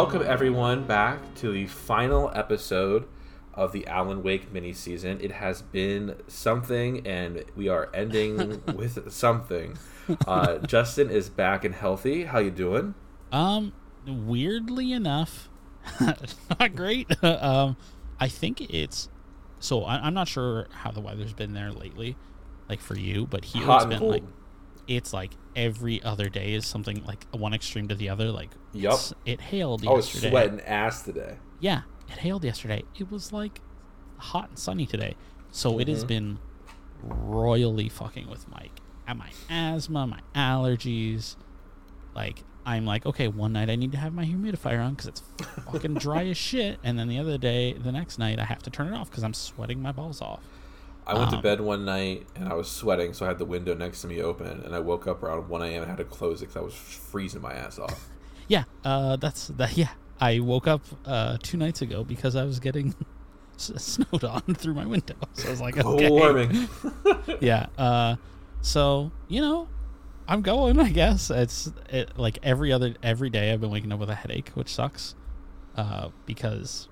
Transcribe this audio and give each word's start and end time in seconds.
welcome 0.00 0.22
everyone 0.26 0.82
back 0.84 1.18
to 1.34 1.52
the 1.52 1.66
final 1.66 2.32
episode 2.34 3.06
of 3.52 3.70
the 3.72 3.86
Alan 3.86 4.22
Wake 4.22 4.50
mini 4.50 4.72
season. 4.72 5.20
It 5.20 5.30
has 5.30 5.60
been 5.60 6.16
something, 6.26 7.06
and 7.06 7.44
we 7.54 7.68
are 7.68 7.90
ending 7.92 8.62
with 8.74 9.12
something. 9.12 9.76
Uh, 10.26 10.56
Justin 10.60 11.10
is 11.10 11.28
back 11.28 11.66
and 11.66 11.74
healthy. 11.74 12.24
How 12.24 12.38
you 12.38 12.50
doing? 12.50 12.94
Um, 13.30 13.74
weirdly 14.06 14.90
enough, 14.90 15.50
not 16.00 16.74
great. 16.74 17.06
um, 17.22 17.76
I 18.18 18.28
think 18.28 18.72
it's 18.72 19.10
so. 19.58 19.84
I, 19.84 19.96
I'm 19.96 20.14
not 20.14 20.28
sure 20.28 20.66
how 20.70 20.92
the 20.92 21.02
weather's 21.02 21.34
been 21.34 21.52
there 21.52 21.72
lately, 21.72 22.16
like 22.70 22.80
for 22.80 22.96
you, 22.96 23.26
but 23.26 23.44
here 23.44 23.66
Hot 23.66 23.82
it's 23.82 23.86
been 23.90 23.98
cold. 23.98 24.12
like 24.12 24.24
it's 24.88 25.12
like 25.12 25.32
every 25.54 26.02
other 26.02 26.30
day 26.30 26.54
is 26.54 26.64
something 26.64 27.04
like 27.04 27.26
one 27.32 27.52
extreme 27.52 27.88
to 27.88 27.94
the 27.94 28.08
other. 28.08 28.32
Like 28.32 28.48
Yup. 28.72 28.92
it's- 28.94 29.14
it 29.24 29.40
hailed 29.40 29.86
I 29.86 29.90
was 29.92 30.06
yesterday. 30.06 30.30
sweating 30.30 30.60
ass 30.62 31.02
today. 31.02 31.36
Yeah, 31.60 31.82
it 32.08 32.18
hailed 32.18 32.44
yesterday. 32.44 32.84
It 32.98 33.10
was 33.10 33.32
like 33.32 33.60
hot 34.18 34.48
and 34.50 34.58
sunny 34.58 34.86
today. 34.86 35.16
So 35.50 35.78
it 35.80 35.88
has 35.88 36.04
Mhm. 36.04 36.08
been 36.08 36.38
royally 37.02 37.88
fucking 37.88 38.28
with 38.28 38.48
Mike. 38.48 38.80
And 39.06 39.18
my 39.18 39.30
asthma, 39.48 40.06
my 40.06 40.20
allergies. 40.34 41.36
Like, 42.14 42.44
I'm 42.66 42.84
like, 42.84 43.06
okay, 43.06 43.26
one 43.28 43.52
night 43.54 43.70
I 43.70 43.76
need 43.76 43.92
to 43.92 43.98
have 43.98 44.12
my 44.12 44.24
humidifier 44.24 44.84
on 44.84 44.92
because 44.94 45.06
it's 45.06 45.20
fucking 45.72 45.94
dry 45.94 46.26
as 46.26 46.36
shit. 46.36 46.78
And 46.84 46.98
then 46.98 47.08
the 47.08 47.18
other 47.18 47.38
day, 47.38 47.72
the 47.72 47.90
next 47.90 48.18
night, 48.18 48.38
I 48.38 48.44
have 48.44 48.62
to 48.64 48.70
turn 48.70 48.88
it 48.88 48.94
off 48.94 49.10
because 49.10 49.24
I'm 49.24 49.34
sweating 49.34 49.80
my 49.82 49.92
balls 49.92 50.20
off. 50.20 50.40
I 51.06 51.14
went 51.14 51.30
to 51.30 51.36
Um, 51.36 51.42
bed 51.42 51.60
one 51.60 51.84
night 51.84 52.26
and 52.36 52.48
I 52.48 52.54
was 52.54 52.70
sweating, 52.70 53.14
so 53.14 53.24
I 53.24 53.28
had 53.28 53.38
the 53.38 53.44
window 53.44 53.74
next 53.74 54.02
to 54.02 54.06
me 54.06 54.20
open, 54.22 54.46
and 54.64 54.74
I 54.74 54.78
woke 54.78 55.06
up 55.08 55.22
around 55.22 55.48
1 55.48 55.62
a.m. 55.62 55.82
and 55.82 55.90
had 55.90 55.96
to 55.98 56.04
close 56.04 56.40
it 56.42 56.46
because 56.46 56.56
I 56.60 56.64
was 56.64 56.74
freezing 56.74 57.40
my 57.40 57.52
ass 57.54 57.78
off. 57.80 58.08
Yeah, 58.50 58.64
uh, 58.84 59.14
that's 59.14 59.46
that. 59.46 59.76
Yeah, 59.76 59.90
I 60.20 60.40
woke 60.40 60.66
up 60.66 60.82
uh, 61.06 61.36
two 61.40 61.56
nights 61.56 61.82
ago 61.82 62.02
because 62.02 62.34
I 62.34 62.42
was 62.42 62.58
getting 62.58 62.96
snowed 63.56 64.24
on 64.24 64.40
through 64.58 64.74
my 64.74 64.86
window. 64.86 65.14
So 65.34 65.46
I 65.46 65.50
was 65.52 65.60
like, 65.60 65.76
okay. 65.78 66.10
warming. 66.10 66.68
yeah. 67.40 67.66
Uh, 67.78 68.16
so 68.60 69.12
you 69.28 69.40
know, 69.40 69.68
I'm 70.26 70.42
going. 70.42 70.80
I 70.80 70.90
guess 70.90 71.30
it's 71.30 71.70
it, 71.90 72.18
like 72.18 72.40
every 72.42 72.72
other 72.72 72.96
every 73.04 73.30
day. 73.30 73.52
I've 73.52 73.60
been 73.60 73.70
waking 73.70 73.92
up 73.92 74.00
with 74.00 74.10
a 74.10 74.16
headache, 74.16 74.50
which 74.54 74.74
sucks. 74.74 75.14
Uh, 75.76 76.08
because 76.26 76.88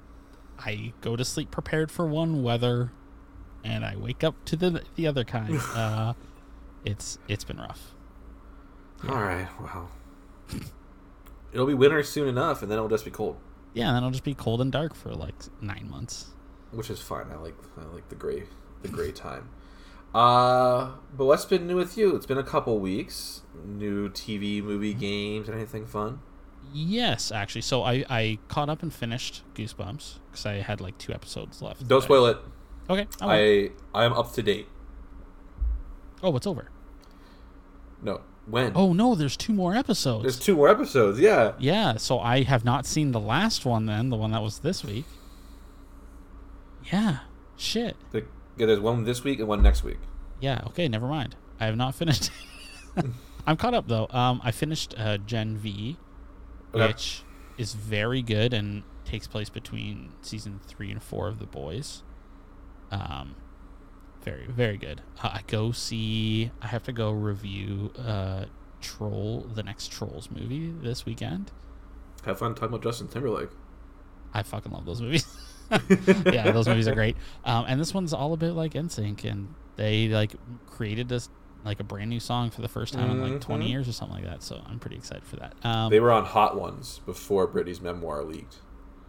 I 0.61 0.93
go 1.01 1.17
to 1.17 1.25
sleep 1.25 1.51
prepared 1.51 1.91
for 1.91 2.07
one 2.07 2.45
weather, 2.45 2.93
and 3.65 3.85
I 3.85 3.97
wake 3.97 4.23
up 4.23 4.37
to 4.45 4.55
the 4.55 4.85
the 4.95 5.09
other 5.09 5.25
kind. 5.25 5.59
Uh, 5.75 6.13
it's 6.85 7.19
it's 7.27 7.43
been 7.43 7.59
rough. 7.59 7.97
All 9.09 9.17
right, 9.17 9.49
well. 9.61 9.91
It'll 11.53 11.67
be 11.67 11.75
winter 11.75 12.03
soon 12.03 12.29
enough, 12.29 12.63
and 12.63 12.71
then 12.71 12.77
it'll 12.79 12.89
just 12.89 13.05
be 13.05 13.11
cold. 13.11 13.37
Yeah, 13.75 13.89
and 13.89 13.97
then 13.97 14.03
it'll 14.03 14.11
just 14.13 14.25
be 14.25 14.35
cold 14.35 14.61
and 14.61 14.71
dark 14.73 14.95
for 14.95 15.15
like 15.15 15.35
nine 15.61 15.89
months. 15.91 16.27
which 16.73 16.91
is 16.91 17.01
fine. 17.01 17.27
I 17.33 17.37
like 17.37 17.57
I 17.81 17.85
like 17.95 18.09
the 18.09 18.15
gray 18.15 18.45
the 18.83 18.89
gray 18.89 19.13
time. 19.27 19.49
Uh, 20.15 20.93
but 21.17 21.27
what's 21.27 21.45
been 21.45 21.67
new 21.67 21.77
with 21.77 21.97
you? 21.99 22.17
It's 22.17 22.27
been 22.27 22.39
a 22.39 22.43
couple 22.43 22.79
weeks. 22.79 23.43
New 23.65 24.09
TV, 24.09 24.63
movie, 24.63 24.95
games, 24.95 25.49
anything 25.49 25.85
fun? 25.87 26.21
Yes, 26.73 27.31
actually. 27.33 27.61
So 27.63 27.83
I 27.83 28.05
I 28.11 28.39
caught 28.49 28.69
up 28.69 28.83
and 28.83 28.93
finished 28.93 29.43
Goosebumps 29.55 30.19
because 30.31 30.47
I 30.47 30.55
had 30.57 30.81
like 30.81 30.97
two 30.99 31.13
episodes 31.13 31.61
left. 31.63 31.81
Don't 31.87 31.89
that 31.89 32.05
I- 32.05 32.07
spoil 32.07 32.27
it. 32.27 32.39
Okay. 32.91 33.07
I. 33.21 33.71
I 33.95 34.03
I 34.03 34.05
am 34.05 34.13
up 34.15 34.33
to 34.33 34.43
date. 34.43 34.67
oh, 36.23 36.35
it's 36.37 36.47
over. 36.47 36.71
No, 38.03 38.21
when? 38.51 38.73
Oh 38.75 38.93
no, 38.93 39.15
there's 39.15 39.37
two 39.37 39.53
more 39.53 39.75
episodes. 39.77 40.23
there's 40.23 40.39
two 40.39 40.57
more 40.57 40.69
episodes. 40.69 41.19
Yeah, 41.21 41.53
Yeah, 41.59 41.97
so 41.97 42.19
I 42.19 42.43
have 42.43 42.65
not 42.65 42.87
seen 42.87 43.13
the 43.13 43.21
last 43.21 43.65
one 43.65 43.87
then, 43.87 44.11
the 44.11 44.17
one 44.17 44.31
that 44.33 44.43
was 44.43 44.61
this 44.61 44.85
week. 44.85 45.05
Yeah. 46.93 47.19
Shit. 47.57 47.97
The- 48.13 48.25
yeah. 48.57 48.67
There's 48.67 48.81
one 48.81 49.05
this 49.05 49.23
week 49.25 49.39
and 49.39 49.49
one 49.49 49.63
next 49.63 49.85
week. 49.85 49.99
Yeah, 50.41 50.63
okay, 50.69 50.89
never 50.89 51.07
mind. 51.07 51.37
I 51.61 51.67
have 51.67 51.77
not 51.77 51.95
finished. 51.95 52.31
I'm 53.47 53.57
caught 53.57 53.75
up 53.75 53.89
though. 53.89 54.07
Um 54.11 54.41
I 54.45 54.51
finished 54.51 54.95
uh, 54.99 55.19
Gen 55.19 55.57
V, 55.57 55.97
Okay. 56.75 56.87
which 56.87 57.23
is 57.57 57.75
very 57.75 58.23
good 58.23 58.53
and 58.55 58.83
takes 59.05 59.27
place 59.27 59.49
between 59.49 60.13
season 60.21 60.61
3 60.67 60.91
and 60.93 61.03
4 61.03 61.29
of 61.29 61.39
The 61.39 61.47
Boys. 61.47 62.03
Um 62.91 63.37
very 64.23 64.47
very 64.47 64.77
good. 64.77 65.01
Uh, 65.23 65.29
I 65.35 65.41
go 65.47 65.73
see 65.73 66.51
I 66.61 66.67
have 66.69 66.83
to 66.85 66.93
go 66.93 67.11
review 67.13 67.93
uh 67.99 68.45
Troll 68.81 69.47
the 69.55 69.63
next 69.63 69.91
Trolls 69.91 70.29
movie 70.31 70.71
this 70.83 71.05
weekend. 71.05 71.51
Have 72.25 72.39
fun 72.39 72.55
talking 72.55 72.69
about 72.69 72.83
Justin 72.83 73.09
Timberlake. 73.09 73.51
I 74.35 74.43
fucking 74.43 74.71
love 74.73 74.85
those 74.87 75.01
movies. 75.01 75.27
yeah, 76.27 76.51
those 76.51 76.67
movies 76.69 76.89
are 76.89 76.95
great. 76.95 77.17
Um, 77.45 77.65
and 77.69 77.79
this 77.81 77.93
one's 77.93 78.13
all 78.15 78.33
about 78.33 78.55
like 78.55 78.73
NSYNC, 78.73 79.25
and 79.31 79.55
they 79.77 80.09
like 80.09 80.33
created 80.67 81.09
this 81.09 81.29
like 81.65 81.79
a 81.81 81.85
brand 81.85 82.09
new 82.09 82.21
song 82.21 82.49
for 82.51 82.63
the 82.63 82.69
first 82.69 82.95
time 82.95 83.11
in 83.11 83.21
like 83.33 83.41
20 83.43 83.67
Mhm. 83.67 83.69
years 83.69 83.89
or 83.89 83.93
something 83.93 84.17
like 84.17 84.25
that. 84.25 84.43
So 84.43 84.63
I'm 84.67 84.79
pretty 84.79 84.97
excited 84.97 85.25
for 85.25 85.37
that. 85.37 85.55
Um, 85.65 85.91
They 85.91 86.01
were 86.01 86.11
on 86.13 86.25
Hot 86.25 86.59
Ones 86.59 87.01
before 87.05 87.47
Britney's 87.49 87.81
memoir 87.81 88.23
leaked. 88.25 88.57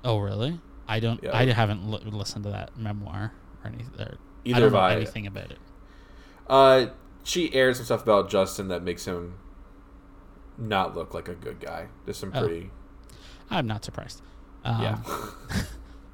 oh 0.04 0.18
really? 0.18 0.60
I 0.88 1.00
don't. 1.00 1.22
Yeah. 1.24 1.38
I 1.38 1.46
haven't 1.46 1.90
li- 1.90 2.02
listened 2.06 2.44
to 2.46 2.50
that 2.52 2.76
memoir 2.78 3.34
or 3.64 3.68
anything. 3.70 4.02
Or, 4.02 4.18
I 4.46 4.50
Either 4.50 4.60
don't 4.62 4.74
know 4.74 4.80
I. 4.80 4.96
anything 4.96 5.28
about 5.28 5.52
it. 5.52 5.60
Uh, 6.48 6.88
she 7.24 7.54
aired 7.54 7.76
some 7.76 7.86
stuff 7.86 8.04
about 8.04 8.30
Justin 8.30 8.68
that 8.70 8.82
makes 8.84 9.06
him 9.06 9.36
not 10.58 10.96
look 10.96 11.14
like 11.14 11.28
a 11.28 11.36
good 11.36 11.60
guy. 11.60 11.88
Just 12.06 12.20
some 12.20 12.32
Oh. 12.34 12.40
pretty. 12.42 12.72
I'm 13.50 13.68
not 13.68 13.84
surprised. 13.86 14.22
Um, 14.64 14.82
yeah. 14.82 14.98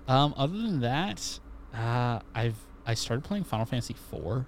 Um, 0.07 0.35
other 0.37 0.55
than 0.55 0.81
that, 0.81 1.39
uh, 1.73 2.19
I've 2.35 2.57
I 2.85 2.93
started 2.93 3.23
playing 3.23 3.43
Final 3.43 3.65
Fantasy 3.65 3.95
IV, 3.95 4.45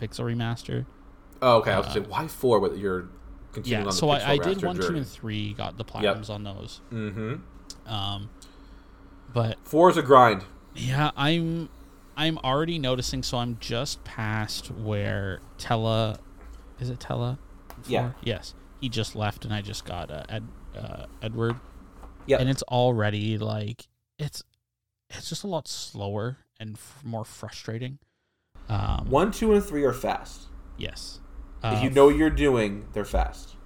Pixel 0.00 0.24
Remaster. 0.24 0.86
Oh, 1.42 1.58
okay. 1.58 1.72
I 1.72 1.78
was 1.80 1.94
Uh, 1.94 2.00
why 2.08 2.26
four, 2.28 2.60
but 2.62 2.78
you're 2.78 3.10
continuing 3.52 3.82
Yeah, 3.82 3.88
on 3.88 3.90
the 3.90 3.92
so 3.92 4.08
I, 4.08 4.30
I 4.30 4.38
did 4.38 4.62
one, 4.64 4.76
two, 4.76 4.96
and 4.96 5.06
three. 5.06 5.52
Got 5.52 5.76
the 5.76 5.84
platinums 5.84 6.30
on 6.30 6.44
those. 6.44 6.80
Mm-hmm. 6.90 7.92
Um, 7.92 8.30
but 9.34 9.58
Four 9.64 9.90
is 9.90 9.98
a 9.98 10.02
grind. 10.02 10.44
yeah, 10.74 11.10
I'm 11.14 11.68
I'm 12.16 12.38
already 12.38 12.78
noticing. 12.78 13.22
So 13.22 13.38
I'm 13.38 13.58
just 13.60 14.02
past 14.04 14.70
where 14.70 15.40
Tellah, 15.58 16.18
is 16.80 16.90
it 16.90 16.98
Tellah? 16.98 17.38
Yeah. 17.86 18.12
Yes. 18.22 18.54
He 18.80 18.88
just 18.88 19.14
left, 19.16 19.44
and 19.44 19.52
I 19.54 19.60
just 19.62 19.84
got 19.84 20.10
uh, 20.10 20.24
Ed, 20.28 20.46
uh, 20.76 21.06
Edward. 21.22 21.56
Yeah. 22.26 22.38
And 22.38 22.48
it's 22.48 22.62
already 22.64 23.38
like 23.38 23.86
it's 24.18 24.42
it's 25.10 25.28
just 25.28 25.44
a 25.44 25.46
lot 25.46 25.68
slower 25.68 26.38
and 26.58 26.76
f- 26.76 27.00
more 27.04 27.24
frustrating. 27.24 27.98
Um, 28.68 29.08
One, 29.08 29.30
two, 29.30 29.52
and 29.52 29.64
three 29.64 29.84
are 29.84 29.92
fast. 29.92 30.46
Yes. 30.76 31.20
if 31.62 31.78
Uh, 31.78 31.80
you 31.82 31.90
know 31.90 32.06
what 32.06 32.16
you're 32.16 32.30
doing, 32.30 32.88
they're 32.92 33.04
fast. 33.04 33.56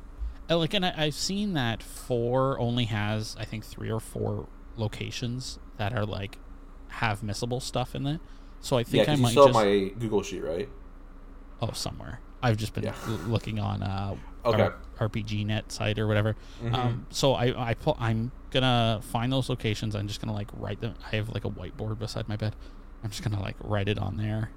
Uh, 0.51 0.59
like 0.59 0.75
and 0.75 0.85
I, 0.85 0.93
I've 0.97 1.15
seen 1.15 1.55
that 1.55 1.83
four 1.83 2.59
only 2.59 2.85
has 2.87 3.37
I 3.39 3.45
think 3.45 3.65
three 3.65 3.91
or 3.91 4.01
four 4.01 4.49
locations 4.77 5.59
that 5.77 5.93
are 5.97 6.05
like 6.05 6.39
have 6.91 7.21
missable 7.23 7.61
stuff 7.63 7.95
in 7.95 8.07
it. 8.07 8.21
So 8.61 8.77
I 8.77 8.81
Yeah, 8.81 8.85
think 8.85 9.09
I 9.09 9.13
because 9.13 9.19
you 9.19 9.23
might 9.25 9.35
saw 9.35 9.47
just 9.47 9.55
my 9.55 9.93
Google 9.99 10.23
sheet, 10.23 10.45
right? 10.45 10.69
oh 11.63 11.73
somewhere. 11.73 12.21
I've 12.43 12.57
just 12.57 12.73
been 12.75 12.85
Yeah. 12.85 12.95
looking 13.27 13.59
on 13.59 13.83
uh 13.83 14.17
Okay. 14.45 14.63
R- 14.99 15.09
RPG 15.09 15.45
net 15.47 15.71
site 15.71 15.99
or 15.99 16.07
whatever. 16.07 16.35
Mhm. 16.63 16.75
Um, 16.75 17.07
so 17.11 17.35
I 17.35 17.71
I 17.71 17.75
pull, 17.75 17.97
I'm 17.99 18.33
gonna 18.51 19.01
find 19.03 19.31
those 19.33 19.49
locations. 19.51 19.95
I'm 19.95 20.09
just 20.09 20.21
gonna 20.21 20.33
like 20.33 20.49
write 20.55 20.81
them. 20.81 20.95
I 21.13 21.17
have 21.17 21.29
like 21.31 21.45
a 21.45 21.51
whiteboard 21.51 21.99
beside 21.99 22.29
my 22.29 22.37
bed. 22.37 22.57
I'm 23.05 23.11
just 23.11 23.23
gonna 23.23 23.41
like 23.41 23.57
write 23.61 23.89
it 23.89 23.99
on 23.99 24.17
there, 24.17 24.51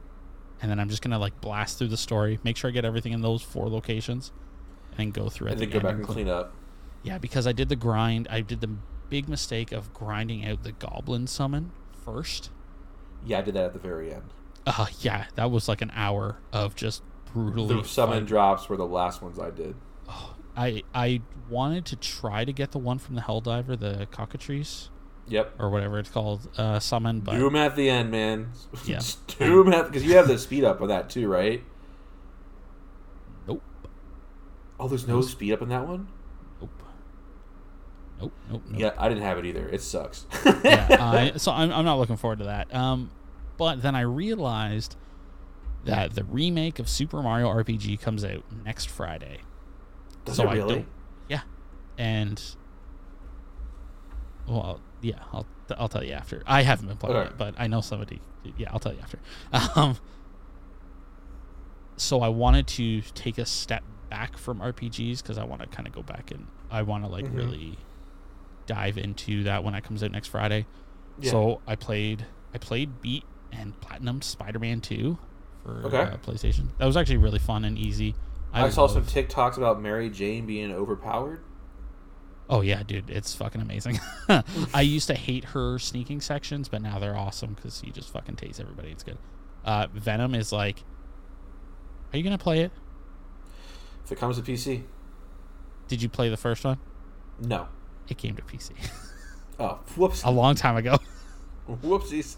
and 0.62 0.72
then 0.72 0.80
I'm 0.80 0.90
just 0.90 1.02
gonna 1.02 1.20
like 1.20 1.40
blast 1.42 1.78
through 1.78 1.90
the 1.90 1.98
story, 1.98 2.40
make 2.44 2.56
sure 2.58 2.70
I 2.70 2.72
get 2.72 2.86
everything 2.86 3.12
in 3.12 3.22
those 3.22 3.42
four 3.42 3.68
locations, 3.70 4.32
and 4.98 5.14
go 5.14 5.28
through 5.30 5.50
and 5.50 5.60
the 5.60 5.66
then 5.66 5.74
go 5.74 5.80
back 5.82 5.96
and 5.96 6.06
clean 6.08 6.30
up. 6.30 6.54
Yeah, 7.04 7.18
because 7.18 7.46
I 7.46 7.52
did 7.52 7.68
the 7.68 7.76
grind. 7.76 8.28
I 8.32 8.40
did 8.42 8.62
the 8.62 8.70
big 9.10 9.28
mistake 9.28 9.74
of 9.74 9.94
grinding 9.94 10.46
out 10.46 10.64
the 10.64 10.72
goblin 10.72 11.28
summon 11.28 11.72
first. 12.04 12.50
Yeah, 13.26 13.40
I 13.40 13.42
did 13.42 13.54
that 13.56 13.66
at 13.66 13.74
the 13.74 13.80
very 13.80 14.14
end. 14.14 14.34
Uh 14.66 14.88
yeah, 15.02 15.26
that 15.36 15.52
was 15.52 15.68
like 15.68 15.82
an 15.82 15.92
hour 15.96 16.38
of 16.52 16.76
just 16.76 17.04
brutally. 17.34 17.76
The 17.82 17.88
summon 17.88 18.26
drops 18.26 18.70
were 18.70 18.78
the 18.78 18.86
last 18.88 19.22
ones 19.22 19.40
I 19.40 19.50
did. 19.50 19.76
I 20.56 20.84
I 20.94 21.22
wanted 21.50 21.86
to 21.88 21.96
try 21.96 22.46
to 22.46 22.54
get 22.54 22.72
the 22.72 22.80
one 22.80 23.00
from 23.00 23.16
the 23.16 23.22
Helldiver, 23.22 23.78
the 23.80 24.08
cockatrice 24.12 24.90
Yep. 25.28 25.56
or 25.58 25.70
whatever 25.70 26.00
it's 26.00 26.10
called, 26.10 26.50
uh, 26.58 26.80
summon, 26.80 27.22
but 27.22 27.32
do 27.34 27.46
them 27.46 27.56
at 27.56 27.76
the 27.78 27.90
end, 27.90 28.12
man. 28.12 28.52
Yeah. 28.86 29.00
Do 29.40 29.64
them 29.64 29.74
at 29.74 29.86
because 29.88 30.04
you 30.06 30.16
have 30.18 30.28
the 30.28 30.38
speed 30.38 30.64
up 30.66 30.82
on 30.82 30.90
that 30.90 31.10
too, 31.10 31.28
right? 31.30 31.64
nope, 33.48 33.62
Oh, 34.80 34.88
there's 34.88 35.08
no 35.08 35.22
speed 35.22 35.54
up 35.54 35.62
on 35.62 35.70
that 35.70 35.88
one. 35.88 36.08
Nope, 38.24 38.34
nope. 38.50 38.62
Yeah, 38.76 38.92
I 38.98 39.10
didn't 39.10 39.24
have 39.24 39.38
it 39.38 39.46
either. 39.46 39.68
It 39.70 39.82
sucks. 39.82 40.26
yeah. 40.64 40.88
I, 41.00 41.34
so 41.38 41.52
I'm 41.52 41.72
I'm 41.72 41.86
not 41.86 41.98
looking 42.00 42.18
forward 42.18 42.40
to 42.40 42.46
that. 42.46 42.74
Um, 42.74 43.12
but 43.58 43.82
then 43.82 43.96
I 43.96 44.02
realized 44.02 44.96
that 45.86 46.16
the 46.16 46.24
remake 46.24 46.80
of 46.80 46.88
Super 46.90 47.22
Mario 47.22 47.48
RPG 47.50 48.00
comes 48.02 48.24
out 48.24 48.44
next 48.66 48.90
Friday. 48.90 49.40
Does 50.26 50.38
so 50.38 50.50
it 50.50 50.54
really? 50.56 50.86
yeah, 51.28 51.42
and 51.98 52.42
well, 54.48 54.80
yeah, 55.02 55.20
I'll 55.32 55.46
I'll 55.78 55.90
tell 55.90 56.04
you 56.04 56.14
after. 56.14 56.44
I 56.46 56.64
haven't 56.64 56.88
been 56.88 56.98
playing 56.98 57.28
it, 57.28 57.38
but 57.38 57.56
I 57.58 57.68
know 57.68 57.82
somebody. 57.82 58.22
Yeah, 58.58 58.70
I'll 58.72 58.80
tell 58.80 58.94
you 58.94 59.00
after. 59.02 59.20
Um, 59.80 59.98
so 61.96 62.22
I 62.22 62.28
wanted 62.28 62.68
to 62.68 63.02
take 63.02 63.38
a 63.38 63.46
step 63.46 63.84
back 64.10 64.38
from 64.38 64.60
RPGs 64.60 65.22
because 65.22 65.38
I 65.38 65.44
want 65.44 65.62
to 65.62 65.68
kind 65.68 65.88
of 65.88 65.94
go 65.94 66.02
back 66.02 66.32
and 66.32 66.48
I 66.72 66.82
want 66.82 67.04
to 67.04 67.10
like 67.10 67.26
Mhm. 67.26 67.36
really 67.36 67.78
dive 68.66 68.98
into 68.98 69.44
that 69.44 69.64
when 69.64 69.76
it 69.76 69.84
comes 69.84 70.04
out 70.04 70.12
next 70.12 70.28
Friday. 70.28 70.66
Yeah. 71.20 71.32
So 71.32 71.62
I 71.68 71.76
played 71.76 72.26
I 72.54 72.58
played 72.58 73.02
beat 73.02 73.24
and 73.52 73.80
platinum 73.82 74.22
Spider-Man 74.22 74.82
2 74.82 75.18
for 75.64 75.84
Okay. 75.86 75.98
uh, 76.02 76.18
PlayStation. 76.18 76.68
That 76.78 76.86
was 76.86 76.98
actually 76.98 77.18
really 77.18 77.40
fun 77.40 77.66
and 77.66 77.78
easy. 77.78 78.16
I, 78.52 78.70
saw 78.70 78.86
some 78.88 79.04
TikToks 79.04 79.58
about 79.58 79.82
Mary 79.82 80.10
Jane 80.12 80.46
being 80.46 80.72
overpowered. 80.72 81.42
Oh 82.50 82.62
yeah, 82.62 82.84
dude, 82.84 83.10
it's 83.10 83.34
fucking 83.34 83.62
amazing. 83.62 84.00
I 84.74 84.82
used 84.82 85.08
to 85.08 85.16
hate 85.16 85.46
her 85.46 85.80
sneaking 85.80 86.22
sections, 86.22 86.68
but 86.70 86.82
now 86.82 87.00
they're 87.00 87.18
awesome 87.18 87.54
because 87.54 87.82
you 87.84 87.92
just 87.92 88.10
fucking 88.12 88.36
tase 88.36 88.60
everybody. 88.60 88.92
It's 88.92 89.04
good. 89.04 89.18
Uh, 89.66 89.88
Venom 89.94 90.36
is 90.36 90.52
like, 90.52 90.84
are 92.12 92.18
you 92.18 92.24
gonna 92.24 92.38
play 92.38 92.60
it? 92.62 92.72
If 94.06 94.12
it 94.12 94.20
comes 94.20 94.38
to 94.38 94.44
PC, 94.44 94.84
Did 95.88 96.02
you 96.02 96.10
play 96.10 96.30
the 96.30 96.38
first 96.38 96.64
one? 96.66 96.78
no. 97.40 97.68
It 98.08 98.18
came 98.18 98.36
to 98.36 98.42
PC 98.42 98.72
Oh, 99.60 99.80
whoops, 99.96 100.24
a 100.24 100.30
long 100.32 100.56
time 100.56 100.76
ago. 100.78 100.98
whoopsies. 101.70 102.38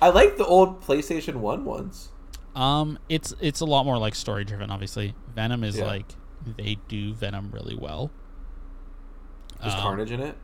I 0.00 0.08
like 0.08 0.36
the 0.36 0.46
old 0.46 0.80
PlayStation 0.82 1.36
One 1.36 1.64
ones. 1.64 2.08
Um, 2.56 2.98
it's 3.08 3.34
it's 3.40 3.60
a 3.60 3.64
lot 3.66 3.84
more 3.84 3.98
like 3.98 4.14
story 4.14 4.44
driven. 4.44 4.70
Obviously, 4.70 5.14
Venom 5.34 5.62
is 5.62 5.76
Yeah. 5.76 5.86
like 5.86 6.06
they 6.56 6.78
do 6.88 7.12
Venom 7.14 7.50
really 7.52 7.74
well. 7.76 8.10
Is 9.64 9.72
Um, 9.74 9.80
Carnage 9.80 10.10
in 10.10 10.20
it? 10.20 10.36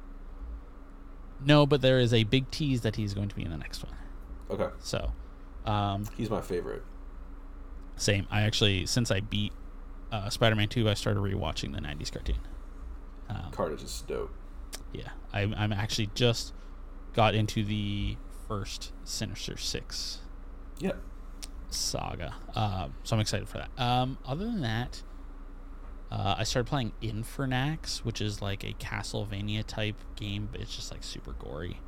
No, 1.45 1.67
but 1.67 1.81
there 1.81 1.99
is 1.99 2.13
a 2.13 2.25
big 2.25 2.51
tease 2.51 2.83
that 2.83 2.97
he's 2.97 3.15
going 3.15 3.29
to 3.29 3.35
be 3.35 3.43
in 3.43 3.51
the 3.51 3.57
next 3.57 3.83
one. 3.83 3.95
Okay, 4.51 4.69
So, 4.81 5.13
um, 5.65 6.05
he's 6.17 6.29
my 6.29 6.41
favorite. 6.43 6.83
Same. 7.97 8.27
I 8.31 8.43
actually, 8.43 8.85
since 8.87 9.11
I 9.11 9.21
beat 9.21 9.53
uh, 10.13 10.29
Spider-Man 10.29 10.69
Two, 10.69 10.89
I 10.89 10.95
started 10.95 11.21
rewatching 11.21 11.73
the 11.73 11.81
'90s 11.81 12.13
cartoon. 12.13 12.39
Um, 13.29 13.51
Carnage 13.53 13.83
is 13.83 14.03
dope. 14.07 14.33
Yeah, 14.93 15.11
I, 15.33 15.43
I'm 15.43 15.73
actually 15.73 16.11
just 16.15 16.53
got 17.15 17.35
into 17.35 17.65
the 17.65 18.17
first 18.49 18.93
Sinister 19.05 19.57
Six 19.57 20.19
Yep. 20.81 20.99
saga, 21.69 22.35
um, 22.55 22.95
so 23.05 23.17
I'm 23.17 23.21
excited 23.21 23.49
for 23.49 23.59
that. 23.59 23.83
Um, 23.83 24.19
other 24.25 24.45
than 24.45 24.61
that, 24.63 25.03
uh, 26.11 26.35
I 26.39 26.45
started 26.45 26.69
playing 26.69 26.93
Infernax, 27.03 27.99
which 27.99 28.21
is 28.21 28.43
like 28.43 28.65
a 28.65 28.73
Castlevania 28.75 29.65
type 29.65 29.97
game, 30.17 30.49
but 30.51 30.61
it's 30.61 30.75
just 30.75 30.91
like 30.91 31.03
super 31.05 31.33
gory. 31.33 31.81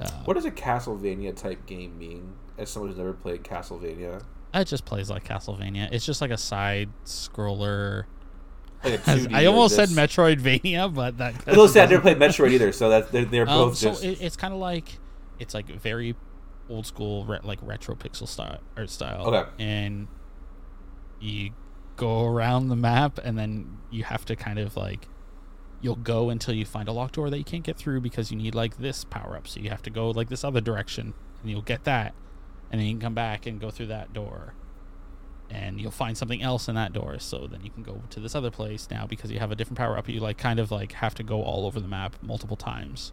Uh, 0.00 0.08
What 0.24 0.34
does 0.34 0.46
a 0.46 0.50
Castlevania 0.50 1.36
type 1.36 1.66
game 1.66 1.98
mean? 1.98 2.32
As 2.56 2.70
someone 2.70 2.90
who's 2.90 2.98
never 2.98 3.12
played 3.12 3.42
Castlevania, 3.42 4.22
It 4.54 4.64
just 4.66 4.84
plays 4.86 5.10
like 5.10 5.24
Castlevania. 5.24 5.92
It's 5.92 6.06
just 6.06 6.20
like 6.22 6.30
a 6.30 6.38
side 6.38 6.88
scroller. 7.04 8.04
Like 8.84 8.94
a 8.94 8.98
2D 8.98 9.34
I 9.34 9.46
almost 9.46 9.76
said 9.76 9.88
Metroidvania, 9.90 10.92
but 10.94 11.18
that. 11.18 11.34
I 11.46 11.50
was 11.50 11.56
gonna 11.56 11.68
say 11.68 11.82
I 11.82 11.86
never 11.86 12.02
played 12.02 12.18
Metroid 12.18 12.50
either, 12.52 12.72
so 12.72 12.88
that 12.90 13.12
they're, 13.12 13.24
they're 13.24 13.48
Um, 13.48 13.68
both 13.70 13.76
so 13.76 13.90
just 13.90 14.04
it, 14.04 14.20
it's 14.20 14.36
kind 14.36 14.52
of 14.54 14.60
like 14.60 14.98
it's 15.38 15.54
like 15.54 15.68
very 15.68 16.14
old 16.68 16.86
school, 16.86 17.24
re- 17.24 17.40
like 17.42 17.58
retro 17.62 17.94
pixel 17.94 18.28
style 18.28 18.60
art 18.76 18.90
style. 18.90 19.26
Okay. 19.26 19.50
And 19.58 20.08
you 21.20 21.50
go 21.96 22.26
around 22.26 22.68
the 22.68 22.76
map, 22.76 23.18
and 23.22 23.38
then 23.38 23.78
you 23.90 24.04
have 24.04 24.24
to 24.26 24.36
kind 24.36 24.58
of 24.58 24.76
like 24.76 25.08
you'll 25.82 25.96
go 25.96 26.28
until 26.30 26.54
you 26.54 26.64
find 26.64 26.88
a 26.88 26.92
locked 26.92 27.14
door 27.14 27.30
that 27.30 27.38
you 27.38 27.44
can't 27.44 27.64
get 27.64 27.76
through 27.76 28.00
because 28.00 28.30
you 28.30 28.36
need 28.36 28.54
like 28.54 28.78
this 28.78 29.04
power 29.04 29.36
up. 29.36 29.48
So 29.48 29.60
you 29.60 29.70
have 29.70 29.82
to 29.82 29.90
go 29.90 30.10
like 30.10 30.28
this 30.28 30.44
other 30.44 30.60
direction, 30.60 31.14
and 31.42 31.50
you'll 31.50 31.62
get 31.62 31.84
that, 31.84 32.14
and 32.70 32.80
then 32.80 32.86
you 32.86 32.92
can 32.94 33.00
come 33.00 33.14
back 33.14 33.46
and 33.46 33.60
go 33.60 33.70
through 33.70 33.86
that 33.88 34.12
door. 34.12 34.54
And 35.50 35.80
you'll 35.80 35.90
find 35.90 36.16
something 36.16 36.40
else 36.42 36.68
in 36.68 36.76
that 36.76 36.92
door, 36.92 37.18
so 37.18 37.48
then 37.50 37.64
you 37.64 37.70
can 37.70 37.82
go 37.82 38.02
to 38.10 38.20
this 38.20 38.36
other 38.36 38.52
place 38.52 38.86
now 38.88 39.06
because 39.06 39.32
you 39.32 39.40
have 39.40 39.50
a 39.50 39.56
different 39.56 39.78
power 39.78 39.98
up. 39.98 40.08
You 40.08 40.20
like 40.20 40.38
kind 40.38 40.60
of 40.60 40.70
like 40.70 40.92
have 40.92 41.14
to 41.16 41.24
go 41.24 41.42
all 41.42 41.66
over 41.66 41.80
the 41.80 41.88
map 41.88 42.14
multiple 42.22 42.56
times 42.56 43.12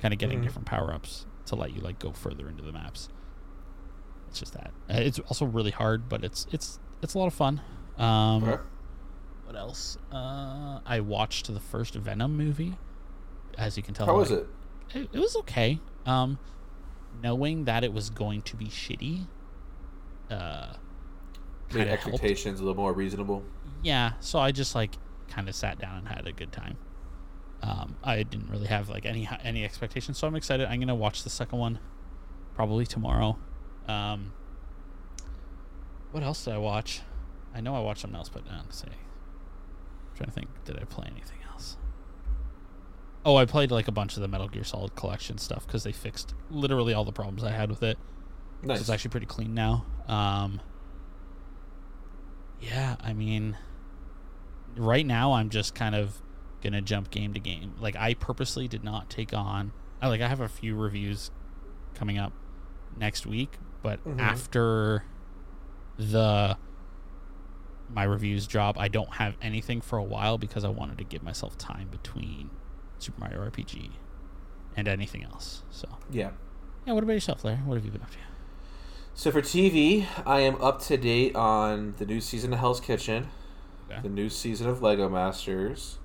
kind 0.00 0.12
of 0.14 0.18
getting 0.18 0.40
Mhm. 0.40 0.44
different 0.44 0.66
power 0.66 0.92
ups 0.94 1.26
to 1.46 1.54
let 1.56 1.74
you 1.74 1.80
like 1.82 1.98
go 1.98 2.12
further 2.12 2.48
into 2.48 2.62
the 2.62 2.72
maps. 2.72 3.08
It's 4.28 4.40
just 4.40 4.54
that 4.54 4.72
uh, 4.90 4.94
it's 4.94 5.18
also 5.20 5.44
really 5.44 5.70
hard, 5.72 6.08
but 6.08 6.24
it's 6.24 6.46
it's 6.52 6.78
it's 7.02 7.12
a 7.14 7.18
lot 7.18 7.26
of 7.26 7.34
fun. 7.34 7.60
Um, 7.98 8.44
Okay. 8.44 8.62
What 9.44 9.56
else? 9.56 9.98
Uh, 10.10 10.80
I 10.86 11.00
watched 11.00 11.52
the 11.52 11.60
first 11.60 11.94
Venom 11.96 12.34
movie. 12.36 12.78
As 13.58 13.76
you 13.76 13.82
can 13.82 13.92
tell, 13.92 14.06
How 14.06 14.16
was 14.16 14.30
like, 14.30 14.46
it? 14.94 14.98
it? 15.00 15.08
It 15.12 15.18
was 15.18 15.36
okay. 15.36 15.80
Um, 16.06 16.38
knowing 17.22 17.66
that 17.66 17.84
it 17.84 17.92
was 17.92 18.08
going 18.08 18.40
to 18.42 18.56
be 18.56 18.66
shitty, 18.66 19.26
uh, 20.30 20.72
Made 21.68 21.78
kinda 21.78 21.96
helped. 21.96 22.06
expectations 22.08 22.60
a 22.60 22.62
little 22.64 22.76
more 22.80 22.92
reasonable. 22.92 23.42
Yeah, 23.82 24.12
so 24.20 24.38
I 24.38 24.52
just 24.52 24.74
like 24.74 24.96
kind 25.28 25.48
of 25.48 25.54
sat 25.54 25.78
down 25.78 25.98
and 25.98 26.08
had 26.08 26.26
a 26.26 26.32
good 26.32 26.52
time. 26.52 26.76
Um, 27.62 27.96
I 28.04 28.22
didn't 28.22 28.50
really 28.50 28.66
have 28.66 28.88
like 28.90 29.06
any 29.06 29.28
any 29.42 29.64
expectations, 29.64 30.18
so 30.18 30.26
I'm 30.26 30.36
excited. 30.36 30.66
I'm 30.68 30.80
gonna 30.80 30.94
watch 30.94 31.22
the 31.22 31.30
second 31.30 31.58
one 31.58 31.78
probably 32.54 32.86
tomorrow. 32.86 33.38
Um, 33.88 34.32
what 36.12 36.22
else 36.22 36.44
did 36.44 36.54
I 36.54 36.58
watch? 36.58 37.00
I 37.54 37.60
know 37.60 37.74
I 37.74 37.80
watched 37.80 38.02
something 38.02 38.16
else, 38.16 38.28
but 38.28 38.42
I 38.50 38.56
don't 38.56 38.72
say. 38.72 38.88
I'm 38.88 40.16
trying 40.16 40.26
to 40.28 40.32
think, 40.32 40.48
did 40.64 40.78
I 40.80 40.84
play 40.84 41.06
anything 41.10 41.38
else? 41.50 41.76
Oh, 43.24 43.36
I 43.36 43.46
played 43.46 43.70
like 43.70 43.88
a 43.88 43.92
bunch 43.92 44.16
of 44.16 44.22
the 44.22 44.28
Metal 44.28 44.48
Gear 44.48 44.64
Solid 44.64 44.94
collection 44.94 45.38
stuff 45.38 45.66
because 45.66 45.82
they 45.82 45.92
fixed 45.92 46.34
literally 46.50 46.94
all 46.94 47.04
the 47.04 47.12
problems 47.12 47.42
I 47.42 47.50
had 47.50 47.70
with 47.70 47.82
it. 47.82 47.98
So 48.62 48.68
Nice. 48.68 48.80
it's 48.80 48.90
actually 48.90 49.10
pretty 49.10 49.26
clean 49.26 49.54
now. 49.54 49.86
Um, 50.06 50.60
yeah, 52.60 52.96
I 53.00 53.12
mean, 53.12 53.56
right 54.76 55.06
now 55.06 55.32
I'm 55.32 55.50
just 55.50 55.74
kind 55.74 55.94
of 55.94 56.20
gonna 56.62 56.80
jump 56.82 57.10
game 57.10 57.34
to 57.34 57.40
game. 57.40 57.74
Like 57.78 57.96
I 57.96 58.14
purposely 58.14 58.68
did 58.68 58.82
not 58.84 59.10
take 59.10 59.32
on. 59.34 59.72
I 60.00 60.08
like 60.08 60.20
I 60.20 60.28
have 60.28 60.40
a 60.40 60.48
few 60.48 60.74
reviews 60.76 61.30
coming 61.94 62.18
up 62.18 62.32
next 62.96 63.26
week, 63.26 63.58
but 63.82 64.02
Mhm. 64.04 64.18
after 64.20 65.04
the 65.96 66.56
my 67.90 68.02
reviews 68.02 68.46
drop, 68.46 68.78
I 68.78 68.88
don't 68.88 69.14
have 69.14 69.36
anything 69.42 69.80
for 69.80 69.98
a 69.98 70.02
while 70.02 70.38
because 70.38 70.64
I 70.64 70.68
wanted 70.70 70.98
to 70.98 71.04
give 71.04 71.22
myself 71.22 71.56
time 71.58 71.88
between 71.88 72.50
Super 72.98 73.20
Mario 73.20 73.40
RPG 73.42 73.90
and 74.76 74.88
anything 74.88 75.22
else. 75.22 75.62
So 75.70 75.88
yeah. 76.10 76.30
yeah, 76.86 76.94
what 76.94 77.04
about 77.04 77.12
yourself, 77.12 77.44
Larry? 77.44 77.58
What 77.58 77.74
have 77.74 77.84
you 77.84 77.90
been 77.90 78.02
up 78.02 78.10
to? 78.10 78.16
So 79.14 79.30
for 79.30 79.40
TV, 79.40 80.06
I 80.26 80.40
am 80.40 80.60
up 80.60 80.80
to 80.82 80.96
date 80.96 81.36
on 81.36 81.94
the 81.98 82.06
new 82.06 82.20
season 82.20 82.52
of 82.52 82.58
Hell's 82.58 82.80
Kitchen, 82.80 83.28
Okay. 83.88 84.00
the 84.02 84.08
new 84.08 84.28
season 84.28 84.68
of 84.68 84.82
Lego 84.82 85.08
Masters, 85.08 85.98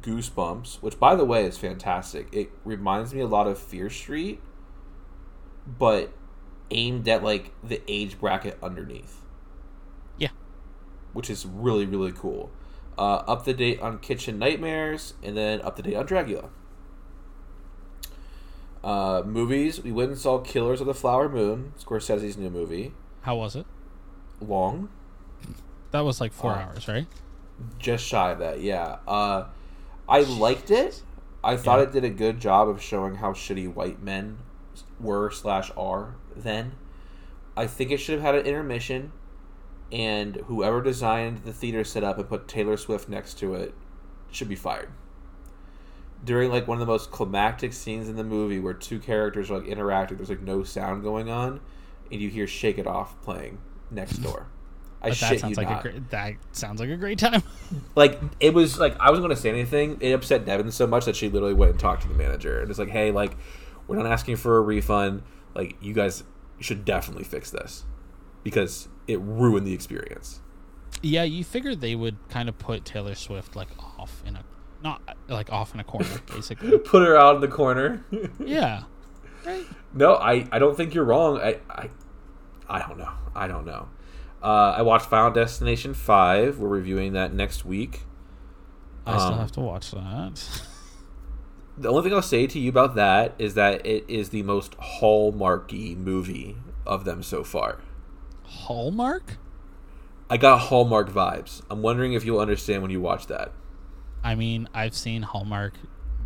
Goosebumps, 0.00 0.76
which 0.82 0.98
by 1.00 1.16
the 1.16 1.24
way 1.24 1.44
is 1.44 1.58
fantastic. 1.58 2.28
It 2.32 2.50
reminds 2.64 3.12
me 3.12 3.20
a 3.20 3.26
lot 3.26 3.46
of 3.48 3.58
Fear 3.58 3.90
Street, 3.90 4.40
but 5.66 6.12
aimed 6.70 7.08
at 7.08 7.24
like 7.24 7.52
the 7.64 7.82
age 7.88 8.18
bracket 8.20 8.58
underneath. 8.62 9.22
Yeah. 10.16 10.28
Which 11.14 11.28
is 11.30 11.46
really 11.46 11.86
really 11.86 12.12
cool. 12.12 12.50
Uh, 12.96 13.24
up 13.26 13.44
to 13.44 13.52
date 13.54 13.80
on 13.80 13.98
Kitchen 13.98 14.38
Nightmares, 14.38 15.14
and 15.22 15.36
then 15.36 15.60
up 15.62 15.76
to 15.76 15.82
date 15.82 15.96
on 15.96 16.06
Dracula. 16.06 16.48
Uh, 18.86 19.22
movies, 19.26 19.82
we 19.82 19.90
went 19.90 20.10
and 20.12 20.18
saw 20.18 20.38
Killers 20.38 20.80
of 20.80 20.86
the 20.86 20.94
Flower 20.94 21.28
Moon, 21.28 21.72
Scorsese's 21.76 22.36
new 22.36 22.48
movie. 22.48 22.94
How 23.22 23.34
was 23.34 23.56
it? 23.56 23.66
Long, 24.40 24.88
That 25.90 26.00
was 26.04 26.20
like 26.20 26.32
four 26.32 26.52
Uh, 26.52 26.58
hours, 26.66 26.86
right? 26.86 27.06
just 27.80 28.04
shy 28.06 28.30
of 28.30 28.38
that, 28.38 28.60
yeah. 28.60 28.98
Uh, 29.08 29.46
I 30.08 30.20
liked 30.20 30.70
it. 30.70 31.02
I 31.42 31.56
thought 31.56 31.78
Yeah. 31.78 31.84
it 31.86 31.92
did 31.92 32.04
a 32.04 32.10
good 32.10 32.38
job 32.38 32.68
of 32.68 32.80
showing 32.80 33.16
how 33.16 33.32
shitty 33.32 33.72
white 33.74 34.00
men 34.02 34.38
were 35.00 35.30
slash 35.32 35.72
are 35.76 36.14
then. 36.36 36.72
I 37.56 37.66
think 37.66 37.90
it 37.90 37.96
should 37.96 38.20
have 38.20 38.22
had 38.22 38.34
an 38.36 38.46
intermission, 38.46 39.10
and 39.90 40.36
whoever 40.46 40.80
designed 40.80 41.38
the 41.38 41.52
theater 41.52 41.82
setup 41.82 42.18
and 42.18 42.28
put 42.28 42.46
Taylor 42.46 42.76
Swift 42.76 43.08
next 43.08 43.34
to 43.38 43.54
it 43.54 43.74
should 44.30 44.48
be 44.48 44.54
fired. 44.56 44.90
During 46.24 46.50
like 46.50 46.66
one 46.66 46.76
of 46.76 46.80
the 46.80 46.90
most 46.90 47.10
climactic 47.10 47.72
scenes 47.72 48.08
in 48.08 48.16
the 48.16 48.24
movie, 48.24 48.58
where 48.58 48.74
two 48.74 48.98
characters 48.98 49.50
are 49.50 49.58
like 49.58 49.68
interacting, 49.68 50.16
there's 50.16 50.30
like 50.30 50.42
no 50.42 50.64
sound 50.64 51.02
going 51.02 51.30
on, 51.30 51.60
and 52.10 52.20
you 52.20 52.28
hear 52.28 52.46
"Shake 52.46 52.78
It 52.78 52.86
Off" 52.86 53.20
playing 53.22 53.58
next 53.90 54.18
door. 54.18 54.46
I 55.02 55.10
But 55.10 55.16
shit 55.18 55.28
that 55.28 55.40
sounds 55.40 55.50
you 55.50 55.56
like 55.56 55.70
not 55.70 55.80
a 55.80 55.82
great. 55.82 56.10
That 56.10 56.34
sounds 56.52 56.80
like 56.80 56.88
a 56.88 56.96
great 56.96 57.18
time. 57.18 57.42
like 57.94 58.20
it 58.40 58.54
was 58.54 58.78
like 58.78 58.98
I 58.98 59.10
wasn't 59.10 59.26
going 59.26 59.36
to 59.36 59.40
say 59.40 59.50
anything. 59.50 59.98
It 60.00 60.12
upset 60.12 60.44
Devin 60.46 60.70
so 60.72 60.86
much 60.86 61.04
that 61.04 61.14
she 61.14 61.28
literally 61.28 61.54
went 61.54 61.72
and 61.72 61.80
talked 61.80 62.02
to 62.02 62.08
the 62.08 62.14
manager 62.14 62.60
and 62.60 62.70
it's 62.70 62.78
like, 62.78 62.88
"Hey, 62.88 63.10
like 63.12 63.36
we're 63.86 63.96
not 63.96 64.06
asking 64.06 64.36
for 64.36 64.56
a 64.56 64.60
refund. 64.62 65.22
Like 65.54 65.76
you 65.80 65.92
guys 65.92 66.24
should 66.60 66.84
definitely 66.84 67.24
fix 67.24 67.50
this 67.50 67.84
because 68.42 68.88
it 69.06 69.20
ruined 69.20 69.66
the 69.66 69.74
experience." 69.74 70.40
yeah, 71.02 71.24
you 71.24 71.44
figured 71.44 71.80
they 71.80 71.94
would 71.94 72.16
kind 72.28 72.48
of 72.48 72.58
put 72.58 72.84
Taylor 72.84 73.14
Swift 73.14 73.56
like 73.56 73.68
off 73.78 74.22
in 74.26 74.36
a 74.36 74.44
not 74.82 75.00
like 75.28 75.50
off 75.52 75.74
in 75.74 75.80
a 75.80 75.84
corner, 75.84 76.06
basically. 76.32 76.76
Put 76.78 77.02
her 77.06 77.16
out 77.16 77.36
in 77.36 77.40
the 77.40 77.48
corner. 77.48 78.04
yeah. 78.40 78.82
Right. 79.44 79.64
No, 79.94 80.14
I, 80.14 80.46
I 80.52 80.58
don't 80.58 80.76
think 80.76 80.94
you're 80.94 81.04
wrong. 81.04 81.38
I, 81.40 81.58
I 81.70 81.88
I 82.68 82.80
don't 82.80 82.98
know. 82.98 83.12
I 83.34 83.46
don't 83.48 83.64
know. 83.64 83.88
Uh, 84.42 84.74
I 84.76 84.82
watched 84.82 85.06
Final 85.06 85.30
Destination 85.30 85.94
Five. 85.94 86.58
We're 86.58 86.68
reviewing 86.68 87.12
that 87.14 87.32
next 87.32 87.64
week. 87.64 88.02
I 89.06 89.18
still 89.18 89.32
Um, 89.34 89.38
have 89.38 89.52
to 89.52 89.60
watch 89.60 89.90
that. 89.92 90.60
The 91.78 91.90
only 91.90 92.04
thing 92.04 92.14
I'll 92.14 92.22
say 92.22 92.46
to 92.46 92.58
you 92.58 92.70
about 92.70 92.94
that 92.94 93.34
is 93.38 93.52
that 93.52 93.84
it 93.84 94.06
is 94.08 94.30
the 94.30 94.42
most 94.44 94.74
hallmarky 94.78 95.94
movie 95.94 96.56
of 96.86 97.04
them 97.04 97.22
so 97.22 97.44
far. 97.44 97.80
Hallmark? 98.44 99.36
I 100.30 100.38
got 100.38 100.56
Hallmark 100.58 101.10
vibes. 101.10 101.60
I'm 101.70 101.82
wondering 101.82 102.14
if 102.14 102.24
you'll 102.24 102.40
understand 102.40 102.80
when 102.80 102.90
you 102.90 103.02
watch 103.02 103.26
that. 103.26 103.52
I 104.24 104.34
mean, 104.34 104.68
I've 104.74 104.94
seen 104.94 105.22
Hallmark 105.22 105.74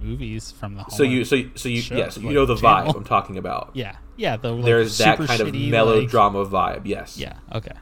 movies 0.02 0.50
from 0.52 0.74
the 0.76 0.82
Hallmark. 0.82 0.96
So 0.96 1.02
you, 1.02 1.24
so 1.24 1.34
you- 1.36 1.50
so 1.54 1.68
you, 1.68 1.82
yes, 1.90 2.16
you 2.16 2.24
like, 2.26 2.34
know 2.34 2.46
the 2.46 2.56
channel. 2.56 2.92
vibe 2.92 2.96
I'm 2.96 3.04
talking 3.04 3.36
about. 3.36 3.70
Yeah, 3.74 3.96
yeah. 4.16 4.36
The 4.36 4.52
like, 4.52 4.64
There's 4.64 4.96
that 4.98 5.18
kind 5.18 5.40
of 5.40 5.48
shitty, 5.48 5.68
melodrama 5.70 6.44
vibe. 6.46 6.82
Yes. 6.86 7.18
Yeah. 7.18 7.34
Okay. 7.52 7.72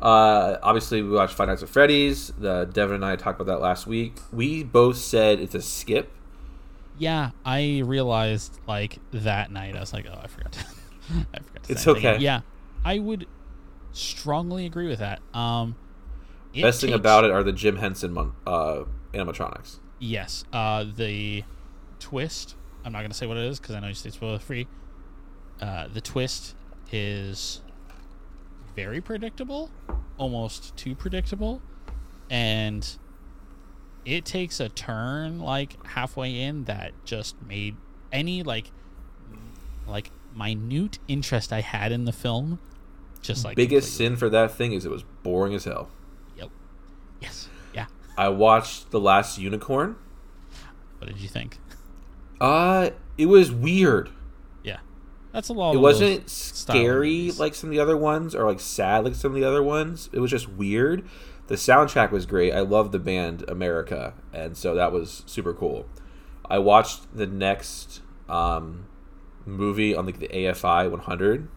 Uh, 0.00 0.58
obviously, 0.62 1.02
we 1.02 1.10
watched 1.10 1.34
Five 1.34 1.48
Nights 1.48 1.62
at 1.62 1.68
Freddy's. 1.68 2.28
The 2.38 2.64
Devin 2.72 2.96
and 2.96 3.04
I 3.04 3.16
talked 3.16 3.40
about 3.40 3.52
that 3.52 3.60
last 3.62 3.86
week. 3.86 4.16
We 4.32 4.62
both 4.62 4.96
said 4.96 5.40
it's 5.40 5.54
a 5.54 5.62
skip. 5.62 6.10
Yeah, 6.98 7.30
I 7.44 7.82
realized 7.84 8.58
like 8.66 8.98
that 9.12 9.50
night. 9.50 9.76
I 9.76 9.80
was 9.80 9.92
like, 9.92 10.06
oh, 10.10 10.18
I 10.22 10.26
forgot. 10.26 10.52
To, 10.52 10.60
I 11.34 11.38
forgot. 11.40 11.62
To 11.64 11.72
It's 11.72 11.86
anything. 11.86 12.06
okay. 12.06 12.22
Yeah, 12.22 12.40
I 12.84 12.98
would 12.98 13.26
strongly 13.92 14.66
agree 14.66 14.88
with 14.88 14.98
that. 14.98 15.20
Um, 15.32 15.76
it 16.54 16.62
Best 16.62 16.80
thing 16.80 16.92
about 16.92 17.24
it 17.24 17.30
are 17.30 17.42
the 17.42 17.52
Jim 17.52 17.76
Henson 17.76 18.12
mon- 18.12 18.32
uh, 18.46 18.84
animatronics. 19.12 19.78
Yes. 19.98 20.44
Uh, 20.52 20.84
the 20.96 21.44
twist. 22.00 22.54
I'm 22.84 22.92
not 22.92 23.02
gonna 23.02 23.14
say 23.14 23.26
what 23.26 23.36
it 23.36 23.44
is 23.44 23.58
because 23.58 23.74
I 23.74 23.80
know 23.80 23.88
you 23.88 23.94
stay 23.94 24.10
spoiler 24.10 24.38
free. 24.38 24.66
Uh, 25.60 25.88
the 25.92 26.00
twist 26.00 26.54
is 26.92 27.62
very 28.76 29.00
predictable, 29.00 29.70
almost 30.18 30.76
too 30.76 30.94
predictable, 30.94 31.62
and 32.28 32.98
it 34.04 34.24
takes 34.24 34.60
a 34.60 34.68
turn 34.68 35.38
like 35.40 35.84
halfway 35.86 36.38
in 36.40 36.64
that 36.64 36.92
just 37.04 37.40
made 37.42 37.76
any 38.12 38.42
like 38.42 38.70
like 39.86 40.10
minute 40.36 40.98
interest 41.08 41.52
I 41.52 41.60
had 41.60 41.92
in 41.92 42.04
the 42.04 42.12
film 42.12 42.58
just 43.22 43.44
like 43.44 43.56
Biggest 43.56 43.88
completely- 43.88 44.14
sin 44.14 44.16
for 44.16 44.28
that 44.30 44.52
thing 44.52 44.72
is 44.72 44.84
it 44.84 44.90
was 44.90 45.04
boring 45.22 45.54
as 45.54 45.64
hell. 45.64 45.88
Yep. 47.24 47.32
Yes. 47.32 47.48
Yeah. 47.74 47.86
I 48.16 48.28
watched 48.28 48.90
The 48.90 49.00
Last 49.00 49.38
Unicorn. 49.38 49.96
What 50.98 51.08
did 51.08 51.18
you 51.18 51.28
think? 51.28 51.58
Uh, 52.40 52.90
it 53.18 53.26
was 53.26 53.52
weird. 53.52 54.10
Yeah. 54.62 54.78
That's 55.32 55.48
a 55.48 55.52
lot. 55.52 55.74
It 55.74 55.78
wasn't 55.78 56.30
scary 56.30 57.30
like 57.32 57.54
some 57.54 57.70
of 57.70 57.72
the 57.72 57.80
other 57.80 57.96
ones, 57.96 58.34
or 58.34 58.46
like 58.46 58.60
sad 58.60 59.04
like 59.04 59.14
some 59.14 59.32
of 59.32 59.36
the 59.36 59.44
other 59.44 59.62
ones. 59.62 60.08
It 60.12 60.20
was 60.20 60.30
just 60.30 60.48
weird. 60.48 61.08
The 61.46 61.56
soundtrack 61.56 62.10
was 62.10 62.24
great. 62.24 62.52
I 62.52 62.60
love 62.60 62.92
the 62.92 62.98
band 62.98 63.44
America, 63.48 64.14
and 64.32 64.56
so 64.56 64.74
that 64.74 64.92
was 64.92 65.22
super 65.26 65.52
cool. 65.52 65.86
I 66.48 66.58
watched 66.58 67.14
the 67.14 67.26
next 67.26 68.00
um, 68.28 68.86
movie 69.44 69.94
on 69.94 70.06
like 70.06 70.20
the 70.20 70.28
AFI 70.28 70.90
100. 70.90 71.48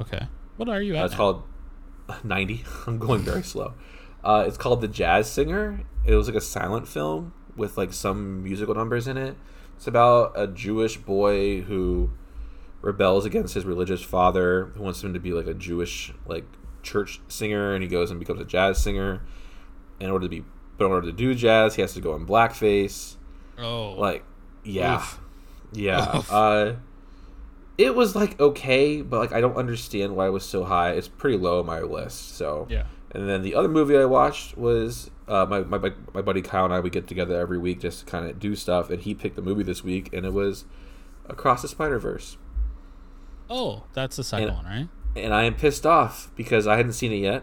Okay. 0.00 0.26
What 0.56 0.68
are 0.68 0.82
you 0.82 0.96
at? 0.96 1.02
That's 1.02 1.12
now? 1.12 1.18
called 1.18 1.42
90. 2.24 2.64
I'm 2.86 2.98
going 2.98 3.20
very 3.20 3.42
slow. 3.42 3.74
Uh, 4.22 4.44
it's 4.46 4.56
called 4.56 4.80
The 4.80 4.88
Jazz 4.88 5.30
Singer. 5.30 5.80
It 6.04 6.14
was 6.14 6.26
like 6.26 6.36
a 6.36 6.40
silent 6.40 6.88
film 6.88 7.32
with 7.56 7.76
like 7.76 7.92
some 7.92 8.42
musical 8.42 8.74
numbers 8.74 9.06
in 9.06 9.16
it. 9.16 9.36
It's 9.76 9.86
about 9.86 10.32
a 10.34 10.46
Jewish 10.46 10.96
boy 10.96 11.62
who 11.62 12.10
rebels 12.80 13.24
against 13.24 13.54
his 13.54 13.64
religious 13.64 14.02
father, 14.02 14.66
who 14.74 14.82
wants 14.82 15.02
him 15.02 15.12
to 15.14 15.20
be 15.20 15.32
like 15.32 15.46
a 15.46 15.54
Jewish 15.54 16.12
like 16.26 16.44
church 16.82 17.20
singer, 17.28 17.74
and 17.74 17.82
he 17.82 17.88
goes 17.88 18.10
and 18.10 18.18
becomes 18.18 18.40
a 18.40 18.44
jazz 18.44 18.82
singer. 18.82 19.22
In 20.00 20.10
order 20.10 20.26
to 20.26 20.28
be, 20.28 20.44
but 20.76 20.86
in 20.86 20.92
order 20.92 21.10
to 21.10 21.12
do 21.12 21.34
jazz, 21.34 21.74
he 21.74 21.82
has 21.82 21.94
to 21.94 22.00
go 22.00 22.14
in 22.14 22.24
blackface. 22.24 23.16
Oh. 23.58 23.92
Like, 23.92 24.24
yeah, 24.64 24.96
Oof. 24.96 25.20
yeah. 25.72 26.16
Oof. 26.18 26.32
Uh, 26.32 26.72
it 27.76 27.94
was 27.94 28.16
like 28.16 28.38
okay, 28.40 29.02
but 29.02 29.18
like 29.18 29.32
I 29.32 29.40
don't 29.40 29.56
understand 29.56 30.16
why 30.16 30.26
it 30.26 30.30
was 30.30 30.44
so 30.44 30.64
high. 30.64 30.90
It's 30.90 31.08
pretty 31.08 31.38
low 31.38 31.60
on 31.60 31.66
my 31.66 31.80
list. 31.80 32.36
So 32.36 32.66
yeah. 32.68 32.84
And 33.12 33.28
then 33.28 33.42
the 33.42 33.54
other 33.54 33.68
movie 33.68 33.96
I 33.96 34.04
watched 34.04 34.56
was 34.56 35.10
uh, 35.26 35.46
my, 35.46 35.60
my 35.60 35.92
my 36.14 36.22
buddy 36.22 36.42
Kyle 36.42 36.64
and 36.64 36.74
I. 36.74 36.80
We 36.80 36.90
get 36.90 37.06
together 37.06 37.38
every 37.38 37.58
week 37.58 37.80
just 37.80 38.00
to 38.00 38.06
kind 38.06 38.26
of 38.28 38.38
do 38.38 38.54
stuff, 38.56 38.90
and 38.90 39.00
he 39.02 39.14
picked 39.14 39.36
the 39.36 39.42
movie 39.42 39.62
this 39.62 39.82
week, 39.84 40.12
and 40.12 40.24
it 40.26 40.32
was 40.32 40.64
Across 41.28 41.62
the 41.62 41.68
Spider 41.68 41.98
Verse. 41.98 42.36
Oh, 43.50 43.84
that's 43.94 44.16
the 44.16 44.24
second 44.24 44.48
And- 44.48 44.56
one, 44.56 44.64
right? 44.66 44.88
And 45.16 45.34
I 45.34 45.44
am 45.44 45.54
pissed 45.54 45.86
off 45.86 46.30
because 46.36 46.66
I 46.66 46.76
hadn't 46.76 46.92
seen 46.92 47.12
it 47.12 47.16
yet, 47.16 47.42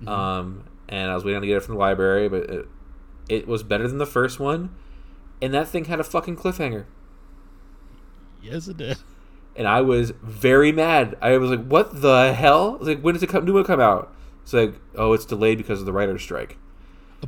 Mm-hmm. 0.00 0.08
um, 0.08 0.64
and 0.88 1.10
I 1.10 1.14
was 1.14 1.24
waiting 1.24 1.40
to 1.40 1.46
get 1.46 1.56
it 1.56 1.62
from 1.62 1.74
the 1.76 1.80
library, 1.80 2.28
but 2.28 2.42
it, 2.50 2.68
it 3.28 3.46
was 3.48 3.62
better 3.62 3.88
than 3.88 3.98
the 3.98 4.06
first 4.06 4.38
one, 4.38 4.74
and 5.40 5.54
that 5.54 5.68
thing 5.68 5.86
had 5.86 5.98
a 6.00 6.04
fucking 6.04 6.36
cliffhanger. 6.36 6.84
Yes, 8.42 8.68
it 8.68 8.76
did. 8.76 8.98
and 9.56 9.66
I 9.66 9.80
was 9.80 10.10
very 10.22 10.72
mad. 10.72 11.16
I 11.22 11.36
was 11.38 11.50
like, 11.50 11.64
"What 11.66 12.02
the 12.02 12.34
hell?" 12.34 12.76
Like, 12.80 13.00
"When 13.00 13.14
does 13.14 13.22
it 13.22 13.28
come? 13.28 13.44
New 13.44 13.54
one 13.54 13.64
come 13.64 13.80
out?" 13.80 14.12
It's 14.46 14.52
like, 14.52 14.74
"Oh, 14.94 15.12
it's 15.12 15.24
delayed 15.24 15.58
because 15.58 15.80
of 15.80 15.86
the 15.86 15.92
writer's 15.92 16.22
strike." 16.22 16.56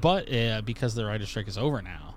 But 0.01 0.33
uh, 0.33 0.63
because 0.65 0.95
the 0.95 1.05
writer's 1.05 1.29
strike 1.29 1.49
is 1.49 1.59
over 1.59 1.83
now, 1.83 2.15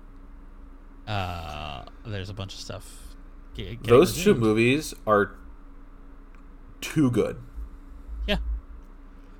uh, 1.12 1.84
there's 2.06 2.30
a 2.30 2.34
bunch 2.34 2.54
of 2.54 2.60
stuff. 2.60 3.16
ge- 3.54 3.56
getting 3.56 3.82
Those 3.82 4.22
two 4.22 4.34
movies 4.36 4.94
are 5.04 5.32
too 6.80 7.10
good. 7.10 7.36
Yeah. 8.28 8.36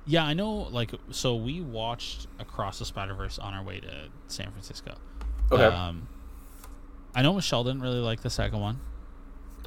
Yeah, 0.05 0.25
I 0.25 0.33
know. 0.33 0.51
Like, 0.53 0.91
so 1.11 1.33
we 1.37 1.61
watched 1.61 2.27
Across 2.39 2.79
the 2.79 2.85
Spider 2.85 3.13
Verse 3.13 3.39
on 3.39 3.53
our 3.53 3.63
way 3.63 3.79
to 3.79 4.09
San 4.27 4.51
Francisco. 4.51 4.95
Okay. 5.49 5.63
Um, 5.63 6.09
I 7.15 7.21
know 7.21 7.31
Michelle 7.33 7.63
didn't 7.63 7.81
really 7.83 7.99
like 8.01 8.19
the 8.21 8.29
second 8.29 8.59
one. 8.59 8.81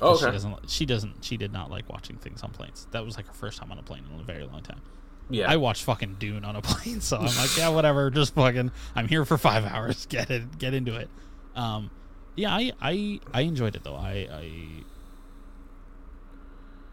oh, 0.02 0.10
'cause 0.10 0.18
She 0.20 0.24
okay. 0.26 0.32
doesn't. 0.32 0.70
She 0.70 0.84
doesn't. 0.84 1.24
She 1.24 1.38
did 1.38 1.54
not 1.54 1.70
like 1.70 1.88
watching 1.90 2.16
things 2.16 2.42
on 2.42 2.50
planes. 2.50 2.86
That 2.90 3.02
was 3.02 3.16
like 3.16 3.26
her 3.28 3.32
first 3.32 3.58
time 3.60 3.72
on 3.72 3.78
a 3.78 3.82
plane 3.82 4.02
in 4.12 4.20
a 4.20 4.24
very 4.24 4.44
long 4.44 4.60
time. 4.60 4.82
Yeah. 5.28 5.50
I 5.50 5.56
watched 5.56 5.82
fucking 5.84 6.16
Dune 6.18 6.44
on 6.44 6.54
a 6.56 6.62
plane, 6.62 7.00
so 7.00 7.16
I'm 7.18 7.24
like, 7.24 7.56
yeah, 7.56 7.68
whatever. 7.70 8.10
Just 8.10 8.34
fucking. 8.34 8.70
I'm 8.94 9.08
here 9.08 9.24
for 9.24 9.36
five 9.38 9.64
hours. 9.72 10.06
Get 10.06 10.30
it. 10.30 10.58
Get 10.58 10.72
into 10.74 10.94
it. 10.96 11.08
Um, 11.54 11.90
yeah, 12.36 12.54
I 12.54 12.72
I 12.80 13.20
I 13.32 13.40
enjoyed 13.42 13.74
it 13.76 13.82
though. 13.84 13.96
I 13.96 14.28
I 14.30 14.50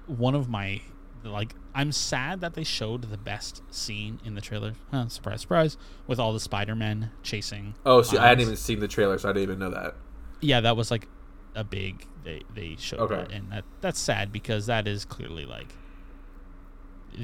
one 0.07 0.35
of 0.35 0.49
my 0.49 0.81
like 1.23 1.55
I'm 1.73 1.91
sad 1.91 2.41
that 2.41 2.53
they 2.53 2.63
showed 2.63 3.03
the 3.09 3.17
best 3.17 3.61
scene 3.73 4.19
in 4.25 4.35
the 4.35 4.41
trailer. 4.41 4.73
Huh, 4.91 5.07
surprise, 5.07 5.41
surprise! 5.41 5.77
With 6.07 6.19
all 6.19 6.33
the 6.33 6.39
Spider-Men 6.39 7.11
chasing. 7.23 7.75
oh, 7.85 8.01
see, 8.01 8.17
I 8.17 8.27
hadn't 8.27 8.41
even 8.41 8.55
seen 8.57 8.79
the 8.79 8.87
trailer, 8.87 9.17
so 9.17 9.29
I 9.29 9.33
didn't 9.33 9.43
even 9.43 9.59
know 9.59 9.69
that. 9.71 9.95
Yeah, 10.41 10.61
that 10.61 10.75
was 10.77 10.91
like 10.91 11.07
a 11.55 11.63
big. 11.63 12.05
They 12.23 12.43
they 12.53 12.75
showed 12.77 12.99
Okay. 13.11 13.21
it, 13.21 13.31
and 13.31 13.51
that 13.51 13.63
that's 13.81 13.99
sad 13.99 14.31
because 14.31 14.65
that 14.67 14.87
is 14.87 15.05
clearly 15.05 15.45
like 15.45 15.67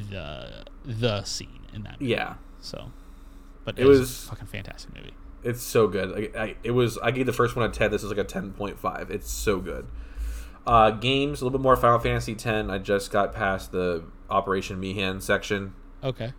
the 0.10 0.64
the 0.86 1.24
scene 1.24 1.60
in 1.74 1.84
that. 1.84 2.00
Movie. 2.00 2.12
Yeah, 2.12 2.36
So, 2.62 2.92
but 3.66 3.78
It 3.78 3.84
it, 3.84 3.88
was, 3.88 4.00
was- 4.00 4.26
a 4.26 4.28
fucking 4.30 4.48
fantastic 4.48 4.94
movie. 4.96 5.14
it's 5.44 5.62
so 5.62 5.88
good. 5.88 6.10
Like, 6.12 6.36
I, 6.36 6.56
it 6.64 6.72
was. 6.72 6.98
I 7.00 7.12
gave 7.12 7.26
the 7.26 7.34
first 7.34 7.56
one 7.56 7.70
a 7.70 7.74
ten. 7.74 7.92
This 7.92 8.04
is 8.04 8.10
like 8.10 8.18
a 8.20 8.24
ten 8.24 8.52
point 8.54 8.80
five. 8.80 9.10
It's 9.12 9.30
so 9.32 9.60
good. 9.60 9.88
Uh, 10.68 10.92
games 10.92 11.42
a 11.42 11.46
little 11.46 11.58
bit 11.58 11.64
more 11.64 11.76
Final 11.76 12.00
Fantasy 12.00 12.34
X. 12.34 12.46
I 12.46 12.78
just 12.78 13.12
got 13.12 13.34
past 13.34 13.72
the 13.72 14.04
Operation 14.30 14.80
Mi'ihen 14.80 15.20
section 15.22 15.74
Okay. 16.04 16.34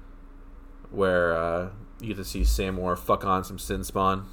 where 0.90 1.35
uh, 1.35 1.71
you 2.00 2.09
get 2.09 2.16
to 2.19 2.25
see 2.25 2.45
Seymour 2.45 2.95
fuck 2.97 3.25
on 3.25 3.42
some 3.45 3.59
Sin 3.59 3.83
Spawn. 3.83 4.26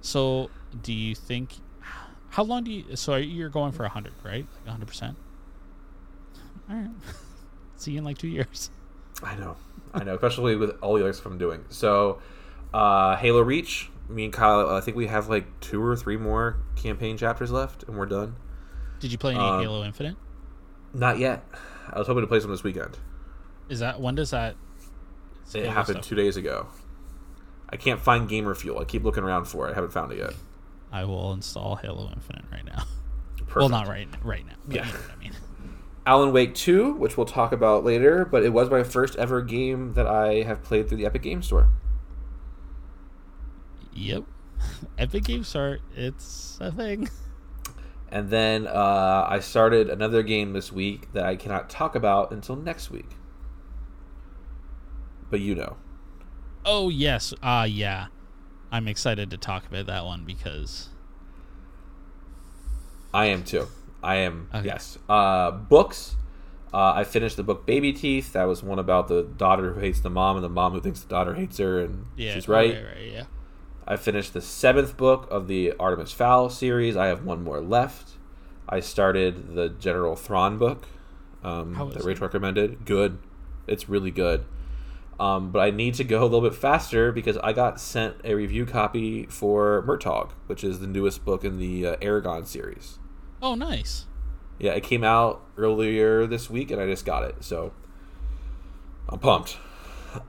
So, 0.00 0.50
do 0.82 0.92
you 0.92 1.14
think? 1.14 1.56
How 2.30 2.44
long 2.44 2.62
do 2.64 2.70
you? 2.70 2.94
So 2.96 3.16
you're 3.16 3.48
going 3.48 3.72
for 3.72 3.88
hundred, 3.88 4.12
right? 4.22 4.46
Like 4.64 4.70
hundred 4.70 4.86
percent. 4.86 5.16
All 6.68 6.76
right. 6.76 6.90
See 7.80 7.92
you 7.92 7.98
in 7.98 8.04
like 8.04 8.18
two 8.18 8.28
years. 8.28 8.70
I 9.22 9.34
know, 9.36 9.56
I 9.94 10.04
know, 10.04 10.14
especially 10.14 10.56
with 10.56 10.76
all 10.82 10.94
the 10.96 11.02
other 11.02 11.12
stuff 11.12 11.26
I'm 11.26 11.38
doing. 11.38 11.64
So, 11.70 12.20
uh, 12.74 13.16
Halo 13.16 13.40
Reach. 13.40 13.90
Me 14.08 14.24
and 14.24 14.32
Kyle, 14.32 14.68
I 14.68 14.80
think 14.80 14.96
we 14.96 15.06
have 15.06 15.28
like 15.28 15.46
two 15.60 15.80
or 15.82 15.94
three 15.96 16.16
more 16.16 16.56
campaign 16.74 17.16
chapters 17.16 17.50
left, 17.52 17.84
and 17.84 17.96
we're 17.96 18.06
done. 18.06 18.34
Did 18.98 19.12
you 19.12 19.18
play 19.18 19.34
any 19.34 19.42
Um, 19.42 19.60
Halo 19.62 19.84
Infinite? 19.84 20.16
Not 20.92 21.18
yet. 21.18 21.44
I 21.88 21.98
was 21.98 22.08
hoping 22.08 22.22
to 22.22 22.26
play 22.26 22.40
some 22.40 22.50
this 22.50 22.64
weekend. 22.64 22.98
Is 23.68 23.78
that 23.78 24.00
when 24.00 24.16
does 24.16 24.30
that? 24.30 24.56
It 25.54 25.66
happened 25.66 25.98
stuff? 25.98 26.06
two 26.06 26.16
days 26.16 26.36
ago. 26.36 26.66
I 27.68 27.76
can't 27.76 28.00
find 28.00 28.28
Gamer 28.28 28.54
Fuel. 28.56 28.80
I 28.80 28.84
keep 28.84 29.04
looking 29.04 29.22
around 29.22 29.44
for 29.44 29.68
it. 29.68 29.72
I 29.72 29.74
haven't 29.74 29.92
found 29.92 30.10
it 30.12 30.18
yet. 30.18 30.32
I 30.90 31.04
will 31.04 31.32
install 31.32 31.76
Halo 31.76 32.10
Infinite 32.12 32.44
right 32.50 32.64
now. 32.64 32.84
Perfect. 33.36 33.56
Well, 33.56 33.68
not 33.68 33.86
right 33.86 34.08
right 34.24 34.44
now. 34.44 34.54
Yeah. 34.68 34.86
You 34.86 34.92
know 34.92 34.98
what 34.98 35.10
I 35.16 35.18
mean. 35.18 35.32
Alan 36.10 36.32
Wake 36.32 36.56
2, 36.56 36.94
which 36.94 37.16
we'll 37.16 37.24
talk 37.24 37.52
about 37.52 37.84
later, 37.84 38.24
but 38.24 38.42
it 38.42 38.52
was 38.52 38.68
my 38.68 38.82
first 38.82 39.14
ever 39.14 39.42
game 39.42 39.92
that 39.92 40.08
I 40.08 40.42
have 40.42 40.60
played 40.64 40.88
through 40.88 40.98
the 40.98 41.06
Epic 41.06 41.22
Game 41.22 41.40
Store. 41.40 41.70
Yep. 43.92 44.24
Epic 44.98 45.22
Game 45.22 45.44
Store, 45.44 45.78
it's 45.94 46.58
a 46.60 46.72
thing. 46.72 47.08
And 48.10 48.28
then 48.28 48.66
uh, 48.66 49.24
I 49.28 49.38
started 49.38 49.88
another 49.88 50.24
game 50.24 50.52
this 50.52 50.72
week 50.72 51.12
that 51.12 51.22
I 51.22 51.36
cannot 51.36 51.70
talk 51.70 51.94
about 51.94 52.32
until 52.32 52.56
next 52.56 52.90
week. 52.90 53.10
But 55.30 55.38
you 55.38 55.54
know. 55.54 55.76
Oh 56.64 56.88
yes, 56.88 57.32
uh 57.40 57.68
yeah. 57.70 58.06
I'm 58.72 58.88
excited 58.88 59.30
to 59.30 59.36
talk 59.36 59.64
about 59.64 59.86
that 59.86 60.04
one 60.04 60.24
because 60.24 60.88
I 63.14 63.26
am 63.26 63.44
too. 63.44 63.68
I 64.02 64.16
am 64.16 64.48
Okay. 64.54 64.66
yes. 64.66 64.98
Uh, 65.08 65.50
books. 65.50 66.16
Uh, 66.72 66.92
I 66.94 67.04
finished 67.04 67.36
the 67.36 67.42
book 67.42 67.66
Baby 67.66 67.92
Teeth. 67.92 68.32
That 68.32 68.44
was 68.44 68.62
one 68.62 68.78
about 68.78 69.08
the 69.08 69.22
daughter 69.22 69.72
who 69.72 69.80
hates 69.80 70.00
the 70.00 70.10
mom 70.10 70.36
and 70.36 70.44
the 70.44 70.48
mom 70.48 70.72
who 70.72 70.80
thinks 70.80 71.00
the 71.00 71.08
daughter 71.08 71.34
hates 71.34 71.58
her, 71.58 71.80
and 71.80 72.06
yeah, 72.16 72.34
she's 72.34 72.46
right. 72.48 72.72
right, 72.72 72.84
right, 72.84 73.12
yeah. 73.12 73.24
I 73.86 73.96
finished 73.96 74.34
the 74.34 74.40
seventh 74.40 74.96
book 74.96 75.26
of 75.32 75.48
the 75.48 75.72
Artemis 75.80 76.12
Fowl 76.12 76.48
series. 76.48 76.96
I 76.96 77.06
have 77.06 77.24
one 77.24 77.42
more 77.42 77.60
left. 77.60 78.12
I 78.68 78.78
started 78.78 79.56
the 79.56 79.68
General 79.68 80.14
Thrawn 80.14 80.58
book 80.58 80.86
um, 81.42 81.74
that 81.92 82.06
it? 82.06 82.20
recommended. 82.20 82.84
Good. 82.84 83.18
It's 83.66 83.88
really 83.88 84.12
good. 84.12 84.44
Um, 85.18 85.50
but 85.50 85.58
I 85.58 85.70
need 85.70 85.94
to 85.94 86.04
go 86.04 86.22
a 86.22 86.24
little 86.24 86.40
bit 86.40 86.54
faster 86.54 87.10
because 87.10 87.36
I 87.38 87.52
got 87.52 87.80
sent 87.80 88.16
a 88.22 88.34
review 88.34 88.64
copy 88.64 89.26
for 89.26 89.82
Murtagh, 89.86 90.30
which 90.46 90.62
is 90.62 90.78
the 90.78 90.86
newest 90.86 91.24
book 91.24 91.44
in 91.44 91.58
the 91.58 91.84
uh, 91.84 91.96
Eragon 91.96 92.46
series. 92.46 92.99
Oh, 93.42 93.54
nice. 93.54 94.06
Yeah, 94.58 94.72
it 94.72 94.82
came 94.82 95.02
out 95.04 95.42
earlier 95.56 96.26
this 96.26 96.50
week, 96.50 96.70
and 96.70 96.80
I 96.80 96.86
just 96.86 97.06
got 97.06 97.24
it, 97.24 97.36
so 97.40 97.72
I'm 99.08 99.18
pumped. 99.18 99.56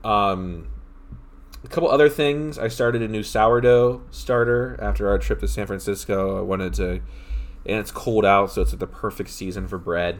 Um, 0.04 0.68
a 1.64 1.68
couple 1.68 1.90
other 1.90 2.08
things. 2.08 2.58
I 2.58 2.68
started 2.68 3.02
a 3.02 3.08
new 3.08 3.22
sourdough 3.22 4.02
starter 4.10 4.78
after 4.80 5.08
our 5.08 5.18
trip 5.18 5.40
to 5.40 5.48
San 5.48 5.66
Francisco. 5.66 6.38
I 6.38 6.40
wanted 6.40 6.74
to, 6.74 6.90
and 6.90 7.78
it's 7.78 7.90
cold 7.90 8.24
out, 8.24 8.50
so 8.50 8.62
it's 8.62 8.72
the 8.72 8.86
perfect 8.86 9.30
season 9.30 9.68
for 9.68 9.78
bread. 9.78 10.18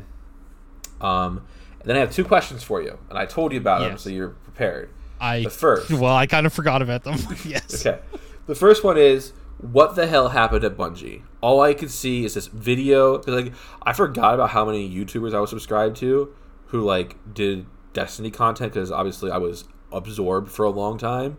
Um, 1.00 1.46
and 1.80 1.88
then 1.88 1.96
I 1.96 2.00
have 2.00 2.12
two 2.12 2.24
questions 2.24 2.62
for 2.62 2.82
you, 2.82 2.98
and 3.08 3.18
I 3.18 3.26
told 3.26 3.52
you 3.52 3.58
about 3.58 3.80
them, 3.80 3.98
so 3.98 4.10
you're 4.10 4.28
prepared. 4.30 4.90
I 5.20 5.42
The 5.44 5.50
first. 5.50 5.90
Well, 5.92 6.14
I 6.14 6.26
kind 6.26 6.46
of 6.46 6.52
forgot 6.52 6.82
about 6.82 7.04
them. 7.04 7.18
yes. 7.44 7.86
Okay. 7.86 8.00
The 8.46 8.54
first 8.54 8.84
one 8.84 8.98
is 8.98 9.32
what 9.62 9.94
the 9.94 10.06
hell 10.06 10.30
happened 10.30 10.64
at 10.64 10.76
Bungie? 10.76 11.22
All 11.40 11.60
I 11.60 11.72
could 11.72 11.90
see 11.90 12.24
is 12.24 12.34
this 12.34 12.48
video 12.48 13.22
like 13.26 13.52
I 13.82 13.92
forgot 13.92 14.34
about 14.34 14.50
how 14.50 14.64
many 14.64 14.88
YouTubers 14.88 15.34
I 15.34 15.40
was 15.40 15.50
subscribed 15.50 15.96
to 15.98 16.34
who 16.66 16.82
like 16.82 17.16
did 17.32 17.66
Destiny 17.92 18.30
content 18.30 18.72
because 18.72 18.90
obviously 18.90 19.30
I 19.30 19.38
was 19.38 19.64
absorbed 19.92 20.50
for 20.50 20.64
a 20.64 20.70
long 20.70 20.98
time 20.98 21.36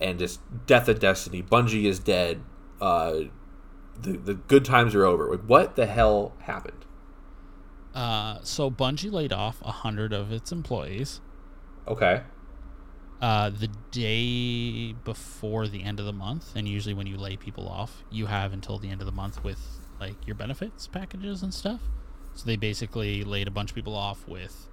and 0.00 0.18
just 0.18 0.40
death 0.66 0.88
of 0.88 1.00
Destiny. 1.00 1.42
Bungie 1.42 1.84
is 1.84 1.98
dead. 1.98 2.40
Uh, 2.80 3.22
the 4.00 4.12
the 4.12 4.34
good 4.34 4.64
times 4.64 4.94
are 4.94 5.04
over. 5.04 5.30
Like 5.30 5.42
what 5.42 5.76
the 5.76 5.86
hell 5.86 6.32
happened? 6.42 6.86
Uh, 7.94 8.38
so 8.42 8.70
Bungie 8.70 9.12
laid 9.12 9.32
off 9.32 9.60
a 9.62 9.72
hundred 9.72 10.12
of 10.12 10.32
its 10.32 10.52
employees. 10.52 11.20
Okay. 11.86 12.22
Uh, 13.20 13.50
the 13.50 13.68
day 13.90 14.94
before 15.04 15.68
the 15.68 15.82
end 15.82 16.00
of 16.00 16.06
the 16.06 16.12
month, 16.12 16.56
and 16.56 16.66
usually 16.66 16.94
when 16.94 17.06
you 17.06 17.18
lay 17.18 17.36
people 17.36 17.68
off, 17.68 18.02
you 18.10 18.26
have 18.26 18.52
until 18.54 18.78
the 18.78 18.88
end 18.88 19.02
of 19.02 19.06
the 19.06 19.12
month 19.12 19.44
with 19.44 19.60
like 20.00 20.14
your 20.26 20.34
benefits 20.34 20.86
packages 20.86 21.42
and 21.42 21.52
stuff. 21.52 21.80
So 22.34 22.46
they 22.46 22.56
basically 22.56 23.22
laid 23.22 23.46
a 23.46 23.50
bunch 23.50 23.70
of 23.70 23.74
people 23.74 23.94
off 23.94 24.26
with 24.26 24.68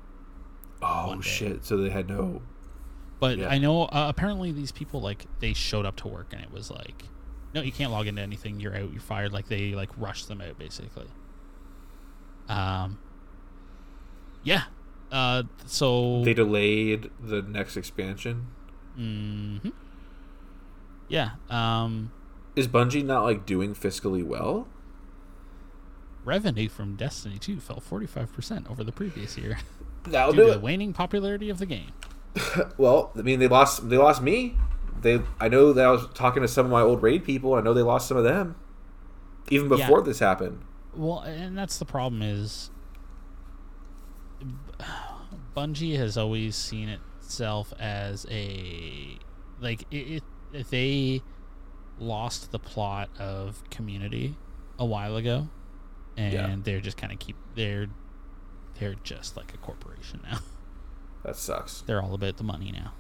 Oh 0.82 1.20
shit! 1.22 1.66
So 1.66 1.78
they 1.78 1.90
had 1.90 2.08
no. 2.08 2.42
But 3.20 3.40
Yeah. 3.40 3.50
I 3.50 3.58
know 3.58 3.84
uh, 3.84 4.06
apparently 4.10 4.52
these 4.52 4.72
people 4.72 5.02
like 5.02 5.26
they 5.40 5.54
showed 5.54 5.86
up 5.86 5.96
to 5.98 6.08
work 6.08 6.28
and 6.34 6.42
it 6.42 6.52
was 6.52 6.70
like, 6.70 7.04
no, 7.54 7.62
you 7.62 7.72
can't 7.72 7.92
log 7.92 8.08
into 8.08 8.22
anything. 8.22 8.60
You're 8.60 8.76
out. 8.76 8.92
You're 8.92 9.02
fired. 9.02 9.34
Like 9.34 9.48
they 9.48 9.72
like 9.74 9.90
rushed 9.98 10.28
them 10.28 10.40
out 10.42 10.58
basically. 10.58 11.08
Um. 12.48 13.00
Yeah. 14.44 14.64
Uh. 15.12 15.44
So. 15.66 16.24
They 16.24 16.34
delayed 16.34 17.10
the 17.22 17.42
next 17.42 17.78
expansion. 17.78 18.48
mhm. 18.98 19.72
Yeah. 21.08 21.32
Um. 21.50 22.12
Is 22.56 22.68
Bungie 22.68 23.06
not 23.06 23.24
like 23.24 23.46
doing 23.46 23.74
fiscally 23.76 24.24
well? 24.26 24.68
Revenue 26.26 26.68
from 26.68 26.96
Destiny 26.96 27.38
2 27.40 27.60
fell 27.60 27.80
45% 27.80 28.70
over 28.70 28.84
the 28.84 28.92
previous 28.92 29.38
year 29.38 29.60
That'll 30.04 30.34
due 30.34 30.40
do 30.40 30.46
to 30.48 30.52
it. 30.52 30.54
the 30.56 30.60
waning 30.60 30.92
popularity 30.92 31.50
of 31.50 31.58
the 31.60 31.66
game. 31.66 31.92
Well, 32.78 33.12
I 33.18 33.22
mean, 33.22 33.40
they 33.40 33.48
lost. 33.48 33.90
They 33.90 33.98
lost 33.98 34.22
me. 34.22 34.56
They. 35.02 35.22
I 35.40 35.48
know 35.50 35.74
that 35.74 35.86
I 35.86 35.90
was 35.92 36.08
talking 36.14 36.42
to 36.42 36.48
some 36.48 36.66
of 36.66 36.72
my 36.72 36.82
old 36.82 37.02
raid 37.02 37.24
people. 37.24 37.54
I 37.56 37.62
know 37.62 37.74
they 37.74 37.82
lost 37.82 38.08
some 38.08 38.18
of 38.18 38.24
them, 38.24 38.56
even 39.50 39.70
Yeah. 39.72 39.78
before 39.78 40.02
this 40.04 40.20
happened. 40.20 40.62
Well, 40.96 41.20
and 41.22 41.58
that's 41.58 41.78
the 41.80 41.86
problem 41.86 42.22
is 42.22 42.70
Bungie 45.58 45.98
has 45.98 46.18
always 46.18 46.56
seen 46.56 46.88
itself 46.88 47.74
as 47.80 48.28
a 48.30 49.18
like 49.60 49.82
it, 49.92 50.24
it 50.54 50.70
they 50.70 51.24
lost 52.00 52.52
the 52.52 52.60
plot 52.60 53.10
of 53.18 53.68
community 53.72 54.36
a 54.78 54.86
while 54.86 55.16
ago 55.18 55.48
and 56.16 56.32
Yeah. 56.34 56.56
they're 56.64 56.80
just 56.80 56.96
kind 56.98 57.12
of 57.12 57.18
keep 57.18 57.36
they're 57.56 57.88
they're 58.80 58.96
just 59.04 59.36
like 59.36 59.54
a 59.54 59.58
corporation 59.58 60.20
now. 60.30 60.40
That 61.24 61.36
sucks. 61.36 61.82
they're 61.82 62.02
all 62.02 62.14
about 62.14 62.38
the 62.38 62.44
money 62.44 62.72
now. 62.72 62.94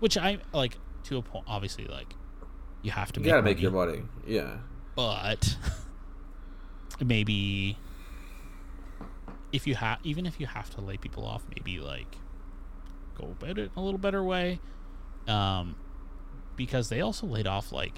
Which 0.00 0.18
I 0.18 0.38
like 0.52 0.76
to 1.04 1.16
a 1.18 1.22
point 1.22 1.44
obviously 1.46 1.86
like 1.86 2.14
you 2.82 2.90
have 2.90 3.12
to 3.12 3.20
You 3.20 3.24
make 3.24 3.30
gotta 3.30 3.42
make 3.42 3.60
your 3.62 3.70
money. 3.70 4.02
Yeah. 4.26 4.56
but 4.96 5.56
maybe 7.00 7.78
if 9.52 9.66
you 9.66 9.74
have 9.74 9.98
even 10.02 10.26
if 10.26 10.40
you 10.40 10.46
have 10.46 10.70
to 10.70 10.80
lay 10.80 10.96
people 10.96 11.24
off 11.26 11.42
maybe 11.56 11.78
like 11.78 12.16
go 13.16 13.24
about 13.38 13.58
it 13.58 13.64
in 13.64 13.70
a 13.76 13.82
little 13.84 13.98
better 13.98 14.22
way 14.22 14.58
um 15.28 15.76
because 16.56 16.88
they 16.88 17.00
also 17.00 17.26
laid 17.26 17.46
off 17.46 17.70
like 17.72 17.94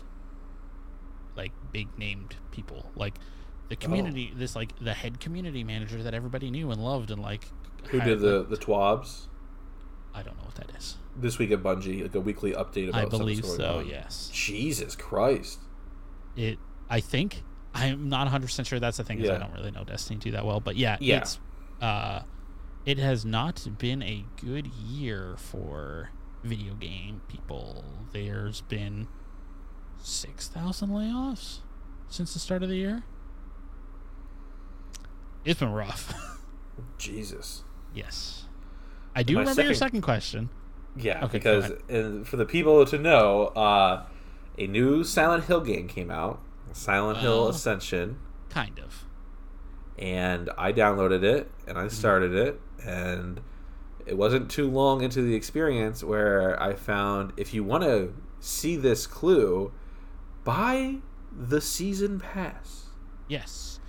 like 1.37 1.53
big 1.73 1.88
named 1.99 2.37
people 2.51 2.90
like 2.95 3.14
the 3.69 3.77
community 3.77 4.33
this 4.37 4.55
like 4.55 4.77
the 4.81 4.93
head 4.95 5.21
community 5.21 5.64
manager 5.64 6.03
that 6.03 6.14
everybody 6.14 6.51
knew 6.51 6.71
and 6.71 6.83
loved 6.83 7.11
and 7.11 7.23
like 7.23 7.45
Who 7.88 8.01
did 8.01 8.21
the 8.21 8.45
the 8.45 8.57
TWABs 8.57 9.27
i 10.14 10.23
don't 10.23 10.37
know 10.37 10.45
what 10.45 10.55
that 10.57 10.71
is 10.77 10.97
this 11.17 11.38
week 11.38 11.53
at 11.53 11.62
Bungie? 11.62 12.03
Like 12.03 12.14
a 12.17 12.21
weekly 12.21 12.53
update 12.53 12.88
about. 12.88 13.05
i 13.05 13.09
believe 13.09 13.45
so 13.45 13.79
on. 13.79 13.87
yes 13.88 14.31
Jesus 14.33 14.95
Christ. 14.97 15.61
it 16.37 16.59
i 16.90 17.01
think 17.01 17.43
i'm 17.75 18.09
not 18.09 18.29
100% 18.29 18.67
sure 18.67 18.79
that's 18.79 18.97
the 18.99 19.05
thing 19.05 19.19
Yeah. 19.21 19.35
i 19.35 19.38
don't 19.38 19.53
really 19.55 19.71
know 19.73 19.85
destiny 19.85 20.19
2 20.21 20.33
that 20.33 20.45
well 20.45 20.61
but 20.61 20.77
yeah, 20.77 20.97
Yeah. 21.01 21.19
it's 21.19 21.38
uh 21.81 22.21
it 22.87 22.99
has 22.99 23.25
not 23.25 23.67
been 23.79 24.03
a 24.03 24.25
good 24.41 24.67
year 24.67 25.37
for 25.39 26.11
video 26.43 26.75
game 26.75 27.23
people. 27.29 27.85
There's 28.13 28.61
been 28.61 29.09
6000 29.99 30.91
layoffs 30.91 31.61
since 32.09 32.35
the 32.35 32.39
start 32.39 32.63
of 32.63 32.69
the 32.69 32.77
year. 32.77 33.03
It's 35.45 35.61
been 35.61 35.73
rough. 35.73 36.13
Jesus. 36.99 37.65
yes. 37.95 38.45
I 39.15 39.23
do 39.23 39.35
My 39.35 39.41
remember 39.41 39.63
your 39.63 39.75
second- 39.75 39.87
second 39.89 40.01
question. 40.03 40.51
Yeah, 40.97 41.25
Okay, 41.25 41.39
because 41.39 41.73
for 42.29 42.37
the 42.37 42.45
people 42.47 42.85
to 42.87 42.99
know, 42.99 43.47
uh, 43.49 44.05
a 44.59 44.67
new 44.67 45.03
Silent 45.05 45.45
Hill 45.45 45.61
game 45.61 45.89
came 45.89 46.11
out, 46.11 46.41
Silent 46.73 47.19
Hill 47.19 47.45
Oh. 47.47 47.49
Ascension, 47.49 48.19
kind 48.49 48.79
of 48.79 49.05
and 49.98 50.50
I 50.57 50.72
downloaded 50.72 51.22
it 51.22 51.50
and 51.66 51.76
Mm-hmm. 51.76 51.87
I 51.87 51.88
started 51.88 52.35
it, 52.35 52.61
and 52.85 53.40
it 54.07 54.16
wasn't 54.16 54.50
too 54.50 54.70
long 54.70 55.02
into 55.02 55.22
the 55.22 55.35
experience 55.35 56.04
where 56.04 56.61
I 56.62 56.74
found 56.74 57.33
if 57.37 57.54
you 57.54 57.64
want 57.64 57.85
to 57.85 58.14
see 58.40 58.76
this 58.76 59.07
clue, 59.07 59.72
buy 60.44 60.96
the 61.37 61.61
season 61.61 62.20
pass. 62.20 62.87
yes 63.28 63.80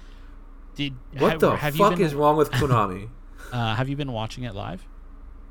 did 0.76 0.94
What 1.18 1.32
have, 1.34 1.40
the 1.42 1.56
have 1.56 1.76
fuck 1.76 1.92
been, 1.96 2.02
is 2.02 2.14
wrong 2.14 2.36
with 2.38 2.52
Konami? 2.52 3.10
uh, 3.52 3.76
have 3.76 3.88
you 3.88 3.96
been 3.96 4.12
watching 4.12 4.44
it 4.44 4.54
live 4.56 4.86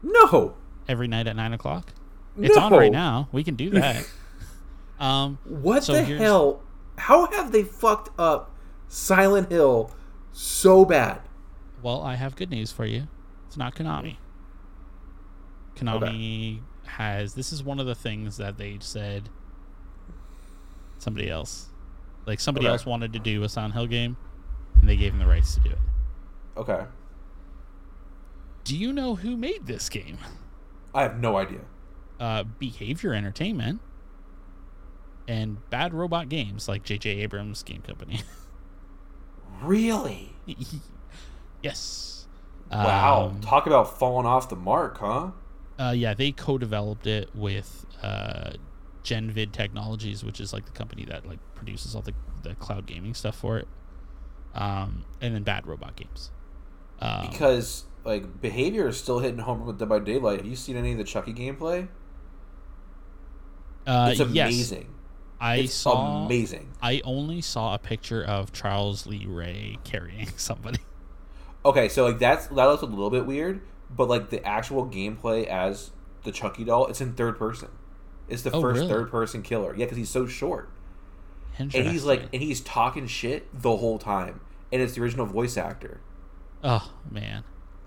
no, 0.03 0.55
every 0.87 1.09
night 1.09 1.27
at 1.27 1.35
nine 1.35 1.55
o'clock. 1.55 1.93
It's 2.39 2.57
on 2.57 2.73
right 2.73 2.93
now. 2.93 3.29
We 3.33 3.43
can 3.43 3.55
do 3.55 3.71
that. 3.71 4.07
um, 5.01 5.39
What 5.45 5.85
So 5.85 5.95
the 5.95 6.05
hell? 6.05 6.63
How 6.99 7.27
have 7.31 7.53
they 7.53 7.63
fucked 7.63 8.11
up 8.19 8.55
Silent 8.89 9.51
Hill 9.51 9.91
so 10.35 10.85
bad? 10.85 11.21
well, 11.83 12.03
I 12.03 12.17
have 12.17 12.35
good 12.37 12.51
news 12.51 12.71
for 12.73 12.85
you. 12.85 13.09
It's 13.47 13.57
not 13.57 13.75
Konami. 13.75 14.17
Konami 15.77 16.61
has. 16.85 17.35
This 17.35 17.53
is 17.53 17.63
one 17.63 17.79
of 17.81 17.87
the 17.87 17.95
things 17.95 18.37
that 18.39 18.57
they 18.59 18.79
said. 18.81 19.29
Somebody 20.99 21.29
else, 21.31 21.67
like 22.27 22.41
somebody 22.41 22.67
Okay. 22.67 22.73
else, 22.73 22.87
wanted 22.87 23.13
to 23.13 23.19
do 23.19 23.43
a 23.43 23.49
Silent 23.49 23.75
Hill 23.75 23.87
game, 23.87 24.17
and 24.81 24.89
they 24.89 24.97
gave 24.97 25.13
them 25.13 25.19
the 25.19 25.27
rights 25.27 25.55
to 25.55 25.61
do 25.61 25.71
it. 25.71 25.79
Okay. 26.57 26.85
Do 28.65 28.77
you 28.77 28.93
know 28.93 29.17
who 29.17 29.37
made 29.37 29.67
this 29.67 29.89
game? 29.91 30.17
I 30.95 31.03
have 31.03 31.19
no 31.19 31.37
idea. 31.37 31.61
Uh, 32.19 32.45
Behavior 32.45 33.13
Entertainment. 33.13 33.81
and 35.29 35.69
Bad 35.71 35.93
Robot 35.93 36.29
Games, 36.29 36.69
like 36.69 36.83
J.J. 36.85 37.11
Abrams' 37.21 37.63
game 37.63 37.83
company. 37.83 38.21
Really? 39.63 40.37
yes. 41.63 42.27
Wow. 42.81 43.33
Um, 43.33 43.41
Talk 43.41 43.67
about 43.67 43.99
falling 43.99 44.27
off 44.27 44.49
the 44.49 44.57
mark, 44.57 44.99
huh? 44.99 45.31
Uh, 45.79 45.93
yeah, 45.97 46.15
they 46.15 46.31
co-developed 46.33 47.07
it 47.07 47.31
with 47.35 47.85
uh, 48.03 48.53
Genvid 49.03 49.53
Technologies, 49.53 50.25
which 50.25 50.41
is 50.41 50.53
like 50.53 50.67
the 50.67 50.73
company 50.73 51.05
that 51.07 51.27
like 51.27 51.41
produces 51.55 51.95
all 51.95 52.03
the, 52.03 52.15
the 52.43 52.55
cloud 52.57 52.87
gaming 52.87 53.15
stuff 53.15 53.37
for 53.37 53.59
it. 53.59 53.69
Um, 54.55 55.07
and 55.21 55.35
then 55.35 55.43
Bad 55.43 55.67
Robot 55.67 55.97
Games. 55.97 56.33
Um, 57.01 57.29
Because 57.31 57.85
like 58.05 58.41
behavior 58.41 58.89
is 58.89 58.97
still 58.99 59.19
hitting 59.21 59.39
home 59.41 59.65
with 59.67 59.79
Dead 59.79 59.89
by 59.89 59.99
Daylight. 59.99 60.39
Have 60.39 60.47
you 60.47 60.57
seen 60.57 60.77
any 60.77 60.93
of 60.93 60.99
the 60.99 61.05
Chucky 61.05 61.33
gameplay? 61.33 61.89
uh, 63.87 64.09
It's 64.11 64.21
yes, 64.31 64.75
amazing. 64.75 64.94
I 65.45 65.57
it's 65.57 65.75
saw. 65.75 66.25
amazing. 66.25 66.73
I 66.83 67.03
only 67.05 67.41
saw 67.41 67.75
a 67.75 67.79
picture 67.79 68.23
of 68.25 68.53
Charles 68.53 69.07
Lee 69.07 69.27
Ray 69.27 69.79
carrying 69.85 70.29
somebody. 70.37 70.81
Okay, 71.65 71.89
so 71.89 72.05
like 72.05 72.19
that's 72.19 72.47
that 72.49 72.65
looks 72.65 72.83
a 72.83 72.87
little 72.87 73.11
bit 73.11 73.27
weird, 73.27 73.61
but 73.91 74.09
like 74.09 74.31
the 74.31 74.45
actual 74.47 74.87
gameplay 74.87 75.47
as 75.47 75.91
the 76.23 76.33
Chucky 76.33 76.65
doll, 76.65 76.87
it's 76.87 77.01
in 77.01 77.15
third 77.15 77.39
person. 77.39 77.69
It's 78.29 78.43
the 78.43 78.51
Oh, 78.53 78.61
first 78.61 78.79
really? 78.81 78.89
third 78.89 79.11
person 79.11 79.43
killer. 79.43 79.75
Yeah, 79.77 79.85
because 79.85 79.99
he's 79.99 80.09
so 80.11 80.27
short, 80.27 80.71
and 81.59 81.71
he's 81.73 82.05
like, 82.05 82.23
and 82.33 82.43
he's 82.43 82.61
talking 82.63 83.07
shit 83.07 83.47
the 83.53 83.77
whole 83.77 83.99
time, 83.99 84.41
and 84.73 84.81
it's 84.81 84.95
the 84.95 85.03
original 85.03 85.27
voice 85.27 85.57
actor. 85.59 86.01
oh 86.63 86.91
man, 87.11 87.45